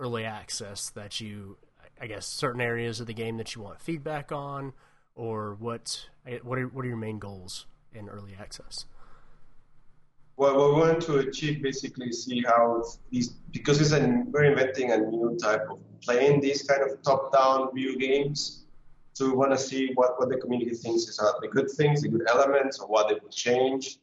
early 0.00 0.24
access 0.24 0.90
that 0.90 1.20
you, 1.20 1.58
I 2.00 2.08
guess, 2.08 2.26
certain 2.26 2.60
areas 2.60 2.98
of 2.98 3.06
the 3.06 3.14
game 3.14 3.36
that 3.36 3.54
you 3.54 3.62
want 3.62 3.80
feedback 3.80 4.32
on, 4.32 4.72
or 5.14 5.54
what? 5.54 6.08
What 6.42 6.58
are 6.58 6.66
what 6.66 6.84
are 6.84 6.88
your 6.88 6.96
main 6.96 7.20
goals 7.20 7.66
in 7.94 8.08
early 8.08 8.34
access? 8.38 8.86
Well, 10.36 10.74
we 10.74 10.80
want 10.80 11.02
to 11.02 11.18
achieve 11.18 11.62
basically 11.62 12.10
see 12.12 12.42
how 12.42 12.82
these 13.10 13.28
because 13.52 13.80
it's 13.80 13.92
we're 13.92 14.44
inventing 14.44 14.90
a 14.92 14.98
new 14.98 15.36
type 15.40 15.66
of 15.70 15.78
playing 16.02 16.40
these 16.40 16.62
kind 16.62 16.82
of 16.82 17.02
top-down 17.02 17.74
view 17.74 17.98
games. 17.98 18.64
So 19.12 19.26
we 19.26 19.32
want 19.32 19.52
to 19.52 19.58
see 19.58 19.92
what, 19.94 20.18
what 20.18 20.30
the 20.30 20.38
community 20.38 20.74
thinks 20.74 21.02
is 21.02 21.18
are 21.18 21.34
the 21.40 21.48
good 21.48 21.70
things, 21.70 22.00
the 22.00 22.08
good 22.08 22.26
elements, 22.28 22.78
or 22.78 22.88
what 22.88 23.08
they 23.08 23.14
would 23.14 23.30
change. 23.30 23.98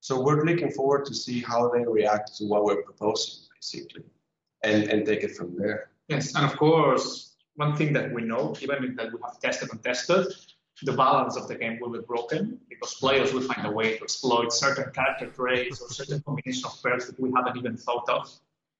So 0.00 0.20
we're 0.20 0.44
looking 0.44 0.70
forward 0.70 1.04
to 1.06 1.14
see 1.14 1.40
how 1.40 1.68
they 1.68 1.84
react 1.84 2.36
to 2.36 2.44
what 2.44 2.64
we're 2.64 2.82
proposing, 2.82 3.48
basically, 3.54 4.04
and 4.62 4.84
and 4.84 5.04
take 5.04 5.22
it 5.24 5.36
from 5.36 5.56
there. 5.56 5.90
Yes, 6.08 6.34
and 6.36 6.44
of 6.44 6.56
course, 6.56 7.36
one 7.56 7.76
thing 7.76 7.92
that 7.94 8.12
we 8.12 8.22
know, 8.22 8.54
even 8.60 8.94
that 8.96 9.12
we 9.12 9.18
have 9.24 9.40
tested 9.40 9.70
and 9.72 9.82
tested, 9.82 10.26
the 10.82 10.92
balance 10.92 11.36
of 11.36 11.48
the 11.48 11.54
game 11.54 11.78
will 11.80 11.90
be 11.90 12.00
broken 12.00 12.58
because 12.68 12.94
players 12.94 13.32
will 13.32 13.42
find 13.42 13.66
a 13.66 13.70
way 13.70 13.96
to 13.96 14.02
exploit 14.02 14.52
certain 14.52 14.90
character 14.92 15.26
traits 15.26 15.80
or 15.80 15.88
certain 15.88 16.20
combination 16.22 16.64
of 16.66 16.82
pairs 16.82 17.06
that 17.06 17.18
we 17.20 17.32
haven't 17.34 17.56
even 17.56 17.76
thought 17.76 18.08
of. 18.08 18.30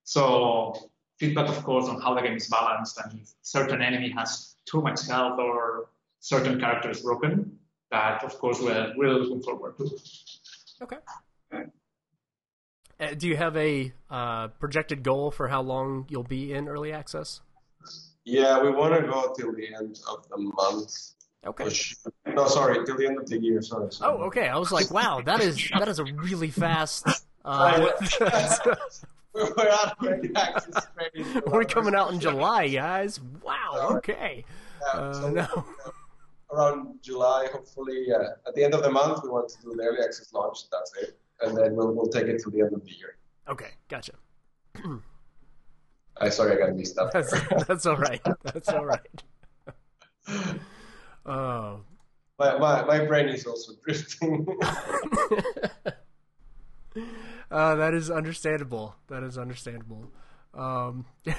So 0.05 0.90
feedback, 1.18 1.48
of 1.48 1.62
course, 1.62 1.88
on 1.88 2.00
how 2.00 2.14
the 2.14 2.22
game 2.22 2.36
is 2.36 2.48
balanced 2.48 2.98
and 3.05 3.20
if 3.20 3.32
certain 3.42 3.82
enemy 3.82 4.11
has 4.11 4.57
too 4.64 4.82
much 4.82 5.07
health 5.07 5.38
or 5.38 5.88
certain 6.20 6.59
character 6.59 6.90
is 6.90 7.00
broken, 7.00 7.59
that 7.90 8.24
of 8.24 8.38
course 8.38 8.61
we're 8.61 8.92
really 8.96 9.20
looking 9.20 9.42
forward 9.42 9.76
to. 9.78 9.90
Okay. 10.82 10.98
Uh, 13.03 13.14
do 13.16 13.26
you 13.26 13.36
have 13.36 13.57
a 13.57 13.92
uh, 14.11 14.48
projected 14.48 15.03
goal 15.03 15.30
for 15.30 15.48
how 15.48 15.61
long 15.61 16.07
you'll 16.09 16.22
be 16.22 16.53
in 16.53 16.68
early 16.68 16.92
access? 16.92 17.40
Yeah, 18.24 18.62
we 18.62 18.70
want 18.70 18.94
to 18.94 19.03
go 19.03 19.34
till 19.36 19.53
the 19.53 19.74
end 19.74 19.98
of 20.09 20.28
the 20.28 20.38
month. 20.38 21.14
Okay. 21.47 21.68
Sure. 21.70 22.12
No, 22.26 22.47
sorry, 22.47 22.84
till 22.86 22.97
the 22.97 23.07
end 23.07 23.18
of 23.18 23.28
the 23.28 23.38
year. 23.38 23.61
Sorry. 23.62 23.90
sorry. 23.93 24.12
Oh, 24.16 24.22
okay. 24.24 24.49
I 24.49 24.57
was 24.57 24.70
like, 24.70 24.90
wow, 24.90 25.20
that 25.24 25.40
is 25.40 25.70
that 25.76 25.88
is 25.88 25.99
a 25.99 26.05
really 26.05 26.51
fast. 26.51 27.07
Uh, 27.45 27.88
We're 29.34 29.68
out 29.70 29.97
of 30.07 31.47
we're 31.47 31.64
coming 31.64 31.95
out 31.95 32.12
in 32.12 32.20
July, 32.20 32.68
guys. 32.68 33.18
Wow. 33.43 33.88
Okay. 33.97 34.45
Yeah, 34.95 35.01
Uh, 35.01 35.12
so, 35.14 35.30
no. 35.30 35.64
Around 36.53 36.99
July, 37.03 37.49
hopefully. 37.51 38.09
Uh, 38.12 38.34
at 38.47 38.55
the 38.55 38.62
end 38.62 38.74
of 38.74 38.82
the 38.82 38.90
month, 38.90 39.20
we 39.22 39.30
want 39.30 39.49
to 39.49 39.62
do 39.62 39.74
the 39.74 39.82
early 39.84 40.01
access 40.05 40.34
launch. 40.34 40.68
That's 40.70 40.93
it, 41.01 41.18
and 41.40 41.57
then 41.57 41.74
we'll 41.74 41.93
we'll 41.95 42.09
take 42.09 42.26
it 42.26 42.43
to 42.43 42.51
the 42.51 42.61
end 42.61 42.74
of 42.74 42.84
the 42.84 42.90
year. 42.90 43.16
Okay. 43.49 43.70
Gotcha. 43.88 44.12
I 46.18 46.28
sorry, 46.28 46.53
I 46.62 46.66
got 46.66 46.76
mixed 46.76 46.99
up. 46.99 47.11
That's 47.12 47.32
that's 47.66 47.86
all 47.86 47.97
right. 47.97 48.20
That's 48.45 48.68
all 48.68 48.84
right. 48.84 49.22
Oh. 51.25 51.81
my, 52.39 52.59
my 52.59 52.85
my 52.85 53.05
brain 53.05 53.29
is 53.29 53.47
also 53.47 53.73
drifting. 53.85 54.47
uh, 57.51 57.75
that 57.77 57.95
is 57.95 58.11
understandable. 58.11 58.97
That 59.09 59.23
is 59.23 59.39
understandable. 59.39 60.11
Um, 60.55 61.07
uh, 61.27 61.31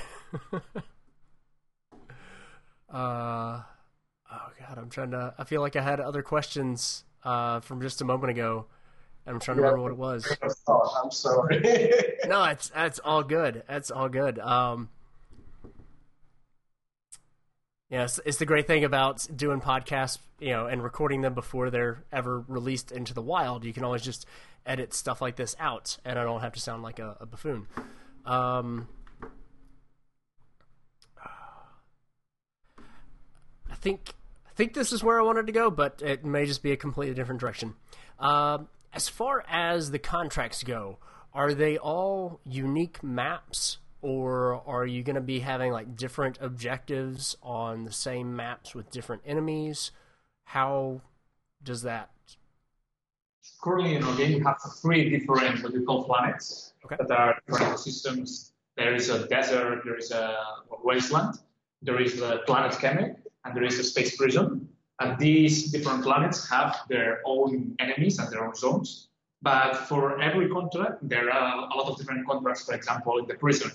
oh 2.92 3.64
god, 4.32 4.78
I'm 4.78 4.90
trying 4.90 5.12
to. 5.12 5.34
I 5.38 5.44
feel 5.44 5.62
like 5.62 5.76
I 5.76 5.82
had 5.82 6.00
other 6.00 6.24
questions 6.24 7.04
uh, 7.24 7.60
from 7.60 7.82
just 7.82 8.02
a 8.02 8.06
moment 8.06 8.32
ago, 8.32 8.66
and 9.26 9.36
I'm 9.36 9.40
trying 9.40 9.58
to 9.58 9.64
remember 9.64 9.82
what 9.82 9.92
it 9.92 9.98
was. 9.98 10.26
oh, 10.68 11.02
I'm 11.04 11.12
sorry. 11.12 11.62
No, 12.26 12.44
it's 12.46 12.70
that's 12.70 13.00
all 13.00 13.24
good. 13.24 13.64
That's 13.68 13.92
all 13.92 14.10
good. 14.10 14.40
Um, 14.40 14.90
it's, 18.02 18.20
it's 18.26 18.38
the 18.38 18.46
great 18.46 18.66
thing 18.66 18.84
about 18.84 19.28
doing 19.36 19.62
podcasts, 19.62 20.18
you 20.40 20.50
know, 20.50 20.66
and 20.66 20.84
recording 20.84 21.22
them 21.22 21.36
before 21.36 21.70
they're 21.70 22.04
ever 22.12 22.44
released 22.48 22.92
into 22.92 23.14
the 23.14 23.22
wild. 23.22 23.64
You 23.64 23.74
can 23.74 23.84
always 23.84 24.02
just 24.02 24.26
edit 24.66 24.94
stuff 24.94 25.22
like 25.22 25.36
this 25.36 25.56
out, 25.60 25.98
and 26.04 26.18
I 26.18 26.24
don't 26.24 26.42
have 26.42 26.54
to 26.54 26.60
sound 26.60 26.82
like 26.82 27.00
a, 27.00 27.18
a 27.20 27.26
buffoon. 27.26 27.68
Um, 28.26 28.88
I 33.70 33.76
think 33.76 34.14
I 34.48 34.56
think 34.56 34.74
this 34.74 34.94
is 34.94 35.04
where 35.04 35.20
I 35.20 35.24
wanted 35.24 35.48
to 35.48 35.52
go, 35.52 35.70
but 35.70 36.02
it 36.02 36.24
may 36.24 36.46
just 36.46 36.64
be 36.64 36.72
a 36.72 36.78
completely 36.78 37.16
different 37.16 37.42
direction. 37.42 37.76
Um, 38.20 38.70
as 38.94 39.10
far 39.10 39.44
as 39.50 39.92
the 39.92 40.00
contracts 40.00 40.64
go, 40.64 41.00
are 41.34 41.54
they 41.54 41.78
all 41.78 42.40
unique 42.46 43.04
maps, 43.04 43.80
or 44.04 44.62
are 44.68 44.86
you 44.86 45.02
going 45.02 45.16
to 45.16 45.22
be 45.22 45.40
having 45.40 45.72
like 45.72 45.96
different 45.96 46.38
objectives 46.42 47.38
on 47.42 47.86
the 47.86 47.92
same 47.92 48.36
maps 48.36 48.76
with 48.76 48.92
different 48.92 49.24
enemies? 49.26 49.92
How 50.44 51.02
does 51.64 51.82
that? 51.84 52.10
Currently 53.62 53.96
in 53.96 54.04
our 54.04 54.16
game, 54.16 54.34
we 54.38 54.44
have 54.44 54.58
three 54.82 55.10
different 55.10 55.64
what 55.64 55.74
we 55.74 55.84
call 55.84 56.04
planets 56.04 56.74
Okay. 56.86 56.98
that 57.00 57.12
are 57.12 57.40
different 57.48 57.74
ecosystems. 57.74 58.52
There 58.76 58.94
is 58.94 59.10
a 59.10 59.26
desert, 59.28 59.84
there 59.86 59.98
is 59.98 60.12
a 60.12 60.38
wasteland, 60.84 61.40
there 61.82 62.02
is 62.02 62.20
the 62.20 62.42
planet 62.46 62.74
Kemek, 62.74 63.16
and 63.46 63.56
there 63.56 63.64
is 63.64 63.80
a 63.80 63.84
space 63.84 64.18
prison. 64.18 64.68
And 65.00 65.18
these 65.18 65.72
different 65.72 66.04
planets 66.04 66.50
have 66.50 66.76
their 66.90 67.22
own 67.26 67.76
enemies 67.80 68.20
and 68.20 68.30
their 68.32 68.46
own 68.46 68.56
zones. 68.56 69.08
But 69.42 69.76
for 69.90 70.22
every 70.22 70.50
contract, 70.50 71.08
there 71.08 71.32
are 71.32 71.70
a 71.70 71.76
lot 71.76 71.90
of 71.90 71.98
different 71.98 72.26
contracts, 72.28 72.64
for 72.66 72.74
example, 72.74 73.18
in 73.20 73.28
the 73.28 73.36
prison. 73.36 73.72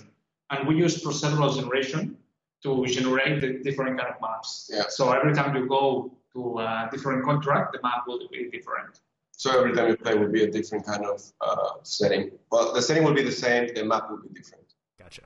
And 0.51 0.67
we 0.67 0.75
use 0.75 1.03
procedural 1.03 1.55
generation 1.55 2.17
to 2.63 2.85
generate 2.87 3.41
the 3.41 3.59
different 3.63 3.97
kind 3.99 4.13
of 4.13 4.21
maps. 4.21 4.69
Yeah. 4.73 4.83
So 4.89 5.11
every 5.11 5.33
time 5.33 5.55
you 5.55 5.67
go 5.67 6.11
to 6.33 6.59
a 6.59 6.89
different 6.91 7.23
contract, 7.23 7.73
the 7.73 7.79
map 7.81 8.03
will 8.07 8.27
be 8.31 8.49
different. 8.51 8.99
so 9.31 9.57
every 9.57 9.73
time 9.73 9.87
you 9.87 9.95
play 9.95 10.15
will 10.15 10.27
be 10.27 10.43
a 10.43 10.51
different 10.51 10.85
kind 10.85 11.05
of 11.05 11.21
uh, 11.39 11.69
setting. 11.83 12.31
Well, 12.51 12.73
the 12.73 12.81
setting 12.81 13.03
will 13.03 13.13
be 13.13 13.23
the 13.23 13.31
same. 13.31 13.73
The 13.73 13.85
map 13.85 14.09
will 14.09 14.17
be 14.17 14.29
different. 14.29 14.65
Gotcha. 14.99 15.21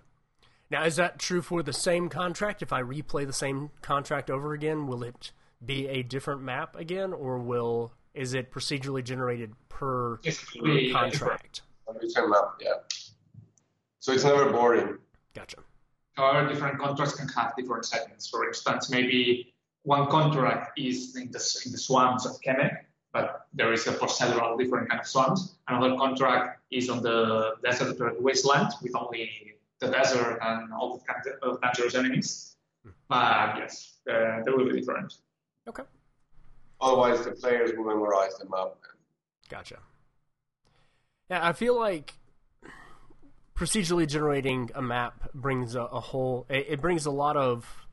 Now, 0.70 0.86
is 0.86 0.96
that 0.98 1.20
true 1.20 1.42
for 1.42 1.64
the 1.64 1.74
same 1.74 2.10
contract? 2.10 2.62
If 2.62 2.72
I 2.72 2.82
replay 2.82 3.26
the 3.26 3.34
same 3.34 3.72
contract 3.82 4.30
over 4.30 4.54
again, 4.54 4.88
will 4.88 5.04
it 5.04 5.32
be 5.66 5.88
a 5.88 6.04
different 6.04 6.42
map 6.42 6.76
again, 6.76 7.14
or 7.14 7.40
will 7.40 7.94
is 8.14 8.34
it 8.34 8.52
procedurally 8.52 9.04
generated 9.04 9.54
per 9.70 10.20
Yes, 10.24 10.46
it 10.54 10.92
contract? 10.94 11.62
A 11.88 12.00
different 12.00 12.30
map, 12.30 12.56
yeah. 12.62 12.74
So 14.00 14.12
it's 14.14 14.24
never 14.24 14.52
boring. 14.52 14.98
Gotcha. 15.34 15.58
Our 16.18 16.48
different 16.48 16.80
contracts 16.80 17.16
can 17.16 17.28
have 17.30 17.56
different 17.58 17.86
settings. 17.86 18.28
For 18.28 18.48
instance, 18.48 18.90
maybe 18.90 19.54
one 19.84 20.08
contract 20.08 20.78
is 20.78 21.16
in 21.16 21.32
the, 21.32 21.62
in 21.66 21.72
the 21.72 21.78
swamps 21.78 22.26
of 22.26 22.40
Kemek, 22.42 22.78
but 23.12 23.48
there 23.54 23.74
is 23.74 23.88
a 23.88 23.94
for 23.94 24.08
several 24.08 24.56
different 24.58 24.90
kind 24.90 25.02
of 25.02 25.08
swamps. 25.08 25.56
Another 25.68 25.96
contract 25.96 26.62
is 26.72 26.90
on 26.90 27.02
the 27.02 27.56
desert 27.64 27.98
wasteland 28.22 28.72
with 28.82 28.96
only 28.96 29.56
the 29.80 29.88
desert 29.88 30.40
and 30.42 30.72
all 30.72 30.98
the 30.98 31.04
kind 31.04 31.22
of 31.42 31.62
dangerous 31.62 31.96
enemies. 31.96 32.56
But 33.08 33.58
yes, 33.58 33.98
uh, 34.10 34.44
they 34.44 34.52
will 34.52 34.66
be 34.66 34.80
different. 34.80 35.14
Okay. 35.68 35.84
Otherwise, 36.80 37.24
the 37.24 37.32
players 37.32 37.72
will 37.78 37.86
memorize 37.86 38.38
them 38.38 38.54
up. 38.54 38.82
Gotcha. 39.50 39.80
Yeah, 41.30 41.48
I 41.48 41.54
feel 41.54 41.80
like 41.80 42.14
procedurally 43.56 44.08
generating 44.08 44.70
a 44.74 44.82
map 44.82 45.32
brings 45.34 45.76
a, 45.76 45.82
a 45.82 45.99
whole. 45.99 46.45
It, 46.49 46.68
it, 46.70 46.82
brings 46.82 47.06
a 47.06 47.12
lot 47.12 47.38
of 47.38 47.88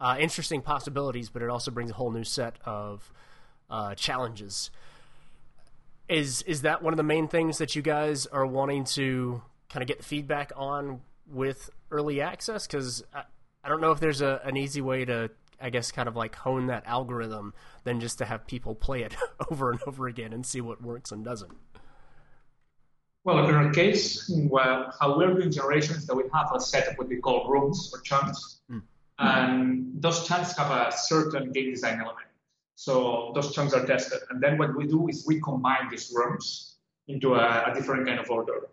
uh, 0.00 0.16
interesting 0.18 0.62
possibilities, 0.62 1.28
but 1.28 1.42
it 1.42 1.50
also 1.50 1.70
brings 1.70 1.90
a 1.90 1.94
whole 1.94 2.10
new 2.10 2.24
set 2.24 2.56
of 2.64 3.12
uh, 3.70 3.94
challenges. 3.94 4.70
Is 6.08 6.42
is 6.42 6.62
that 6.62 6.82
one 6.82 6.92
of 6.92 6.96
the 6.96 7.02
main 7.02 7.28
things 7.28 7.58
that 7.58 7.76
you 7.76 7.82
guys 7.82 8.26
are 8.26 8.46
wanting 8.46 8.84
to 8.84 9.42
kind 9.68 9.82
of 9.82 9.86
get 9.86 10.04
feedback 10.04 10.52
on 10.56 11.00
with 11.26 11.70
early 11.90 12.20
access? 12.20 12.66
Because 12.66 13.04
I, 13.14 13.22
I 13.64 13.68
don't 13.68 13.80
know 13.80 13.92
if 13.92 14.00
there's 14.00 14.20
a, 14.20 14.40
an 14.44 14.56
easy 14.56 14.80
way 14.80 15.04
to 15.04 15.30
I 15.60 15.70
guess 15.70 15.92
kind 15.92 16.08
of 16.08 16.16
like 16.16 16.34
hone 16.34 16.66
that 16.66 16.84
algorithm 16.86 17.54
than 17.84 18.00
just 18.00 18.18
to 18.18 18.24
have 18.24 18.46
people 18.46 18.74
play 18.74 19.02
it 19.02 19.14
over 19.50 19.70
and 19.70 19.80
over 19.86 20.08
again 20.08 20.32
and 20.32 20.44
see 20.44 20.60
what 20.60 20.82
works 20.82 21.12
and 21.12 21.24
doesn't. 21.24 21.52
Well, 23.24 23.48
in 23.48 23.54
our 23.54 23.70
case, 23.70 24.28
well, 24.28 24.92
how 24.98 25.16
we're 25.16 25.34
doing 25.34 25.52
generation 25.52 25.94
is 25.96 26.06
that 26.06 26.16
we 26.16 26.24
have 26.34 26.50
a 26.54 26.60
set 26.60 26.88
of 26.88 26.98
what 26.98 27.08
we 27.08 27.18
call 27.18 27.48
rooms 27.48 27.90
or 27.94 28.00
chunks, 28.00 28.60
mm. 28.68 28.82
and 29.18 30.02
those 30.02 30.26
chunks 30.26 30.56
have 30.56 30.70
a 30.70 30.90
certain 30.90 31.52
game 31.52 31.70
design 31.70 32.00
element. 32.00 32.26
So 32.74 33.30
those 33.34 33.54
chunks 33.54 33.74
are 33.74 33.86
tested, 33.86 34.20
and 34.30 34.42
then 34.42 34.58
what 34.58 34.74
we 34.76 34.88
do 34.88 35.08
is 35.08 35.24
we 35.24 35.40
combine 35.40 35.88
these 35.88 36.12
rooms 36.12 36.78
into 37.06 37.34
a, 37.34 37.70
a 37.70 37.74
different 37.74 38.08
kind 38.08 38.18
of 38.18 38.28
order. 38.28 38.68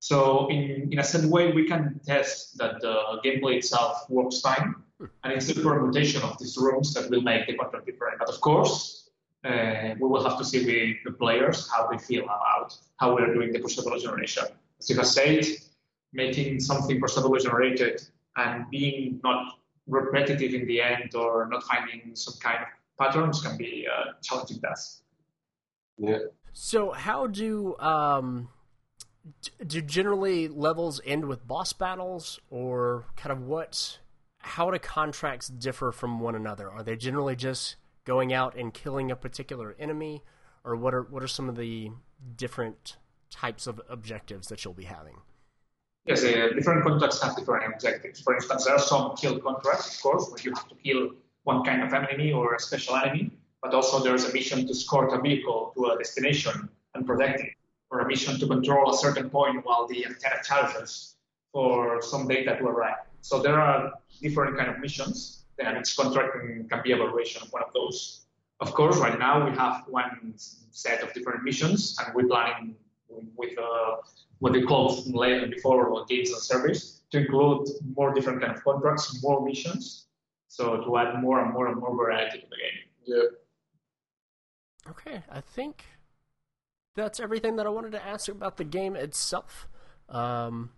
So 0.00 0.48
in, 0.50 0.92
in 0.92 0.98
a 0.98 1.04
certain 1.04 1.30
way, 1.30 1.52
we 1.52 1.66
can 1.66 1.98
test 2.04 2.58
that 2.58 2.82
the 2.82 2.94
gameplay 3.24 3.56
itself 3.56 4.04
works 4.10 4.40
fine, 4.40 4.74
and 5.22 5.32
it's 5.32 5.46
the 5.46 5.62
permutation 5.62 6.20
of 6.20 6.38
these 6.38 6.58
rooms 6.58 6.92
that 6.92 7.08
will 7.08 7.22
make 7.22 7.46
the 7.46 7.54
content 7.54 7.86
different. 7.86 8.18
But 8.18 8.28
of 8.28 8.38
course, 8.42 9.03
uh, 9.44 9.94
we 10.00 10.08
will 10.08 10.26
have 10.26 10.38
to 10.38 10.44
see 10.44 10.64
with 10.64 10.96
the 11.04 11.18
players 11.18 11.70
how 11.70 11.86
they 11.86 11.98
feel 11.98 12.24
about 12.24 12.76
how 12.96 13.14
we're 13.14 13.32
doing 13.32 13.52
the 13.52 13.58
procedural 13.58 14.00
generation. 14.00 14.44
As 14.80 14.88
you 14.88 14.96
have 14.96 15.06
said, 15.06 15.44
making 16.12 16.60
something 16.60 17.00
procedurally 17.00 17.42
generated 17.42 18.00
and 18.36 18.64
being 18.70 19.20
not 19.22 19.58
repetitive 19.86 20.54
in 20.54 20.66
the 20.66 20.80
end 20.80 21.14
or 21.14 21.46
not 21.50 21.62
finding 21.64 22.14
some 22.14 22.34
kind 22.40 22.58
of 22.62 22.68
patterns 22.98 23.42
can 23.42 23.56
be 23.58 23.86
a 23.86 24.14
challenging 24.22 24.60
task. 24.60 25.02
Yeah. 25.98 26.18
So 26.52 26.92
how 26.92 27.26
do 27.26 27.76
um, 27.78 28.48
do 29.66 29.82
generally 29.82 30.48
levels 30.48 31.00
end 31.04 31.26
with 31.26 31.46
boss 31.46 31.72
battles 31.72 32.40
or 32.50 33.06
kind 33.16 33.32
of 33.32 33.42
what 33.42 33.98
how 34.38 34.70
do 34.70 34.78
contracts 34.78 35.48
differ 35.48 35.92
from 35.92 36.20
one 36.20 36.34
another? 36.34 36.70
Are 36.70 36.82
they 36.82 36.96
generally 36.96 37.36
just 37.36 37.76
going 38.04 38.32
out 38.32 38.56
and 38.56 38.72
killing 38.72 39.10
a 39.10 39.16
particular 39.16 39.74
enemy, 39.78 40.22
or 40.64 40.76
what 40.76 40.94
are 40.94 41.02
what 41.02 41.22
are 41.22 41.28
some 41.28 41.48
of 41.48 41.56
the 41.56 41.90
different 42.36 42.96
types 43.30 43.66
of 43.66 43.80
objectives 43.88 44.48
that 44.48 44.64
you'll 44.64 44.74
be 44.74 44.84
having? 44.84 45.16
Yes, 46.06 46.22
uh, 46.22 46.50
different 46.54 46.84
contracts 46.84 47.22
have 47.22 47.34
different 47.36 47.64
objectives. 47.72 48.20
For 48.20 48.34
instance, 48.34 48.66
there 48.66 48.74
are 48.74 48.78
some 48.78 49.16
kill 49.16 49.38
contracts, 49.38 49.94
of 49.94 50.02
course, 50.02 50.28
where 50.28 50.38
you 50.42 50.52
have 50.54 50.68
to 50.68 50.74
kill 50.74 51.10
one 51.44 51.64
kind 51.64 51.82
of 51.82 51.92
enemy 51.94 52.32
or 52.32 52.54
a 52.54 52.60
special 52.60 52.96
enemy, 52.96 53.30
but 53.62 53.72
also 53.72 54.02
there's 54.02 54.24
a 54.24 54.32
mission 54.32 54.66
to 54.66 54.72
escort 54.72 55.12
a 55.12 55.20
vehicle 55.20 55.72
to 55.74 55.86
a 55.86 55.98
destination 55.98 56.68
and 56.94 57.06
protect 57.06 57.40
it, 57.40 57.52
or 57.90 58.00
a 58.00 58.06
mission 58.06 58.38
to 58.38 58.46
control 58.46 58.90
a 58.90 58.96
certain 58.96 59.30
point 59.30 59.64
while 59.64 59.86
the 59.86 60.04
antenna 60.04 60.36
charges 60.44 61.16
for 61.52 62.02
some 62.02 62.28
data 62.28 62.56
to 62.58 62.66
arrive. 62.66 63.06
So 63.22 63.40
there 63.40 63.58
are 63.58 63.94
different 64.20 64.58
kind 64.58 64.68
of 64.68 64.78
missions 64.80 65.43
then 65.56 65.76
its 65.76 65.94
contract 65.94 66.32
can 66.34 66.80
be 66.82 66.92
a 66.92 66.96
variation 66.96 67.42
of 67.42 67.48
one 67.52 67.62
of 67.62 67.72
those. 67.72 68.26
Of 68.60 68.72
course, 68.72 68.98
right 68.98 69.18
now 69.18 69.48
we 69.48 69.56
have 69.56 69.84
one 69.88 70.34
set 70.36 71.02
of 71.02 71.12
different 71.12 71.44
missions, 71.44 71.96
and 71.98 72.14
we're 72.14 72.26
planning 72.26 72.76
with 73.36 73.56
uh, 73.58 73.96
what 74.38 74.52
they 74.52 74.62
called 74.62 75.06
later 75.14 75.46
before 75.46 76.04
games 76.06 76.30
and 76.30 76.40
service 76.40 77.02
to 77.10 77.18
include 77.18 77.68
more 77.96 78.12
different 78.12 78.40
kind 78.40 78.52
of 78.54 78.62
contracts, 78.64 79.22
more 79.22 79.44
missions, 79.44 80.06
so 80.48 80.82
to 80.82 80.96
add 80.96 81.20
more 81.20 81.40
and 81.42 81.52
more 81.52 81.68
and 81.68 81.80
more 81.80 81.94
variety 81.94 82.38
to 82.40 82.46
the 82.48 82.56
game. 82.56 82.78
Yeah. 83.06 84.90
Okay, 84.90 85.22
I 85.30 85.40
think 85.40 85.84
that's 86.94 87.20
everything 87.20 87.56
that 87.56 87.66
I 87.66 87.70
wanted 87.70 87.92
to 87.92 88.04
ask 88.04 88.28
about 88.28 88.56
the 88.56 88.64
game 88.64 88.96
itself. 88.96 89.68
Um, 90.08 90.70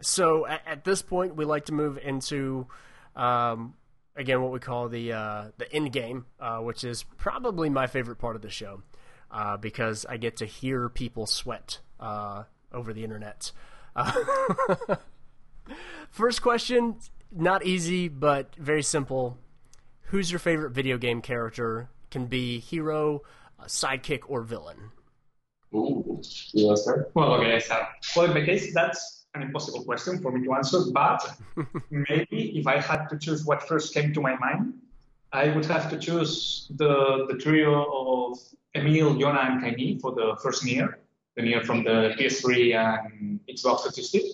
so 0.00 0.46
at, 0.46 0.62
at, 0.66 0.84
this 0.84 1.02
point, 1.02 1.34
we 1.34 1.44
like 1.44 1.64
to 1.66 1.72
move 1.72 1.98
into 1.98 2.68
um, 3.16 3.74
again 4.16 4.42
what 4.42 4.52
we 4.52 4.58
call 4.58 4.88
the 4.88 5.12
uh, 5.12 5.44
the 5.58 5.72
end 5.72 5.92
game, 5.92 6.26
uh, 6.40 6.58
which 6.58 6.84
is 6.84 7.02
probably 7.02 7.70
my 7.70 7.86
favorite 7.86 8.16
part 8.16 8.36
of 8.36 8.42
the 8.42 8.50
show 8.50 8.82
uh, 9.30 9.56
because 9.56 10.06
I 10.08 10.16
get 10.16 10.36
to 10.38 10.46
hear 10.46 10.88
people 10.88 11.26
sweat 11.26 11.80
uh, 12.00 12.44
over 12.72 12.92
the 12.92 13.04
internet. 13.04 13.52
Uh, 13.94 14.12
first 16.10 16.42
question, 16.42 16.96
not 17.30 17.64
easy 17.64 18.08
but 18.08 18.54
very 18.56 18.82
simple. 18.82 19.38
Who's 20.10 20.30
your 20.30 20.38
favorite 20.38 20.70
video 20.70 20.98
game 20.98 21.20
character? 21.20 21.90
Can 22.10 22.26
be 22.26 22.60
hero, 22.60 23.22
sidekick, 23.64 24.22
or 24.28 24.42
villain. 24.42 24.92
Ooh, 25.74 26.22
yes, 26.52 26.84
sir. 26.84 27.10
Well, 27.14 27.34
okay, 27.34 27.58
so 27.58 27.82
well, 28.14 28.26
in 28.26 28.34
my 28.34 28.46
case, 28.46 28.72
that's 28.72 29.25
an 29.36 29.42
impossible 29.42 29.84
question 29.84 30.20
for 30.22 30.32
me 30.32 30.44
to 30.44 30.54
answer, 30.54 30.80
but 30.92 31.20
maybe 31.90 32.58
if 32.58 32.66
I 32.66 32.80
had 32.80 33.08
to 33.08 33.18
choose 33.18 33.44
what 33.44 33.66
first 33.68 33.94
came 33.94 34.12
to 34.14 34.20
my 34.20 34.36
mind, 34.36 34.74
I 35.32 35.50
would 35.54 35.66
have 35.66 35.90
to 35.90 35.98
choose 35.98 36.70
the, 36.76 37.26
the 37.28 37.36
trio 37.36 37.84
of 37.84 38.38
Emil, 38.74 39.14
Yona, 39.16 39.42
and 39.50 39.62
Kainé 39.62 40.00
for 40.00 40.12
the 40.12 40.36
first 40.42 40.64
NieR, 40.64 40.94
the 41.36 41.42
NieR 41.42 41.64
from 41.64 41.84
the 41.84 42.14
PS3 42.18 42.74
and 42.74 43.40
Xbox 43.48 43.80
360, 43.82 44.32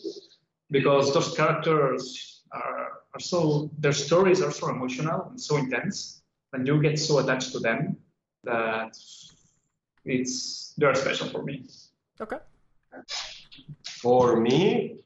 because 0.70 1.12
those 1.12 1.34
characters 1.34 2.42
are, 2.52 3.00
are 3.14 3.20
so, 3.20 3.70
their 3.78 3.92
stories 3.92 4.40
are 4.42 4.52
so 4.52 4.68
emotional 4.68 5.28
and 5.30 5.40
so 5.40 5.56
intense, 5.56 6.22
and 6.52 6.66
you 6.66 6.80
get 6.80 6.98
so 6.98 7.18
attached 7.18 7.52
to 7.52 7.58
them 7.58 7.96
that 8.44 8.96
it's 10.04 10.74
they're 10.76 10.94
special 10.94 11.28
for 11.28 11.42
me. 11.42 11.64
Okay. 12.20 12.38
For 14.00 14.40
me, 14.40 14.98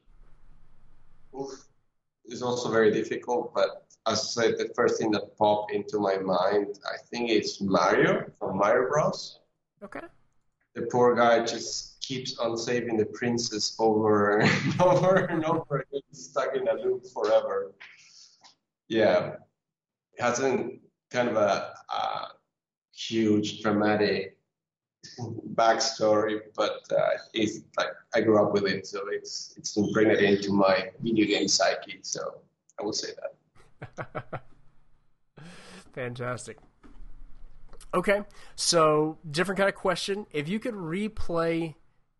it's 2.25 2.41
also 2.41 2.71
very 2.71 2.91
difficult, 2.91 3.53
but 3.53 3.85
as 4.07 4.19
I 4.37 4.41
said, 4.41 4.57
the 4.57 4.71
first 4.75 4.99
thing 4.99 5.11
that 5.11 5.37
popped 5.37 5.73
into 5.73 5.99
my 5.99 6.17
mind, 6.17 6.79
I 6.85 6.97
think 7.09 7.29
it's 7.29 7.61
Mario 7.61 8.25
from 8.39 8.57
Mario 8.57 8.89
Bros. 8.89 9.39
Okay. 9.83 10.01
The 10.75 10.83
poor 10.83 11.15
guy 11.15 11.43
just 11.43 12.01
keeps 12.01 12.37
on 12.37 12.57
saving 12.57 12.97
the 12.97 13.05
princess 13.05 13.75
over 13.79 14.39
and 14.39 14.81
over 14.81 15.25
and 15.25 15.43
over 15.45 15.85
again, 15.89 16.01
stuck 16.11 16.55
in 16.55 16.67
a 16.67 16.73
loop 16.73 17.05
forever. 17.13 17.73
Yeah, 18.87 19.33
it 20.13 20.21
hasn't 20.21 20.79
kind 21.11 21.29
of 21.29 21.35
a, 21.35 21.73
a 21.89 22.27
huge 22.93 23.61
dramatic 23.61 24.36
backstory, 25.53 26.39
but 26.55 26.81
uh, 26.91 27.17
it's 27.33 27.59
like 27.77 27.89
I 28.13 28.21
grew 28.21 28.41
up 28.41 28.53
with 28.53 28.65
it, 28.65 28.85
so 28.85 29.01
it's 29.11 29.53
it's 29.57 29.75
impregnated 29.77 30.23
into 30.23 30.51
my 30.51 30.89
video 31.01 31.25
game 31.25 31.47
psyche. 31.47 31.99
So 32.01 32.41
I 32.79 32.83
will 32.83 32.93
say 32.93 33.09
that. 33.21 34.41
Fantastic. 35.93 36.57
Okay, 37.93 38.21
so 38.55 39.17
different 39.29 39.57
kind 39.57 39.69
of 39.69 39.75
question. 39.75 40.25
If 40.31 40.49
you 40.49 40.59
could 40.59 40.73
replay 40.73 41.75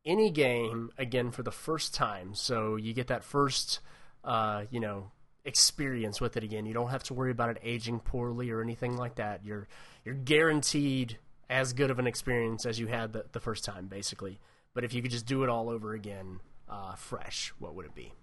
any 0.05 0.31
game 0.31 0.91
again 0.97 1.31
for 1.31 1.43
the 1.43 1.51
first 1.51 1.93
time, 1.93 2.33
so 2.33 2.77
you 2.77 2.93
get 2.93 3.07
that 3.07 3.23
first, 3.23 3.81
uh, 4.23 4.63
you 4.71 4.79
know, 4.79 5.11
experience 5.45 6.19
with 6.21 6.37
it 6.37 6.43
again. 6.43 6.65
You 6.65 6.73
don't 6.73 6.89
have 6.89 7.03
to 7.03 7.13
worry 7.13 7.31
about 7.31 7.49
it 7.49 7.57
aging 7.63 7.99
poorly 7.99 8.49
or 8.49 8.61
anything 8.61 8.97
like 8.97 9.15
that. 9.15 9.45
You're 9.45 9.67
you're 10.03 10.15
guaranteed 10.15 11.17
as 11.49 11.73
good 11.73 11.91
of 11.91 11.99
an 11.99 12.07
experience 12.07 12.65
as 12.65 12.79
you 12.79 12.87
had 12.87 13.13
the, 13.13 13.25
the 13.31 13.39
first 13.39 13.63
time, 13.63 13.87
basically. 13.87 14.39
But 14.73 14.83
if 14.83 14.93
you 14.93 15.01
could 15.01 15.11
just 15.11 15.25
do 15.25 15.43
it 15.43 15.49
all 15.49 15.69
over 15.69 15.93
again, 15.93 16.39
uh, 16.69 16.95
fresh, 16.95 17.53
what 17.59 17.75
would 17.75 17.85
it 17.85 17.95
be? 17.95 18.13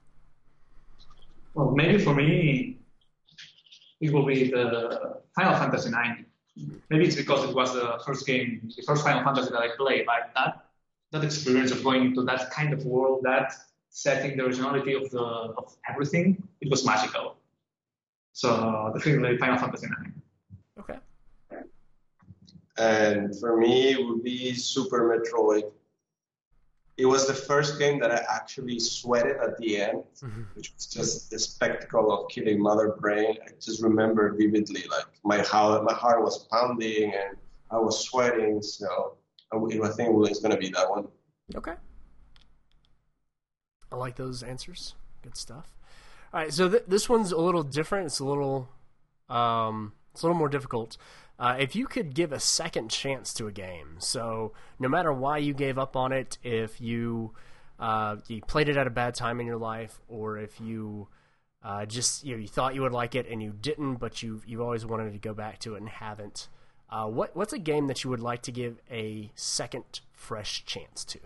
Well, 1.54 1.70
maybe 1.70 1.98
for 2.02 2.14
me, 2.14 2.78
it 4.00 4.12
will 4.12 4.26
be 4.26 4.50
the 4.50 5.20
Final 5.34 5.56
Fantasy 5.56 5.88
IX. 5.88 6.22
Maybe 6.90 7.06
it's 7.06 7.16
because 7.16 7.48
it 7.48 7.54
was 7.54 7.72
the 7.72 8.00
first 8.04 8.26
game, 8.26 8.70
the 8.76 8.82
first 8.82 9.04
Final 9.04 9.24
Fantasy 9.24 9.50
that 9.50 9.60
I 9.60 9.68
played. 9.76 10.06
Like 10.06 10.34
that, 10.34 10.66
that 11.12 11.24
experience 11.24 11.70
of 11.70 11.82
going 11.82 12.04
into 12.06 12.22
that 12.22 12.50
kind 12.50 12.72
of 12.72 12.84
world, 12.84 13.20
that 13.24 13.52
setting, 13.88 14.36
the 14.36 14.44
originality 14.44 14.94
of 14.94 15.10
the 15.10 15.20
of 15.20 15.76
everything, 15.88 16.42
it 16.60 16.70
was 16.70 16.84
magical. 16.84 17.36
So 18.32 18.92
definitely 18.94 19.38
Final 19.38 19.58
Fantasy 19.58 19.86
IX. 19.86 20.10
Okay. 20.80 20.98
And 22.76 23.38
for 23.38 23.56
me, 23.56 23.92
it 23.92 24.04
would 24.04 24.22
be 24.24 24.54
Super 24.54 25.08
Metroid. 25.08 25.70
It 26.96 27.06
was 27.06 27.26
the 27.26 27.34
first 27.34 27.78
game 27.78 27.98
that 28.00 28.12
I 28.12 28.22
actually 28.32 28.78
sweated 28.78 29.36
at 29.38 29.58
the 29.58 29.80
end, 29.80 30.04
mm-hmm. 30.22 30.42
which 30.54 30.72
was 30.74 30.86
just 30.86 31.30
the 31.30 31.38
spectacle 31.38 32.12
of 32.12 32.30
killing 32.30 32.60
Mother 32.60 32.96
Brain. 33.00 33.36
I 33.44 33.50
just 33.60 33.82
remember 33.82 34.32
vividly, 34.32 34.84
like 34.90 35.06
my 35.24 35.42
how 35.42 35.80
my 35.82 35.92
heart 35.92 36.22
was 36.22 36.46
pounding, 36.52 37.12
and 37.12 37.36
I 37.70 37.78
was 37.78 38.04
sweating, 38.04 38.62
so 38.62 39.16
I, 39.52 39.56
I 39.56 39.88
think 39.88 40.14
it's 40.30 40.40
going 40.40 40.52
to 40.52 40.56
be 40.56 40.70
that 40.70 40.88
one. 40.88 41.08
Okay. 41.56 41.74
I 43.90 43.96
like 43.96 44.16
those 44.16 44.42
answers. 44.42 44.94
Good 45.22 45.36
stuff. 45.36 45.74
All 46.32 46.40
right, 46.40 46.52
so 46.52 46.68
th- 46.68 46.84
this 46.86 47.08
one's 47.08 47.32
a 47.32 47.40
little 47.40 47.62
different. 47.62 48.06
It's 48.06 48.20
a 48.20 48.24
little, 48.24 48.68
um, 49.28 49.92
it's 50.12 50.22
a 50.22 50.26
little 50.26 50.38
more 50.38 50.48
difficult. 50.48 50.96
Uh, 51.38 51.56
if 51.58 51.74
you 51.74 51.86
could 51.86 52.14
give 52.14 52.32
a 52.32 52.38
second 52.38 52.90
chance 52.90 53.34
to 53.34 53.46
a 53.46 53.52
game, 53.52 53.96
so 53.98 54.52
no 54.78 54.88
matter 54.88 55.12
why 55.12 55.38
you 55.38 55.52
gave 55.52 55.78
up 55.78 55.96
on 55.96 56.12
it, 56.12 56.38
if 56.42 56.80
you 56.80 57.32
uh, 57.80 58.16
you 58.28 58.40
played 58.42 58.68
it 58.68 58.76
at 58.76 58.86
a 58.86 58.90
bad 58.90 59.14
time 59.14 59.40
in 59.40 59.46
your 59.46 59.56
life, 59.56 60.00
or 60.08 60.38
if 60.38 60.60
you 60.60 61.08
uh, 61.64 61.84
just 61.86 62.24
you 62.24 62.34
know 62.34 62.40
you 62.40 62.46
thought 62.46 62.74
you 62.74 62.82
would 62.82 62.92
like 62.92 63.14
it 63.14 63.26
and 63.28 63.42
you 63.42 63.52
didn't, 63.60 63.96
but 63.96 64.22
you 64.22 64.42
you 64.46 64.62
always 64.62 64.86
wanted 64.86 65.12
to 65.12 65.18
go 65.18 65.34
back 65.34 65.58
to 65.60 65.74
it 65.74 65.78
and 65.78 65.88
haven't. 65.88 66.48
Uh, 66.88 67.06
what 67.06 67.34
what's 67.34 67.52
a 67.52 67.58
game 67.58 67.88
that 67.88 68.04
you 68.04 68.10
would 68.10 68.20
like 68.20 68.42
to 68.42 68.52
give 68.52 68.78
a 68.88 69.32
second 69.34 70.00
fresh 70.12 70.64
chance 70.64 71.04
to? 71.04 71.18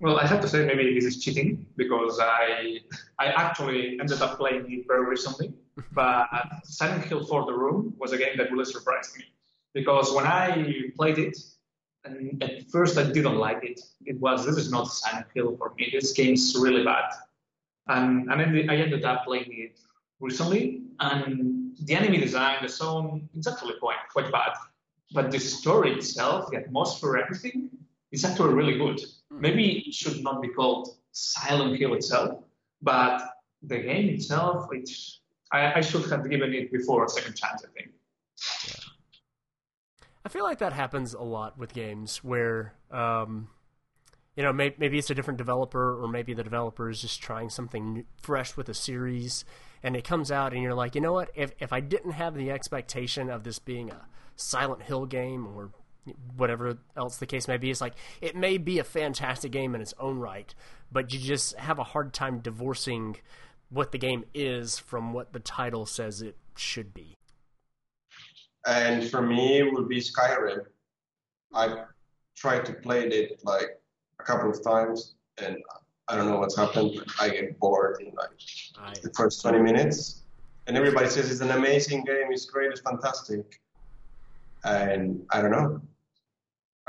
Well, 0.00 0.18
I 0.18 0.26
have 0.26 0.40
to 0.42 0.48
say 0.48 0.64
maybe 0.64 0.94
this 0.94 1.04
is 1.04 1.22
cheating 1.22 1.66
because 1.76 2.20
I 2.22 2.80
I 3.18 3.26
actually 3.26 3.98
ended 4.00 4.22
up 4.22 4.38
playing 4.38 4.70
it 4.72 4.86
very 4.86 5.04
recently. 5.04 5.52
But 5.92 6.26
Silent 6.64 7.04
Hill 7.04 7.24
4: 7.24 7.46
The 7.46 7.52
Room 7.52 7.94
was 7.98 8.12
a 8.12 8.18
game 8.18 8.36
that 8.36 8.50
really 8.52 8.64
surprised 8.64 9.16
me 9.16 9.24
because 9.74 10.12
when 10.12 10.26
I 10.26 10.90
played 10.96 11.18
it, 11.18 11.36
and 12.04 12.42
at 12.42 12.70
first 12.70 12.96
I 12.98 13.04
didn't 13.10 13.36
like 13.36 13.62
it. 13.64 13.80
It 14.06 14.18
was 14.20 14.46
this 14.46 14.56
is 14.56 14.70
not 14.70 14.84
Silent 14.86 15.26
Hill 15.34 15.56
for 15.56 15.74
me. 15.76 15.90
This 15.92 16.12
game's 16.12 16.54
really 16.56 16.84
bad, 16.84 17.10
and 17.88 18.30
and 18.30 18.70
I 18.70 18.76
ended 18.76 19.04
up 19.04 19.24
playing 19.24 19.50
it 19.50 19.80
recently, 20.20 20.82
and 21.00 21.76
the 21.86 21.94
enemy 21.94 22.18
design, 22.18 22.56
the 22.62 22.68
sound, 22.68 23.28
it's 23.34 23.46
actually 23.46 23.74
quite 23.80 24.02
quite 24.12 24.30
bad. 24.30 24.52
But 25.12 25.30
the 25.30 25.40
story 25.40 25.92
itself, 25.92 26.50
the 26.50 26.58
atmosphere, 26.58 27.16
everything, 27.16 27.70
is 28.12 28.24
actually 28.24 28.54
really 28.54 28.78
good. 28.78 29.00
Hmm. 29.30 29.40
Maybe 29.40 29.84
it 29.86 29.94
should 29.94 30.22
not 30.22 30.42
be 30.42 30.48
called 30.48 30.96
Silent 31.12 31.78
Hill 31.78 31.94
itself, 31.94 32.44
but 32.82 33.22
the 33.62 33.78
game 33.78 34.08
itself, 34.08 34.68
it's, 34.72 35.20
I, 35.52 35.74
I 35.74 35.80
should 35.80 36.08
have 36.10 36.28
given 36.28 36.52
it 36.54 36.72
before 36.72 37.04
a 37.04 37.08
second 37.08 37.34
chance, 37.34 37.64
I 37.64 37.68
think. 37.72 37.90
Yeah. 38.66 38.74
I 40.24 40.28
feel 40.28 40.44
like 40.44 40.58
that 40.58 40.72
happens 40.72 41.14
a 41.14 41.22
lot 41.22 41.58
with 41.58 41.72
games 41.72 42.22
where, 42.22 42.74
um, 42.90 43.48
you 44.36 44.42
know, 44.42 44.52
may, 44.52 44.74
maybe 44.78 44.98
it's 44.98 45.10
a 45.10 45.14
different 45.14 45.38
developer, 45.38 46.00
or 46.00 46.06
maybe 46.06 46.34
the 46.34 46.44
developer 46.44 46.90
is 46.90 47.00
just 47.00 47.20
trying 47.20 47.50
something 47.50 47.92
new, 47.94 48.04
fresh 48.20 48.56
with 48.56 48.68
a 48.68 48.74
series, 48.74 49.44
and 49.82 49.96
it 49.96 50.04
comes 50.04 50.30
out, 50.30 50.52
and 50.52 50.62
you're 50.62 50.74
like, 50.74 50.94
you 50.94 51.00
know 51.00 51.12
what? 51.12 51.30
If 51.34 51.52
if 51.58 51.72
I 51.72 51.80
didn't 51.80 52.12
have 52.12 52.34
the 52.34 52.50
expectation 52.50 53.30
of 53.30 53.42
this 53.42 53.58
being 53.58 53.90
a 53.90 54.06
Silent 54.36 54.82
Hill 54.82 55.06
game 55.06 55.46
or 55.46 55.70
whatever 56.36 56.78
else 56.96 57.16
the 57.16 57.26
case 57.26 57.48
may 57.48 57.56
be. 57.56 57.70
It's 57.70 57.80
like 57.80 57.94
it 58.20 58.36
may 58.36 58.58
be 58.58 58.78
a 58.78 58.84
fantastic 58.84 59.52
game 59.52 59.74
in 59.74 59.80
its 59.80 59.94
own 59.98 60.18
right, 60.18 60.54
but 60.90 61.12
you 61.12 61.18
just 61.18 61.56
have 61.56 61.78
a 61.78 61.84
hard 61.84 62.12
time 62.12 62.40
divorcing 62.40 63.16
what 63.70 63.92
the 63.92 63.98
game 63.98 64.24
is 64.34 64.78
from 64.78 65.12
what 65.12 65.32
the 65.32 65.40
title 65.40 65.86
says 65.86 66.22
it 66.22 66.36
should 66.56 66.94
be. 66.94 67.16
And 68.66 69.08
for 69.08 69.22
me, 69.22 69.58
it 69.58 69.72
would 69.72 69.88
be 69.88 70.00
Skyrim. 70.00 70.64
I 71.54 71.84
tried 72.36 72.64
to 72.66 72.72
play 72.72 73.06
it 73.06 73.40
like 73.44 73.80
a 74.20 74.24
couple 74.24 74.50
of 74.50 74.62
times, 74.62 75.14
and 75.38 75.56
I 76.08 76.16
don't 76.16 76.28
know 76.28 76.38
what's 76.38 76.56
happened. 76.56 76.92
But 76.96 77.08
I 77.20 77.28
get 77.30 77.58
bored 77.58 78.00
in 78.00 78.12
like 78.14 78.30
I... 78.78 78.94
the 79.02 79.10
first 79.14 79.40
20 79.42 79.60
minutes. 79.60 80.22
And 80.66 80.76
everybody 80.76 81.08
says 81.08 81.30
it's 81.30 81.40
an 81.40 81.50
amazing 81.50 82.04
game, 82.04 82.26
it's 82.30 82.44
great, 82.44 82.70
it's 82.70 82.82
fantastic. 82.82 83.58
And 84.64 85.24
I 85.30 85.40
don't 85.40 85.50
know. 85.50 85.80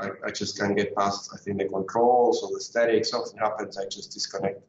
I, 0.00 0.10
I 0.26 0.30
just 0.30 0.58
can't 0.58 0.76
get 0.76 0.94
past, 0.96 1.30
I 1.34 1.36
think, 1.36 1.58
the 1.58 1.66
controls 1.66 2.42
or 2.42 2.50
the 2.52 2.60
static. 2.60 3.04
Something 3.04 3.38
happens, 3.38 3.78
I 3.78 3.86
just 3.86 4.12
disconnect. 4.12 4.62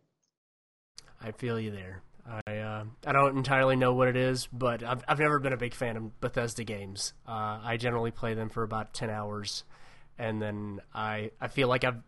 I 1.21 1.31
feel 1.31 1.59
you 1.59 1.71
there. 1.71 2.01
I 2.47 2.57
uh, 2.57 2.83
I 3.05 3.11
don't 3.11 3.37
entirely 3.37 3.75
know 3.75 3.93
what 3.93 4.07
it 4.07 4.15
is, 4.15 4.47
but 4.51 4.83
I've 4.83 5.03
I've 5.07 5.19
never 5.19 5.39
been 5.39 5.53
a 5.53 5.57
big 5.57 5.73
fan 5.73 5.97
of 5.97 6.21
Bethesda 6.21 6.63
games. 6.63 7.13
Uh, 7.27 7.59
I 7.63 7.77
generally 7.77 8.11
play 8.11 8.33
them 8.33 8.49
for 8.49 8.63
about 8.63 8.93
ten 8.93 9.09
hours, 9.09 9.63
and 10.17 10.41
then 10.41 10.81
I 10.93 11.31
I 11.39 11.47
feel 11.47 11.67
like 11.67 11.83
I've 11.83 12.01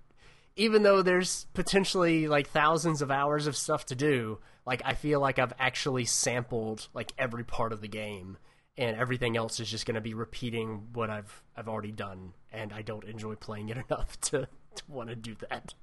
even 0.56 0.84
though 0.84 1.02
there's 1.02 1.48
potentially 1.54 2.28
like 2.28 2.48
thousands 2.50 3.02
of 3.02 3.10
hours 3.10 3.48
of 3.48 3.58
stuff 3.58 3.86
to 3.88 3.96
do, 3.96 4.40
like 4.66 4.82
I 4.86 4.94
feel 4.94 5.20
like 5.20 5.40
I've 5.40 5.54
actually 5.60 6.06
sampled 6.06 6.88
like 6.94 7.12
every 7.18 7.44
part 7.44 7.74
of 7.74 7.82
the 7.82 7.88
game, 7.88 8.38
and 8.78 8.96
everything 8.96 9.36
else 9.36 9.60
is 9.60 9.70
just 9.70 9.86
going 9.86 9.96
to 9.96 10.02
be 10.02 10.14
repeating 10.14 10.90
what 10.94 11.10
I've 11.10 11.44
I've 11.58 11.68
already 11.68 11.92
done, 11.92 12.34
and 12.54 12.72
I 12.72 12.82
don't 12.82 13.04
enjoy 13.04 13.36
playing 13.36 13.70
it 13.70 13.78
enough 13.90 14.20
to 14.22 14.48
to 14.76 14.84
want 14.88 15.10
to 15.10 15.16
do 15.16 15.36
that. 15.50 15.74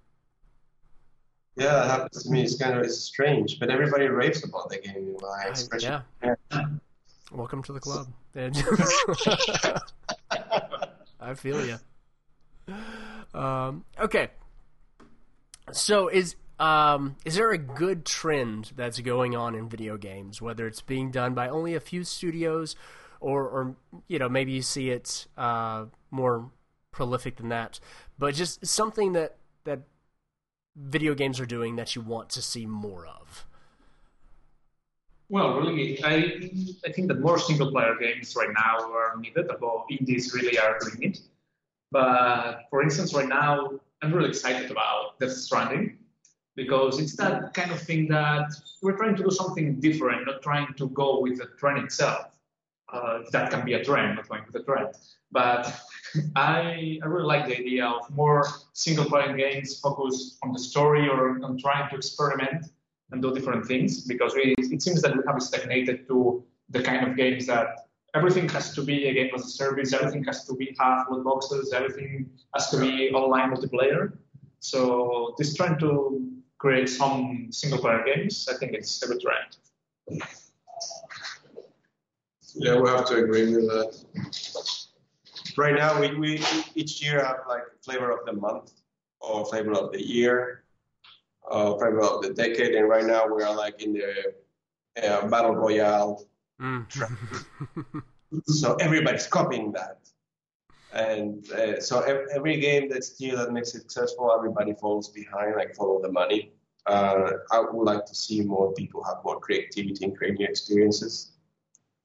Yeah, 1.56 1.72
that 1.72 1.90
happens 1.90 2.22
to 2.22 2.30
me. 2.30 2.42
It's 2.42 2.56
kind 2.56 2.78
of 2.78 2.84
it's 2.84 2.96
strange, 2.96 3.58
but 3.58 3.70
everybody 3.70 4.06
raves 4.06 4.44
about 4.44 4.70
the 4.70 4.78
game. 4.78 5.16
I, 5.22 5.52
yeah. 5.78 6.02
yeah. 6.22 6.34
Welcome 7.32 7.62
to 7.64 7.72
the 7.72 7.80
club. 7.80 8.06
I 11.20 11.34
feel 11.34 11.66
you. 11.66 11.78
Um, 13.38 13.84
okay. 14.00 14.28
So 15.72 16.08
is 16.08 16.36
um, 16.58 17.16
is 17.24 17.36
there 17.36 17.50
a 17.50 17.58
good 17.58 18.04
trend 18.04 18.72
that's 18.76 19.00
going 19.00 19.36
on 19.36 19.54
in 19.54 19.68
video 19.68 19.96
games, 19.96 20.42
whether 20.42 20.66
it's 20.66 20.82
being 20.82 21.10
done 21.10 21.34
by 21.34 21.48
only 21.48 21.74
a 21.74 21.80
few 21.80 22.04
studios, 22.04 22.76
or, 23.20 23.42
or 23.42 23.76
you 24.08 24.18
know 24.18 24.28
maybe 24.28 24.52
you 24.52 24.62
see 24.62 24.90
it 24.90 25.26
uh, 25.36 25.86
more 26.10 26.50
prolific 26.92 27.36
than 27.36 27.48
that, 27.48 27.80
but 28.18 28.34
just 28.34 28.64
something 28.66 29.12
that 29.12 29.36
that 29.64 29.80
video 30.76 31.14
games 31.14 31.40
are 31.40 31.46
doing 31.46 31.76
that 31.76 31.94
you 31.94 32.02
want 32.02 32.30
to 32.30 32.42
see 32.42 32.66
more 32.66 33.06
of? 33.06 33.46
Well, 35.28 35.60
really, 35.60 36.02
I 36.02 36.50
I 36.84 36.92
think 36.92 37.08
that 37.08 37.20
more 37.20 37.38
single 37.38 37.70
player 37.70 37.94
games 38.00 38.34
right 38.36 38.50
now 38.52 38.90
are 38.92 39.16
needed, 39.16 39.48
although 39.50 39.84
indies 39.90 40.34
really 40.34 40.58
are 40.58 40.78
doing 40.80 41.02
it. 41.10 41.20
But 41.92 42.66
for 42.70 42.82
instance, 42.82 43.14
right 43.14 43.28
now, 43.28 43.70
I'm 44.02 44.12
really 44.12 44.30
excited 44.30 44.70
about 44.70 45.18
Death 45.20 45.32
Stranding 45.32 45.98
because 46.56 46.98
it's 46.98 47.16
that 47.16 47.54
kind 47.54 47.70
of 47.70 47.80
thing 47.80 48.08
that 48.08 48.52
we're 48.82 48.96
trying 48.96 49.16
to 49.16 49.22
do 49.22 49.30
something 49.30 49.78
different, 49.80 50.26
not 50.26 50.42
trying 50.42 50.74
to 50.74 50.88
go 50.90 51.20
with 51.20 51.38
the 51.38 51.46
trend 51.58 51.78
itself. 51.78 52.26
Uh, 52.92 53.20
that 53.30 53.50
can 53.52 53.64
be 53.64 53.74
a 53.74 53.84
trend, 53.84 54.16
not 54.16 54.28
going 54.28 54.42
with 54.44 54.54
the 54.54 54.62
trend. 54.64 54.88
But 55.30 55.80
I, 56.36 56.98
I 57.02 57.06
really 57.06 57.26
like 57.26 57.46
the 57.46 57.56
idea 57.58 57.86
of 57.86 58.10
more 58.10 58.46
single 58.72 59.04
player 59.04 59.36
games 59.36 59.78
focused 59.80 60.38
on 60.42 60.52
the 60.52 60.58
story 60.58 61.08
or 61.08 61.42
on 61.44 61.58
trying 61.58 61.88
to 61.90 61.96
experiment 61.96 62.66
and 63.10 63.22
do 63.22 63.34
different 63.34 63.66
things 63.66 64.04
because 64.04 64.34
we, 64.34 64.54
it 64.58 64.82
seems 64.82 65.02
that 65.02 65.16
we 65.16 65.22
have 65.26 65.42
stagnated 65.42 66.06
to 66.08 66.44
the 66.70 66.82
kind 66.82 67.06
of 67.06 67.16
games 67.16 67.46
that 67.46 67.88
everything 68.14 68.48
has 68.48 68.74
to 68.74 68.82
be 68.82 69.06
a 69.06 69.14
game 69.14 69.30
as 69.34 69.44
a 69.44 69.48
service, 69.48 69.92
everything 69.92 70.24
has 70.24 70.44
to 70.44 70.54
be 70.54 70.74
half 70.78 71.06
loot 71.10 71.24
boxes, 71.24 71.72
everything 71.72 72.30
has 72.54 72.70
to 72.70 72.80
be 72.80 73.10
online 73.10 73.50
multiplayer. 73.52 74.12
So 74.60 75.34
this 75.38 75.54
trying 75.54 75.78
to 75.80 76.30
create 76.58 76.88
some 76.88 77.48
single 77.50 77.78
player 77.78 78.04
games, 78.04 78.48
I 78.52 78.56
think 78.58 78.72
it's 78.72 79.02
a 79.02 79.08
good 79.08 79.20
trend. 79.20 80.22
Yeah, 82.54 82.80
we 82.80 82.88
have 82.88 83.06
to 83.06 83.24
agree 83.24 83.54
with 83.54 83.66
that. 83.68 84.79
Right 85.60 85.74
now, 85.74 86.00
we, 86.00 86.14
we 86.14 86.42
each 86.74 87.02
year 87.02 87.22
have 87.22 87.40
like 87.46 87.64
flavor 87.84 88.10
of 88.10 88.24
the 88.24 88.32
month 88.32 88.80
or 89.20 89.44
flavor 89.44 89.72
of 89.72 89.92
the 89.92 90.02
year, 90.02 90.64
uh, 91.50 91.74
flavor 91.76 92.00
of 92.00 92.22
the 92.22 92.32
decade, 92.32 92.74
and 92.74 92.88
right 92.88 93.04
now 93.04 93.26
we 93.26 93.42
are 93.42 93.54
like 93.54 93.82
in 93.82 93.92
the 93.92 94.32
uh, 95.06 95.26
battle 95.28 95.54
royale. 95.54 96.24
Mm. 96.62 96.86
so 98.46 98.74
everybody's 98.76 99.26
copying 99.26 99.70
that. 99.72 99.98
And 100.94 101.52
uh, 101.52 101.78
so 101.78 102.00
every 102.34 102.58
game 102.58 102.88
that's 102.88 103.20
new 103.20 103.36
that 103.36 103.52
makes 103.52 103.74
it 103.74 103.82
successful, 103.82 104.32
everybody 104.34 104.72
falls 104.72 105.10
behind, 105.10 105.56
like 105.56 105.76
follow 105.76 106.00
the 106.00 106.10
money. 106.10 106.52
Uh, 106.86 107.32
I 107.52 107.60
would 107.60 107.84
like 107.84 108.06
to 108.06 108.14
see 108.14 108.40
more 108.40 108.72
people 108.72 109.04
have 109.04 109.18
more 109.26 109.38
creativity 109.38 110.06
and 110.06 110.16
create 110.16 110.38
new 110.38 110.46
experiences. 110.46 111.32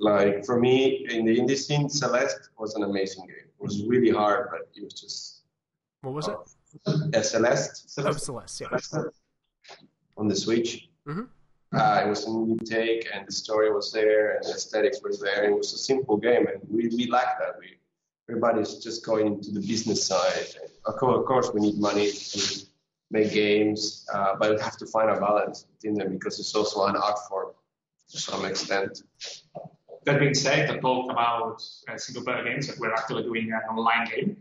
Like 0.02 0.44
for 0.44 0.60
me, 0.60 1.08
in 1.10 1.24
the 1.24 1.40
indie 1.40 1.56
scene, 1.56 1.88
Celeste 1.88 2.50
was 2.60 2.76
an 2.76 2.84
amazing 2.84 3.28
game. 3.28 3.45
It 3.60 3.64
was 3.64 3.84
really 3.86 4.12
hard, 4.12 4.50
but 4.52 4.70
it 4.76 4.84
was 4.84 4.94
just. 4.94 5.42
What 6.02 6.14
was 6.14 6.28
uh, 6.28 6.38
it? 6.88 7.16
Uh, 7.16 7.22
Celeste. 7.22 7.90
Celeste. 7.90 8.30
Oh, 8.30 8.42
Celeste, 8.42 8.62
yeah. 8.62 8.78
Celeste 8.78 9.22
on 10.18 10.28
the 10.28 10.36
Switch. 10.36 10.90
Mm-hmm. 11.08 11.24
Uh, 11.74 12.02
it 12.06 12.08
was 12.08 12.26
a 12.26 12.32
new 12.32 12.58
take, 12.64 13.08
and 13.14 13.28
the 13.28 13.32
story 13.32 13.72
was 13.72 13.92
there, 13.92 14.36
and 14.36 14.46
the 14.46 14.52
aesthetics 14.52 15.02
were 15.02 15.14
there. 15.20 15.46
It 15.46 15.58
was 15.58 15.74
a 15.74 15.78
simple 15.78 16.18
game, 16.18 16.48
and 16.48 16.62
we, 16.70 16.88
we 16.88 17.08
like 17.08 17.38
that. 17.40 17.56
We 17.60 17.78
everybody's 18.30 18.76
just 18.76 19.06
going 19.06 19.28
into 19.28 19.52
the 19.52 19.60
business 19.60 20.06
side. 20.06 20.48
And 20.62 20.70
of 20.88 21.26
course, 21.26 21.52
we 21.54 21.62
need 21.62 21.78
money 21.78 22.12
to 22.12 22.66
make 23.12 23.34
games, 23.34 24.08
uh, 24.14 24.36
but 24.40 24.56
we 24.56 24.62
have 24.62 24.78
to 24.78 24.86
find 24.88 25.10
a 25.10 25.20
balance 25.20 25.64
between 25.64 25.96
them 25.96 26.14
because 26.14 26.40
it's 26.40 26.56
also 26.56 26.86
an 26.86 26.96
art 26.96 27.20
form 27.30 27.50
to 28.10 28.18
some 28.18 28.46
extent. 28.46 29.04
That 30.06 30.20
being 30.20 30.34
said, 30.34 30.70
I 30.70 30.78
talked 30.78 31.12
about 31.12 31.64
uh, 31.90 31.98
single 31.98 32.24
player 32.24 32.44
games 32.44 32.68
that 32.68 32.78
we're 32.80 32.94
actually 32.94 33.24
doing 33.24 33.52
an 33.52 33.62
online 33.70 34.08
game. 34.08 34.38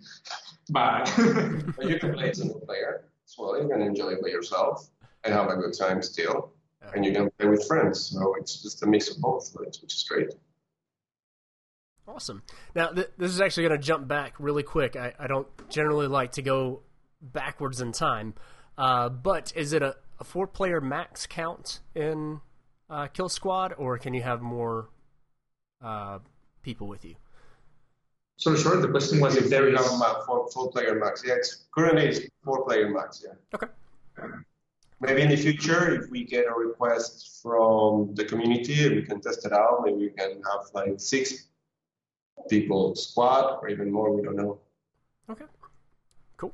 But 0.70 1.12
But 1.76 1.88
you 1.88 1.98
can 1.98 2.12
play 2.12 2.32
single 2.32 2.60
player 2.60 3.04
as 3.26 3.34
well. 3.38 3.60
You 3.60 3.68
can 3.68 3.80
enjoy 3.80 4.10
it 4.10 4.22
by 4.22 4.28
yourself 4.28 4.88
and 5.24 5.32
have 5.32 5.48
a 5.48 5.56
good 5.56 5.76
time 5.76 6.02
still. 6.02 6.52
And 6.94 7.04
you 7.04 7.12
can 7.12 7.30
play 7.38 7.48
with 7.48 7.66
friends. 7.66 8.10
So 8.12 8.34
it's 8.38 8.62
just 8.62 8.82
a 8.82 8.86
mix 8.86 9.10
of 9.10 9.20
both, 9.20 9.50
which 9.54 9.78
which 9.80 9.94
is 9.94 10.04
great. 10.06 10.28
Awesome. 12.06 12.42
Now, 12.74 12.88
th- 12.88 13.10
this 13.16 13.30
is 13.30 13.40
actually 13.40 13.68
going 13.68 13.80
to 13.80 13.86
jump 13.86 14.06
back 14.06 14.34
really 14.38 14.62
quick. 14.62 14.94
I, 14.94 15.14
I 15.18 15.26
don't 15.26 15.48
generally 15.70 16.06
like 16.06 16.32
to 16.32 16.42
go 16.42 16.82
backwards 17.22 17.80
in 17.80 17.92
time, 17.92 18.34
uh, 18.76 19.08
but 19.08 19.54
is 19.56 19.72
it 19.72 19.82
a, 19.82 19.96
a 20.20 20.24
four 20.24 20.46
player 20.46 20.82
max 20.82 21.26
count 21.26 21.80
in 21.94 22.42
uh, 22.90 23.06
Kill 23.06 23.30
Squad, 23.30 23.72
or 23.78 23.96
can 23.96 24.12
you 24.12 24.20
have 24.20 24.42
more 24.42 24.90
uh, 25.82 26.18
people 26.62 26.86
with 26.86 27.04
you? 27.04 27.16
so 28.36 28.54
sure, 28.56 28.80
the 28.80 28.88
question 28.88 29.20
was 29.20 29.36
if 29.36 29.48
there 29.48 29.68
you 29.68 29.76
is. 29.76 29.86
have 29.86 30.00
a 30.00 30.22
four, 30.26 30.48
four 30.50 30.70
player 30.70 30.98
max. 30.98 31.22
Yeah, 31.24 31.34
it's 31.34 31.66
currently 31.74 32.06
it's 32.06 32.20
four 32.44 32.64
player 32.64 32.88
max. 32.90 33.24
Yeah. 33.24 33.34
Okay. 33.54 33.68
Maybe 35.00 35.22
in 35.22 35.28
the 35.28 35.36
future, 35.36 35.94
if 35.94 36.10
we 36.10 36.24
get 36.24 36.46
a 36.46 36.52
request 36.52 37.40
from 37.42 38.14
the 38.14 38.24
community, 38.24 38.88
we 38.88 39.02
can 39.02 39.20
test 39.20 39.44
it 39.44 39.52
out. 39.52 39.82
Maybe 39.84 39.98
we 39.98 40.10
can 40.10 40.42
have 40.50 40.66
like 40.72 40.94
six 40.98 41.48
people 42.48 42.94
squad 42.94 43.58
or 43.60 43.68
even 43.68 43.90
more. 43.90 44.14
We 44.14 44.22
don't 44.22 44.36
know. 44.36 44.58
Okay. 45.28 45.44
Cool. 46.36 46.52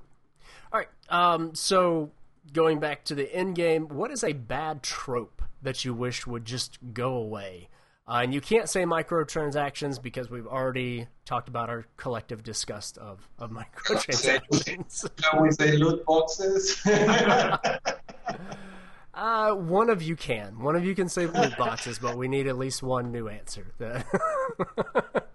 All 0.73 0.81
right. 0.81 0.89
Um, 1.09 1.55
so 1.55 2.11
going 2.53 2.79
back 2.79 3.05
to 3.05 3.15
the 3.15 3.33
end 3.35 3.55
game, 3.55 3.89
what 3.89 4.11
is 4.11 4.25
a 4.25 4.33
bad 4.33 4.83
trope 4.83 5.43
that 5.63 5.85
you 5.85 5.95
wish 5.95 6.27
would 6.27 6.45
just 6.45 6.79
go 6.93 7.15
away? 7.15 7.69
Uh, 8.09 8.21
and 8.25 8.35
you 8.35 8.41
can't 8.41 8.69
say 8.69 8.83
microtransactions 8.85 10.03
because 10.03 10.31
we've 10.31 10.47
already 10.47 11.07
talked 11.25 11.49
about 11.49 11.71
our 11.71 11.85
collective 11.97 12.43
disgust 12.43 12.99
of, 12.99 13.29
of 13.39 13.51
microtransactions. 13.61 15.09
Can 15.23 15.43
we 15.43 15.51
say 15.53 15.77
loot 15.77 16.05
boxes? 16.05 16.83
uh, 19.15 19.53
one 19.55 19.91
of 19.91 20.03
you 20.03 20.17
can. 20.17 20.59
One 20.59 20.75
of 20.75 20.85
you 20.85 20.95
can 20.95 21.09
say 21.09 21.27
loot 21.27 21.57
boxes, 21.57 21.99
but 22.01 22.17
we 22.17 22.27
need 22.27 22.49
at 22.49 22.59
least 22.59 22.83
one 22.83 23.13
new 23.13 23.29
answer. 23.29 23.67
What 23.79 25.31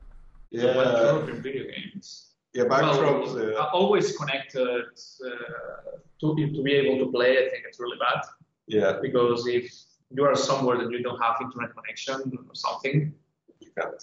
yeah. 0.52 0.74
trope 0.74 1.30
in 1.30 1.42
video 1.42 1.64
games? 1.64 2.32
Yeah, 2.54 2.64
backdrops. 2.64 3.36
Well, 3.36 3.58
Uh, 3.58 3.70
always 3.74 4.18
connected 4.18 4.68
uh, 4.68 5.30
to, 6.22 6.36
to 6.36 6.64
be 6.64 6.74
able 6.74 7.06
to 7.06 7.12
play, 7.12 7.38
I 7.38 7.50
think 7.50 7.64
it's 7.68 7.80
really 7.80 7.98
bad. 7.98 8.22
yeah, 8.68 8.94
Because 9.02 9.46
if 9.48 9.72
you 10.12 10.24
are 10.24 10.36
somewhere 10.36 10.78
that 10.78 10.92
you 10.92 11.02
don't 11.04 11.20
have 11.22 11.36
internet 11.42 11.72
connection 11.76 12.16
or 12.48 12.56
something, 12.56 13.14
you 13.60 13.70
can't. 13.78 13.94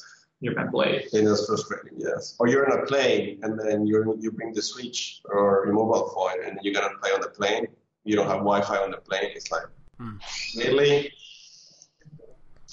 you 0.40 0.52
can 0.54 0.70
play. 0.70 1.06
And 1.12 1.26
that's 1.26 1.46
frustrating, 1.46 1.94
yes. 1.98 2.34
Or 2.38 2.48
you're 2.48 2.64
in 2.68 2.72
a 2.80 2.86
plane 2.86 3.38
and 3.42 3.58
then 3.58 3.86
you 3.86 4.16
you 4.20 4.30
bring 4.32 4.52
the 4.52 4.62
Switch 4.62 5.20
or 5.26 5.64
your 5.66 5.74
mobile 5.74 6.08
phone 6.14 6.44
and 6.44 6.58
you're 6.62 6.74
gonna 6.74 6.96
play 7.00 7.10
on 7.12 7.20
the 7.20 7.28
plane. 7.28 7.66
You 8.04 8.16
don't 8.16 8.26
have 8.26 8.38
Wi-Fi 8.38 8.76
on 8.78 8.90
the 8.90 8.98
plane. 9.08 9.30
It's 9.34 9.50
like, 9.52 9.66
Hmm. 9.98 10.16
really? 10.56 11.12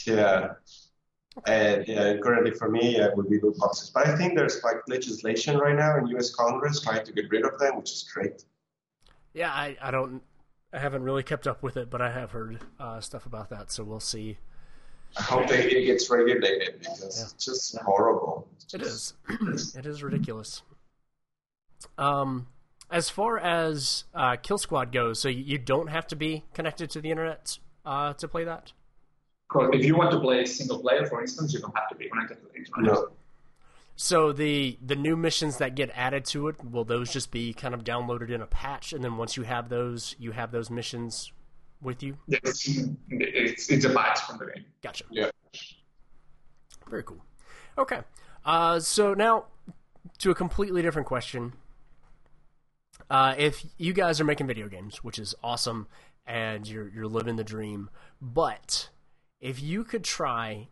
Yeah. 0.07 0.53
And 1.45 1.87
yeah, 1.87 2.17
currently 2.17 2.51
for 2.51 2.69
me, 2.69 2.97
it 2.97 3.15
would 3.15 3.29
be 3.29 3.39
loot 3.39 3.57
boxes. 3.57 3.89
But 3.91 4.07
I 4.07 4.17
think 4.17 4.35
there's 4.35 4.63
like 4.63 4.77
legislation 4.87 5.57
right 5.57 5.75
now 5.75 5.97
in 5.97 6.07
U.S. 6.07 6.33
Congress 6.33 6.81
trying 6.81 7.05
to 7.05 7.11
get 7.13 7.29
rid 7.29 7.45
of 7.45 7.59
them, 7.59 7.77
which 7.77 7.91
is 7.91 8.03
great. 8.13 8.43
yeah, 9.33 9.51
I, 9.51 9.77
I 9.81 9.91
don't. 9.91 10.21
I 10.71 10.79
haven't 10.79 11.03
really 11.03 11.23
kept 11.23 11.47
up 11.47 11.63
with 11.63 11.77
it, 11.77 11.89
but 11.89 12.01
I 12.01 12.11
have 12.11 12.31
heard 12.31 12.59
uh, 12.79 12.99
stuff 13.01 13.25
about 13.25 13.49
that, 13.49 13.71
so 13.71 13.83
we'll 13.83 13.99
see. 13.99 14.37
I 15.17 15.23
hope 15.23 15.47
that 15.47 15.65
it 15.65 15.85
gets 15.85 16.09
regulated 16.09 16.79
because 16.79 17.23
it's 17.23 17.33
just 17.43 17.75
horrible. 17.79 18.47
It's 18.63 18.73
It 18.75 18.79
just- 18.79 19.15
is. 19.47 19.75
it 19.77 19.85
is 19.87 20.03
ridiculous. 20.03 20.61
Um, 21.97 22.47
as 22.91 23.09
far 23.09 23.39
as 23.39 24.03
uh, 24.13 24.35
Kill 24.35 24.57
Squad 24.59 24.91
goes, 24.91 25.19
so 25.19 25.29
you 25.29 25.57
don't 25.57 25.87
have 25.87 26.05
to 26.07 26.15
be 26.15 26.43
connected 26.53 26.89
to 26.91 27.01
the 27.01 27.09
internet 27.09 27.57
uh, 27.85 28.13
to 28.13 28.27
play 28.27 28.43
that. 28.43 28.73
Because 29.49 29.69
if 29.73 29.83
you 29.85 29.95
want 29.95 30.11
to 30.11 30.19
play 30.19 30.45
single 30.45 30.79
player, 30.79 31.07
for 31.07 31.21
instance, 31.21 31.53
you 31.53 31.59
don't 31.59 31.75
have 31.75 31.89
to 31.89 31.95
be 31.95 32.07
connected 32.09 32.35
to 32.41 32.47
the 32.51 32.57
internet. 32.59 32.93
No. 32.93 33.09
So 34.01 34.31
the 34.31 34.77
the 34.81 34.95
new 34.95 35.17
missions 35.17 35.57
that 35.57 35.75
get 35.75 35.91
added 35.93 36.23
to 36.27 36.47
it 36.47 36.55
will 36.63 36.85
those 36.85 37.11
just 37.11 37.31
be 37.31 37.51
kind 37.51 37.73
of 37.73 37.83
downloaded 37.83 38.29
in 38.29 38.41
a 38.41 38.45
patch, 38.45 38.93
and 38.93 39.03
then 39.03 39.17
once 39.17 39.35
you 39.35 39.43
have 39.43 39.67
those, 39.67 40.15
you 40.17 40.31
have 40.31 40.53
those 40.53 40.69
missions 40.69 41.33
with 41.81 42.01
you. 42.01 42.17
It's, 42.29 42.65
it's, 43.09 43.69
it's 43.69 43.83
a 43.83 43.89
patch 43.89 44.21
from 44.21 44.37
the 44.37 44.45
game. 44.45 44.63
Gotcha. 44.81 45.03
Yeah. 45.11 45.31
Very 46.89 47.03
cool. 47.03 47.21
Okay. 47.77 47.99
Uh, 48.45 48.79
so 48.79 49.13
now 49.13 49.47
to 50.19 50.31
a 50.31 50.35
completely 50.35 50.81
different 50.81 51.05
question. 51.05 51.51
Uh, 53.09 53.35
if 53.37 53.65
you 53.77 53.91
guys 53.91 54.21
are 54.21 54.25
making 54.25 54.47
video 54.47 54.69
games, 54.69 55.03
which 55.03 55.19
is 55.19 55.35
awesome, 55.43 55.87
and 56.25 56.65
you're 56.69 56.87
you're 56.87 57.05
living 57.05 57.35
the 57.35 57.43
dream, 57.43 57.89
but 58.21 58.91
if 59.41 59.61
you 59.61 59.83
could 59.83 60.05
try 60.05 60.69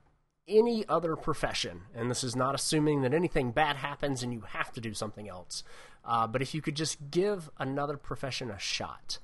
any 0.48 0.88
other 0.88 1.16
profession, 1.16 1.82
and 1.94 2.10
this 2.10 2.24
is 2.24 2.36
not 2.36 2.56
assuming 2.56 3.02
that 3.02 3.14
anything 3.14 3.52
bad 3.52 3.78
happens 3.78 4.24
and 4.24 4.34
you 4.34 4.42
have 4.42 4.72
to 4.74 4.82
do 4.82 4.94
something 4.94 5.28
else, 5.28 5.64
uh, 6.06 6.26
but 6.26 6.42
if 6.42 6.56
you 6.56 6.62
could 6.62 6.76
just 6.76 7.12
give 7.12 7.50
another 7.58 7.98
profession 7.98 8.50
a 8.50 8.60
shot, 8.60 9.20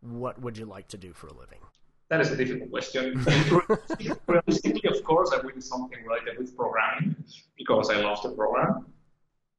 what 0.00 0.40
would 0.40 0.58
you 0.58 0.66
like 0.66 0.88
to 0.88 0.98
do 0.98 1.12
for 1.12 1.28
a 1.28 1.32
living? 1.32 1.60
That 2.08 2.20
is 2.20 2.30
a 2.30 2.36
difficult 2.36 2.70
question. 2.70 3.24
Realistically, 4.26 4.90
of 4.90 5.02
course, 5.04 5.32
I 5.32 5.38
would 5.38 5.54
do 5.54 5.60
something 5.60 5.98
related 6.04 6.38
with 6.38 6.56
programming 6.56 7.16
because 7.56 7.88
I 7.90 7.96
love 8.00 8.22
the 8.22 8.30
program. 8.30 8.86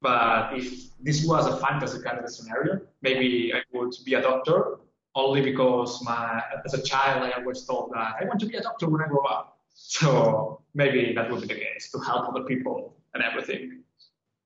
But 0.01 0.55
if 0.55 0.95
this 1.01 1.25
was 1.25 1.47
a 1.47 1.57
fantasy 1.57 2.01
kind 2.03 2.19
of 2.19 2.29
scenario, 2.29 2.81
maybe 3.01 3.51
I 3.53 3.61
would 3.73 3.93
be 4.05 4.13
a 4.13 4.21
doctor 4.21 4.77
only 5.15 5.41
because 5.41 6.03
my, 6.03 6.43
as 6.63 6.73
a 6.73 6.83
child 6.83 7.23
I 7.23 7.31
always 7.31 7.63
thought 7.63 7.91
that 7.93 8.15
I 8.21 8.25
want 8.25 8.39
to 8.41 8.45
be 8.45 8.57
a 8.57 8.61
doctor 8.61 8.87
when 8.87 9.01
I 9.01 9.07
grow 9.07 9.23
up. 9.23 9.54
So 9.75 10.61
maybe 10.73 11.13
that 11.13 11.29
would 11.29 11.41
be 11.41 11.47
the 11.47 11.55
case 11.55 11.91
to 11.91 11.99
help 11.99 12.29
other 12.29 12.43
people 12.43 12.95
and 13.13 13.23
everything. 13.23 13.83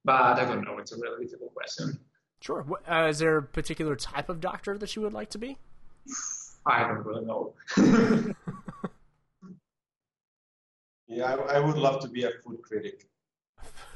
But 0.04 0.40
I 0.40 0.46
don't 0.46 0.64
know. 0.66 0.78
It's 0.80 0.92
a 0.92 0.98
really 0.98 1.26
difficult 1.26 1.54
question. 1.54 2.00
Sure. 2.42 2.66
Uh, 2.90 3.08
is 3.10 3.20
there 3.20 3.38
a 3.38 3.44
particular 3.44 3.96
type 3.96 4.30
of 4.30 4.42
doctor 4.42 4.78
that 4.78 4.96
you 4.96 5.02
would 5.02 5.14
like 5.14 5.30
to 5.32 5.38
be? 5.38 5.58
I 6.66 6.88
don't 6.88 7.06
really 7.06 7.26
know. 7.26 7.54
Yeah, 11.10 11.34
I, 11.34 11.56
I 11.56 11.60
would 11.60 11.76
love 11.76 12.02
to 12.02 12.08
be 12.08 12.24
a 12.24 12.30
food 12.46 12.62
critic. 12.62 13.08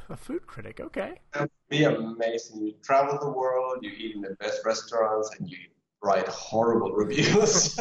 A 0.09 0.17
food 0.17 0.47
critic. 0.47 0.79
Okay. 0.79 1.19
That 1.33 1.41
would 1.41 1.51
be 1.69 1.83
amazing. 1.83 2.65
You 2.65 2.73
travel 2.83 3.19
the 3.19 3.29
world, 3.29 3.77
you 3.81 3.91
eat 3.91 4.15
in 4.15 4.21
the 4.21 4.35
best 4.39 4.65
restaurants, 4.65 5.29
and 5.37 5.47
you 5.47 5.57
write 6.01 6.27
horrible 6.27 6.91
reviews. 6.95 7.77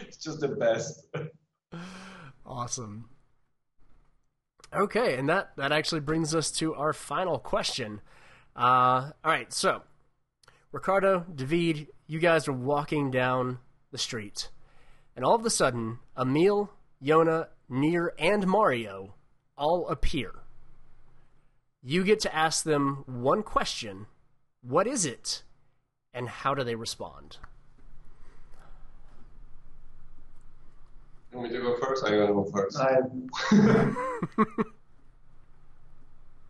it's 0.00 0.16
just 0.16 0.40
the 0.40 0.48
best. 0.48 1.08
Awesome. 2.46 3.08
Okay, 4.74 5.16
and 5.16 5.28
that 5.28 5.56
that 5.56 5.72
actually 5.72 6.00
brings 6.00 6.34
us 6.34 6.50
to 6.52 6.74
our 6.74 6.92
final 6.92 7.38
question. 7.38 8.00
Uh, 8.56 9.12
all 9.24 9.30
right, 9.30 9.52
so 9.52 9.82
Ricardo, 10.72 11.24
David, 11.32 11.88
you 12.06 12.18
guys 12.18 12.48
are 12.48 12.52
walking 12.52 13.10
down 13.10 13.58
the 13.92 13.98
street, 13.98 14.50
and 15.14 15.24
all 15.24 15.36
of 15.36 15.46
a 15.46 15.50
sudden, 15.50 16.00
Emil, 16.18 16.70
Yona, 17.02 17.48
Nier, 17.68 18.14
and 18.18 18.46
Mario 18.46 19.14
all 19.56 19.88
appear. 19.88 20.32
You 21.80 22.02
get 22.02 22.18
to 22.20 22.34
ask 22.34 22.64
them 22.64 23.04
one 23.06 23.44
question: 23.44 24.06
What 24.60 24.88
is 24.88 25.06
it, 25.06 25.44
and 26.12 26.28
how 26.28 26.54
do 26.54 26.64
they 26.64 26.74
respond? 26.74 27.38
You 31.30 31.33
want 31.33 31.33
me 31.44 31.50
to 31.50 31.60
go 31.60 31.76
first? 31.78 32.04
I'm 32.04 32.12
gonna 32.18 32.32
go 32.32 32.44
first. 32.44 32.78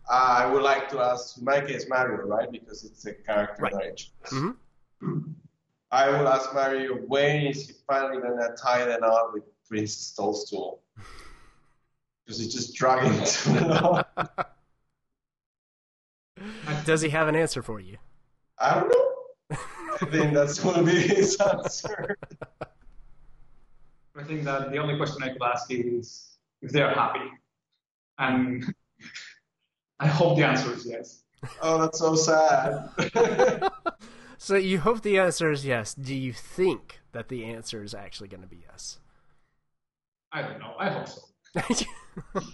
Uh, 0.07 0.35
I 0.43 0.45
would 0.45 0.61
like 0.61 0.87
to 0.89 0.99
ask, 0.99 1.35
in 1.39 1.45
my 1.45 1.59
case, 1.59 1.89
Mario, 1.89 2.27
right? 2.27 2.51
Because 2.51 2.83
it's 2.83 3.03
a 3.07 3.13
character 3.15 3.63
Right. 3.63 3.73
that 3.73 3.81
I 3.81 3.89
choose. 3.91 4.53
I 5.91 6.09
will 6.11 6.27
ask 6.27 6.53
Mario, 6.53 6.97
when 7.07 7.47
is 7.47 7.67
he 7.67 7.73
finally 7.87 8.21
gonna 8.21 8.55
tie 8.55 8.85
the 8.85 8.97
knot 8.97 9.33
with 9.33 9.43
Prince 9.67 10.13
Toadstool? 10.13 10.81
Because 12.23 12.39
he's 12.39 12.53
just 12.53 12.73
dragging 12.75 13.13
it. 13.21 14.05
Does 16.85 17.01
he 17.01 17.09
have 17.09 17.27
an 17.27 17.35
answer 17.35 17.61
for 17.63 17.79
you? 17.79 17.97
I 18.59 18.73
don't 18.79 18.89
know. 18.89 19.11
I 20.01 20.05
think 20.11 20.33
that's 20.33 20.59
gonna 20.59 20.81
be 20.83 20.99
his 21.01 21.35
answer. 21.37 22.17
I 24.17 24.23
think 24.23 24.43
that 24.43 24.71
the 24.71 24.77
only 24.77 24.97
question 24.97 25.23
I 25.23 25.29
could 25.29 25.43
ask 25.43 25.69
is 25.69 26.37
if 26.61 26.71
they 26.71 26.81
are 26.81 26.93
happy. 26.93 27.29
And 28.17 28.73
I 29.99 30.07
hope 30.07 30.37
the 30.37 30.45
answer 30.45 30.73
is 30.73 30.85
yes. 30.85 31.23
Oh, 31.61 31.77
that's 31.79 31.99
so 31.99 32.15
sad. 32.15 32.89
So 34.37 34.55
you 34.55 34.79
hope 34.79 35.01
the 35.01 35.17
answer 35.17 35.49
is 35.49 35.65
yes. 35.65 35.95
Do 35.95 36.13
you 36.13 36.31
think 36.31 36.99
that 37.13 37.29
the 37.29 37.45
answer 37.45 37.83
is 37.83 37.95
actually 37.95 38.27
going 38.27 38.43
to 38.43 38.47
be 38.47 38.63
yes? 38.69 38.99
I 40.31 40.43
don't 40.43 40.59
know. 40.59 40.75
I 40.77 40.89
hope 40.89 41.07
so. 41.07 41.21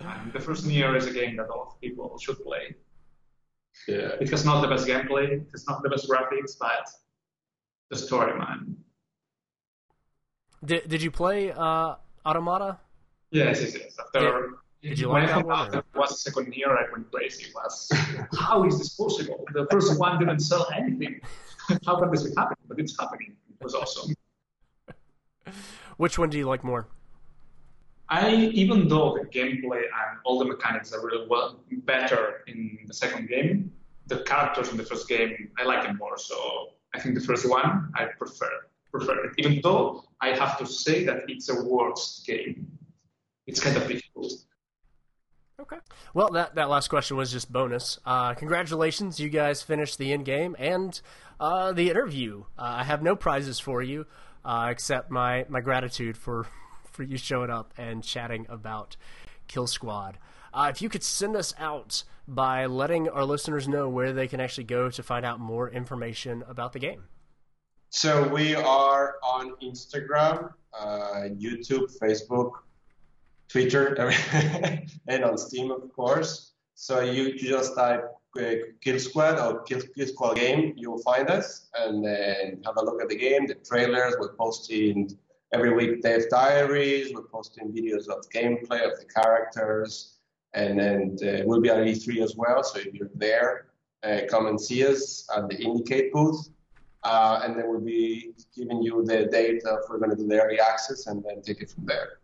and 0.00 0.32
the 0.32 0.40
first 0.40 0.66
Nier 0.66 0.96
is 0.96 1.06
a 1.06 1.12
game 1.12 1.36
that 1.36 1.48
a 1.48 1.54
lot 1.54 1.68
of 1.68 1.80
people 1.80 2.18
should 2.18 2.42
play. 2.42 2.74
Yeah. 3.86 4.16
It 4.20 4.30
has 4.30 4.44
not 4.44 4.60
the 4.62 4.66
best 4.66 4.88
gameplay, 4.88 5.42
it 5.42 5.48
has 5.52 5.66
not 5.68 5.84
the 5.84 5.90
best 5.90 6.08
graphics, 6.08 6.58
but 6.58 6.88
the 7.90 7.96
story, 7.96 8.36
man. 8.38 8.76
Did 10.64 10.88
Did 10.88 11.02
you 11.02 11.10
play 11.10 11.52
uh, 11.52 11.96
Automata? 12.24 12.78
Yes, 13.30 13.60
yes, 13.62 13.74
yes. 13.74 13.96
After 13.98 14.50
Did 14.82 14.98
you 14.98 15.08
when 15.10 15.22
like 15.22 15.24
I 15.24 15.26
that 15.26 15.34
found 15.34 15.46
one, 15.46 15.58
out 15.68 15.74
or- 15.74 15.78
it 15.78 15.84
was 15.94 16.12
a 16.12 16.16
second 16.16 16.54
year, 16.54 16.70
I 16.76 16.84
went 16.92 17.10
crazy. 17.12 17.44
It 17.46 17.52
was 17.54 17.90
how 18.38 18.64
is 18.64 18.78
this 18.78 18.90
possible? 18.90 19.44
The 19.52 19.66
first 19.70 19.98
one 19.98 20.18
didn't 20.18 20.40
sell 20.40 20.66
anything. 20.74 21.20
how 21.86 21.98
can 22.00 22.10
this 22.10 22.22
be 22.24 22.30
happening? 22.36 22.64
But 22.68 22.78
it's 22.80 22.98
happening. 22.98 23.36
It 23.60 23.62
was 23.64 23.74
awesome. 23.74 24.14
Which 25.96 26.18
one 26.18 26.30
do 26.30 26.38
you 26.38 26.46
like 26.46 26.64
more? 26.64 26.88
I 28.08 28.34
even 28.62 28.86
though 28.88 29.18
the 29.18 29.26
gameplay 29.38 29.82
and 29.82 30.18
all 30.24 30.38
the 30.38 30.44
mechanics 30.44 30.92
are 30.92 31.04
really 31.04 31.26
well 31.28 31.58
better 31.92 32.44
in 32.46 32.78
the 32.86 32.94
second 32.94 33.28
game, 33.28 33.72
the 34.06 34.18
characters 34.20 34.68
in 34.70 34.76
the 34.76 34.84
first 34.84 35.08
game 35.08 35.50
I 35.58 35.64
like 35.64 35.82
them 35.82 35.96
more. 35.96 36.16
So 36.16 36.36
I 36.96 37.00
think 37.00 37.14
the 37.14 37.20
first 37.20 37.48
one 37.48 37.92
I 37.94 38.06
prefer 38.18 38.50
prefer 38.90 39.26
it. 39.26 39.32
Even 39.38 39.60
though 39.62 40.04
I 40.20 40.28
have 40.30 40.58
to 40.58 40.66
say 40.66 41.04
that 41.04 41.24
it's 41.28 41.48
a 41.50 41.62
worse 41.62 42.22
game. 42.26 42.66
It's 43.46 43.60
kind 43.60 43.76
of 43.76 43.86
difficult. 43.86 44.32
Okay. 45.60 45.76
Well, 46.14 46.30
that, 46.30 46.54
that 46.54 46.68
last 46.68 46.88
question 46.88 47.16
was 47.16 47.30
just 47.30 47.52
bonus. 47.52 47.98
Uh, 48.04 48.34
congratulations, 48.34 49.20
you 49.20 49.28
guys 49.28 49.62
finished 49.62 49.98
the 49.98 50.12
end 50.12 50.24
game 50.24 50.56
and 50.58 51.00
uh, 51.38 51.72
the 51.72 51.90
interview. 51.90 52.44
Uh, 52.58 52.76
I 52.78 52.84
have 52.84 53.02
no 53.02 53.14
prizes 53.14 53.58
for 53.58 53.82
you 53.82 54.06
uh, 54.44 54.68
except 54.70 55.10
my, 55.10 55.44
my 55.48 55.60
gratitude 55.60 56.16
for 56.16 56.46
for 56.90 57.02
you 57.02 57.18
showing 57.18 57.50
up 57.50 57.74
and 57.76 58.02
chatting 58.02 58.46
about 58.48 58.96
Kill 59.48 59.66
Squad. 59.66 60.16
Uh, 60.54 60.68
if 60.70 60.80
you 60.80 60.88
could 60.88 61.02
send 61.02 61.36
us 61.36 61.52
out 61.58 62.04
by 62.28 62.66
letting 62.66 63.08
our 63.08 63.24
listeners 63.24 63.68
know 63.68 63.88
where 63.88 64.12
they 64.12 64.26
can 64.26 64.40
actually 64.40 64.64
go 64.64 64.90
to 64.90 65.02
find 65.02 65.24
out 65.24 65.38
more 65.40 65.70
information 65.70 66.44
about 66.48 66.72
the 66.72 66.78
game. 66.78 67.04
So 67.90 68.28
we 68.28 68.54
are 68.54 69.16
on 69.22 69.54
Instagram, 69.62 70.52
uh, 70.78 71.28
YouTube, 71.38 71.96
Facebook, 71.98 72.52
Twitter, 73.48 73.96
and 75.08 75.24
on 75.24 75.38
Steam, 75.38 75.70
of 75.70 75.92
course. 75.94 76.52
So 76.74 77.00
you 77.00 77.34
just 77.38 77.74
type 77.74 78.04
uh, 78.38 78.54
Kill 78.82 78.98
Squad 78.98 79.38
or 79.38 79.62
Kill, 79.62 79.80
Kill 79.94 80.06
Squad 80.06 80.36
game, 80.36 80.74
you'll 80.76 80.98
find 80.98 81.30
us, 81.30 81.68
and 81.78 82.04
then 82.04 82.60
have 82.66 82.76
a 82.76 82.84
look 82.84 83.00
at 83.00 83.08
the 83.08 83.16
game, 83.16 83.46
the 83.46 83.54
trailers. 83.54 84.14
We're 84.18 84.34
posting 84.34 85.16
every 85.54 85.72
week 85.72 86.02
Dev 86.02 86.28
Diaries. 86.28 87.12
We're 87.14 87.22
posting 87.22 87.72
videos 87.72 88.08
of 88.08 88.28
gameplay 88.34 88.84
of 88.84 88.98
the 88.98 89.06
characters, 89.14 90.15
and 90.56 90.78
then 90.78 91.18
uh, 91.22 91.42
we'll 91.44 91.60
be 91.60 91.68
at 91.68 91.76
E3 91.76 92.22
as 92.22 92.34
well. 92.34 92.64
So 92.64 92.80
if 92.80 92.94
you're 92.94 93.10
there, 93.14 93.66
uh, 94.02 94.20
come 94.28 94.46
and 94.46 94.60
see 94.60 94.86
us 94.86 95.28
at 95.36 95.48
the 95.48 95.56
IndieCade 95.56 96.10
booth. 96.12 96.48
Uh, 97.04 97.42
and 97.44 97.56
then 97.56 97.68
we'll 97.68 97.80
be 97.80 98.32
giving 98.56 98.82
you 98.82 99.04
the 99.04 99.26
date 99.26 99.62
of 99.64 99.78
we're 99.88 99.98
going 99.98 100.10
to 100.10 100.16
do 100.16 100.26
the 100.26 100.42
early 100.42 100.58
access 100.58 101.06
and 101.06 101.22
then 101.22 101.40
take 101.42 101.60
it 101.60 101.70
from 101.70 101.84
there. 101.84 102.18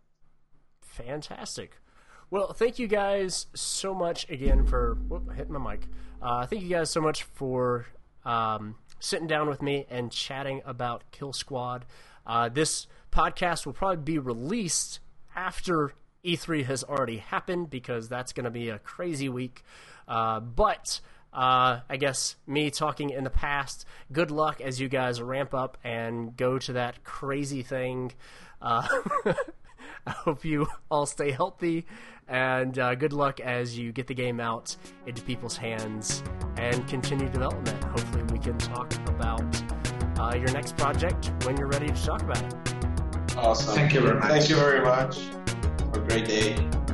Fantastic. 0.81 1.77
Well, 2.31 2.51
thank 2.53 2.79
you 2.79 2.87
guys 2.87 3.45
so 3.53 3.93
much 3.93 4.27
again 4.29 4.65
for 4.65 4.97
whoop, 5.07 5.31
hitting 5.33 5.53
my 5.53 5.71
mic. 5.73 5.87
Uh, 6.21 6.47
thank 6.47 6.63
you 6.63 6.69
guys 6.69 6.89
so 6.89 6.99
much 6.99 7.23
for 7.23 7.85
um, 8.25 8.75
sitting 8.99 9.27
down 9.27 9.47
with 9.47 9.61
me 9.61 9.85
and 9.89 10.11
chatting 10.11 10.61
about 10.65 11.03
Kill 11.11 11.33
Squad. 11.33 11.85
Uh, 12.25 12.49
this 12.49 12.87
podcast 13.11 13.65
will 13.65 13.73
probably 13.73 13.97
be 13.97 14.17
released 14.17 14.99
after 15.35 15.93
E3 16.25 16.65
has 16.65 16.83
already 16.83 17.17
happened 17.17 17.69
because 17.69 18.07
that's 18.07 18.33
going 18.33 18.45
to 18.45 18.51
be 18.51 18.69
a 18.69 18.79
crazy 18.79 19.29
week. 19.29 19.63
Uh, 20.07 20.39
but 20.39 20.99
uh, 21.33 21.79
I 21.89 21.97
guess 21.97 22.35
me 22.47 22.69
talking 22.69 23.09
in 23.09 23.23
the 23.23 23.29
past, 23.29 23.85
good 24.11 24.31
luck 24.31 24.61
as 24.61 24.79
you 24.79 24.87
guys 24.87 25.21
ramp 25.21 25.53
up 25.53 25.77
and 25.83 26.35
go 26.37 26.59
to 26.59 26.73
that 26.73 27.03
crazy 27.03 27.63
thing. 27.63 28.13
Uh, 28.61 28.87
I 30.05 30.11
hope 30.11 30.45
you 30.45 30.67
all 30.91 31.05
stay 31.05 31.31
healthy, 31.31 31.85
and 32.27 32.77
uh, 32.77 32.95
good 32.95 33.13
luck 33.13 33.39
as 33.39 33.77
you 33.77 33.91
get 33.91 34.07
the 34.07 34.13
game 34.13 34.39
out 34.39 34.75
into 35.07 35.21
people's 35.21 35.57
hands 35.57 36.23
and 36.57 36.85
continue 36.87 37.29
development. 37.29 37.83
Hopefully, 37.85 38.23
we 38.31 38.39
can 38.39 38.57
talk 38.57 38.93
about 39.07 39.63
uh, 40.19 40.35
your 40.35 40.51
next 40.51 40.77
project 40.77 41.31
when 41.45 41.57
you're 41.57 41.67
ready 41.67 41.87
to 41.87 42.05
talk 42.05 42.21
about 42.21 42.41
it. 42.41 43.35
Awesome. 43.37 43.73
Thank 43.73 43.93
you 43.93 44.01
very 44.01 44.19
much. 44.19 44.29
Thank 44.29 44.49
you 44.49 44.55
very 44.55 44.81
much. 44.81 45.19
A 45.93 45.99
great 45.99 46.25
day. 46.25 46.92